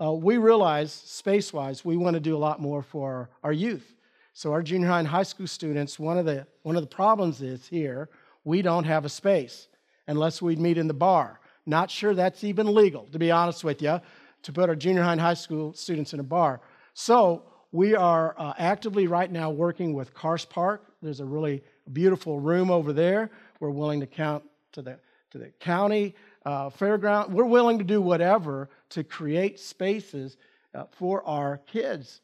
Uh, 0.00 0.12
we 0.12 0.36
realize, 0.36 0.92
space 0.92 1.52
wise, 1.52 1.84
we 1.84 1.96
want 1.96 2.14
to 2.14 2.20
do 2.20 2.36
a 2.36 2.38
lot 2.38 2.60
more 2.60 2.82
for 2.82 3.30
our 3.42 3.52
youth. 3.52 3.94
So, 4.34 4.52
our 4.52 4.62
junior 4.62 4.88
high 4.88 5.00
and 5.00 5.08
high 5.08 5.22
school 5.22 5.46
students, 5.46 5.98
one 5.98 6.16
of 6.16 6.24
the, 6.24 6.46
one 6.62 6.76
of 6.76 6.82
the 6.82 6.88
problems 6.88 7.42
is 7.42 7.66
here 7.66 8.08
we 8.44 8.62
don't 8.62 8.84
have 8.84 9.04
a 9.04 9.08
space 9.08 9.68
unless 10.08 10.42
we 10.42 10.56
meet 10.56 10.78
in 10.78 10.88
the 10.88 10.94
bar. 10.94 11.40
Not 11.66 11.90
sure 11.90 12.14
that's 12.14 12.42
even 12.42 12.74
legal, 12.74 13.06
to 13.12 13.18
be 13.18 13.30
honest 13.30 13.62
with 13.62 13.80
you, 13.80 14.00
to 14.42 14.52
put 14.52 14.68
our 14.68 14.74
junior 14.74 15.02
high 15.02 15.12
and 15.12 15.20
high 15.20 15.34
school 15.34 15.72
students 15.74 16.12
in 16.12 16.20
a 16.20 16.24
bar. 16.24 16.60
So 16.94 17.44
we 17.70 17.94
are 17.94 18.34
uh, 18.36 18.54
actively 18.58 19.06
right 19.06 19.30
now 19.30 19.50
working 19.50 19.94
with 19.94 20.12
Karst 20.14 20.50
Park. 20.50 20.84
There's 21.00 21.20
a 21.20 21.24
really 21.24 21.62
beautiful 21.92 22.40
room 22.40 22.70
over 22.70 22.92
there. 22.92 23.30
We're 23.60 23.70
willing 23.70 24.00
to 24.00 24.06
count 24.06 24.44
to 24.72 24.82
the 24.82 24.98
to 25.30 25.38
the 25.38 25.48
county 25.60 26.14
uh, 26.44 26.70
fairground. 26.70 27.30
We're 27.30 27.44
willing 27.44 27.78
to 27.78 27.84
do 27.84 28.00
whatever 28.00 28.68
to 28.90 29.04
create 29.04 29.60
spaces 29.60 30.36
uh, 30.74 30.84
for 30.92 31.24
our 31.24 31.58
kids. 31.66 32.20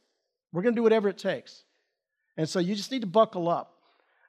We're 0.52 0.62
going 0.62 0.74
to 0.74 0.78
do 0.78 0.82
whatever 0.82 1.08
it 1.08 1.18
takes. 1.18 1.62
And 2.36 2.48
so 2.48 2.58
you 2.58 2.74
just 2.74 2.90
need 2.90 3.02
to 3.02 3.06
buckle 3.06 3.48
up. 3.48 3.74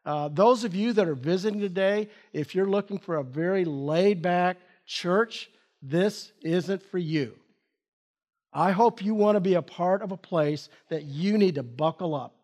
Uh, 0.05 0.27
those 0.29 0.63
of 0.63 0.73
you 0.73 0.93
that 0.93 1.07
are 1.07 1.15
visiting 1.15 1.59
today, 1.59 2.09
if 2.33 2.55
you're 2.55 2.69
looking 2.69 2.97
for 2.97 3.17
a 3.17 3.23
very 3.23 3.65
laid 3.65 4.21
back 4.21 4.57
church, 4.85 5.49
this 5.81 6.31
isn't 6.41 6.81
for 6.83 6.97
you. 6.97 7.35
I 8.51 8.71
hope 8.71 9.03
you 9.03 9.13
want 9.13 9.35
to 9.35 9.41
be 9.41 9.53
a 9.53 9.61
part 9.61 10.01
of 10.01 10.11
a 10.11 10.17
place 10.17 10.69
that 10.89 11.03
you 11.03 11.37
need 11.37 11.55
to 11.55 11.63
buckle 11.63 12.15
up, 12.15 12.35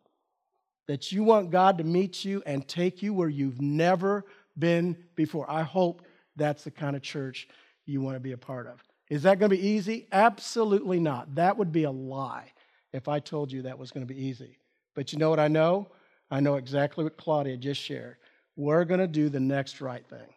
that 0.87 1.11
you 1.11 1.23
want 1.23 1.49
God 1.49 1.79
to 1.79 1.83
meet 1.83 2.23
you 2.23 2.43
and 2.45 2.67
take 2.67 3.01
you 3.01 3.13
where 3.13 3.29
you've 3.29 3.59
never 3.59 4.25
been 4.57 4.97
before. 5.15 5.49
I 5.49 5.63
hope 5.63 6.04
that's 6.35 6.63
the 6.63 6.71
kind 6.71 6.95
of 6.95 7.01
church 7.01 7.47
you 7.85 8.01
want 8.01 8.15
to 8.15 8.19
be 8.19 8.31
a 8.31 8.37
part 8.37 8.67
of. 8.67 8.83
Is 9.09 9.23
that 9.23 9.39
going 9.39 9.51
to 9.51 9.55
be 9.55 9.67
easy? 9.67 10.07
Absolutely 10.11 10.99
not. 10.99 11.35
That 11.35 11.57
would 11.57 11.71
be 11.71 11.83
a 11.83 11.91
lie 11.91 12.51
if 12.91 13.07
I 13.07 13.19
told 13.19 13.51
you 13.51 13.63
that 13.63 13.77
was 13.77 13.91
going 13.91 14.05
to 14.05 14.11
be 14.11 14.25
easy. 14.25 14.57
But 14.95 15.13
you 15.13 15.19
know 15.19 15.29
what 15.29 15.39
I 15.39 15.47
know? 15.47 15.89
I 16.31 16.39
know 16.39 16.55
exactly 16.55 17.03
what 17.03 17.17
Claudia 17.17 17.57
just 17.57 17.81
shared. 17.81 18.17
We're 18.55 18.85
going 18.85 18.99
to 18.99 19.07
do 19.07 19.29
the 19.29 19.39
next 19.39 19.81
right 19.81 20.05
thing. 20.07 20.27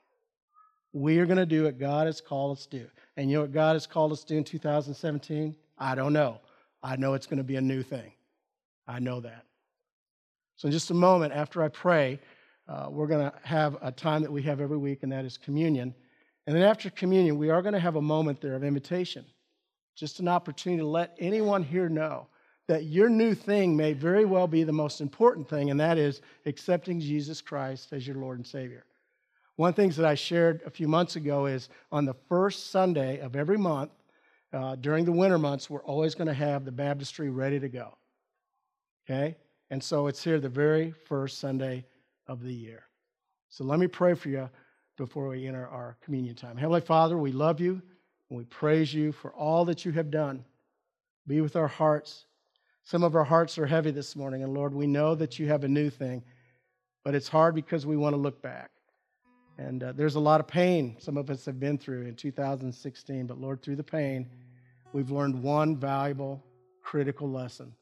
We 0.93 1.19
are 1.19 1.27
going 1.27 1.39
to 1.39 1.47
do 1.47 1.65
what 1.65 1.79
God 1.79 2.07
has 2.07 2.21
called 2.21 2.57
us 2.57 2.67
to 2.67 2.79
do. 2.79 2.87
And 3.17 3.31
you 3.31 3.37
know 3.37 3.43
what 3.43 3.53
God 3.53 3.75
has 3.75 3.87
called 3.87 4.13
us 4.13 4.23
to 4.23 4.29
do 4.29 4.39
in 4.39 4.45
2017? 4.45 5.55
I 5.79 5.95
don't 5.95 6.13
know. 6.13 6.41
I 6.83 6.97
know 6.97 7.15
it's 7.15 7.27
going 7.27 7.39
to 7.39 7.45
be 7.45 7.57
a 7.57 7.61
new 7.61 7.83
thing. 7.83 8.13
I 8.87 8.99
know 8.99 9.21
that. 9.21 9.45
So, 10.57 10.67
in 10.67 10.73
just 10.73 10.91
a 10.91 10.95
moment 10.95 11.33
after 11.33 11.63
I 11.63 11.69
pray, 11.69 12.19
uh, 12.69 12.89
we're 12.91 13.07
going 13.07 13.31
to 13.31 13.37
have 13.43 13.77
a 13.81 13.91
time 13.91 14.23
that 14.23 14.31
we 14.31 14.43
have 14.43 14.61
every 14.61 14.77
week, 14.77 15.03
and 15.03 15.13
that 15.13 15.25
is 15.25 15.39
communion. 15.39 15.95
And 16.47 16.55
then 16.55 16.63
after 16.63 16.91
communion, 16.91 17.39
we 17.39 17.51
are 17.51 17.63
going 17.63 17.75
to 17.75 17.81
have 17.81 17.97
a 17.97 18.03
moment 18.03 18.41
there 18.41 18.55
of 18.55 18.65
invitation, 18.65 19.25
just 19.97 20.21
an 20.21 20.29
opportunity 20.29 20.81
to 20.81 20.87
let 20.87 21.17
anyone 21.19 21.63
here 21.63 21.89
know 21.89 22.29
that 22.69 22.85
your 22.85 23.09
new 23.09 23.35
thing 23.35 23.75
may 23.75 23.95
very 23.95 24.27
well 24.27 24.47
be 24.47 24.63
the 24.63 24.73
most 24.73 25.01
important 25.01 25.49
thing, 25.49 25.71
and 25.71 25.81
that 25.81 25.97
is 25.97 26.21
accepting 26.45 27.01
Jesus 27.01 27.41
Christ 27.41 27.93
as 27.93 28.07
your 28.07 28.17
Lord 28.17 28.39
and 28.39 28.47
Savior. 28.47 28.85
One 29.57 29.71
of 29.71 29.75
the 29.77 29.83
things 29.83 29.97
that 29.97 30.07
I 30.07 30.15
shared 30.15 30.63
a 30.67 30.71
few 30.71 30.87
months 30.87 31.17
ago 31.17 31.47
is 31.47 31.71
on 31.91 32.05
the 32.05 32.15
first 32.29 32.71
Sunday 32.71 33.19
of 33.21 33.35
every 33.35 33.57
month, 33.57 33.91
uh, 34.53 34.77
during 34.77 35.05
the 35.05 35.13
winter 35.13 35.39
months, 35.39 35.69
we're 35.69 35.83
always 35.83 36.15
going 36.15 36.29
to 36.29 36.35
have 36.35 36.65
the 36.65 36.73
baptistry 36.73 37.31
ready 37.31 37.59
to 37.59 37.69
go. 37.69 37.97
Okay? 39.09 39.37
And 39.71 39.83
so 39.83 40.07
it's 40.07 40.23
here 40.23 40.39
the 40.39 40.49
very 40.49 40.93
first 41.07 41.39
Sunday 41.39 41.85
of 42.29 42.43
the 42.43 42.53
year. 42.53 42.85
So 43.49 43.65
let 43.65 43.79
me 43.79 43.87
pray 43.87 44.15
for 44.15 44.29
you 44.29 44.49
before 44.97 45.29
we 45.29 45.47
enter 45.47 45.67
our 45.67 45.97
communion 46.05 46.35
time. 46.35 46.57
Heavenly 46.57 46.81
Father, 46.81 47.17
we 47.17 47.33
love 47.33 47.61
you 47.61 47.81
and 48.31 48.39
we 48.39 48.45
praise 48.45 48.93
you 48.93 49.13
for 49.13 49.33
all 49.33 49.65
that 49.65 49.85
you 49.85 49.93
have 49.93 50.11
done. 50.11 50.45
Be 51.27 51.41
with 51.41 51.57
our 51.57 51.69
hearts 51.69 52.27
some 52.89 53.03
of 53.03 53.15
our 53.15 53.25
hearts 53.25 53.59
are 53.59 53.67
heavy 53.67 53.91
this 53.91 54.17
morning, 54.17 54.43
and 54.43 54.55
Lord, 54.55 54.73
we 54.73 54.87
know 54.87 55.15
that 55.15 55.39
you 55.39 55.47
have 55.49 55.63
a 55.63 55.69
new 55.69 55.91
thing, 55.91 56.25
but 57.05 57.15
it's 57.15 57.29
hard 57.29 57.55
because 57.55 57.85
we 57.85 57.99
want 57.99 58.15
to 58.15 58.17
look 58.19 58.41
back. 58.41 58.71
And 59.59 59.83
uh, 59.83 59.93
there's 59.93 60.15
a 60.15 60.21
lot 60.21 60.41
of 60.41 60.47
pain 60.47 60.97
some 60.99 61.19
of 61.19 61.29
us 61.29 61.45
have 61.45 61.61
been 61.61 61.77
through 61.77 62.07
in 62.07 62.15
2016, 62.15 63.27
but 63.27 63.39
Lord, 63.39 63.61
through 63.61 63.77
the 63.77 63.85
pain, 63.85 64.27
we've 64.95 65.11
learned 65.11 65.43
one 65.43 65.77
valuable, 65.77 66.43
critical 66.83 67.31
lesson 67.31 67.75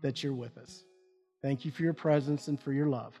that 0.00 0.22
you're 0.22 0.32
with 0.32 0.56
us. 0.56 0.84
Thank 1.42 1.66
you 1.66 1.70
for 1.70 1.82
your 1.82 1.92
presence 1.92 2.48
and 2.48 2.58
for 2.58 2.72
your 2.72 2.86
love. 2.86 3.20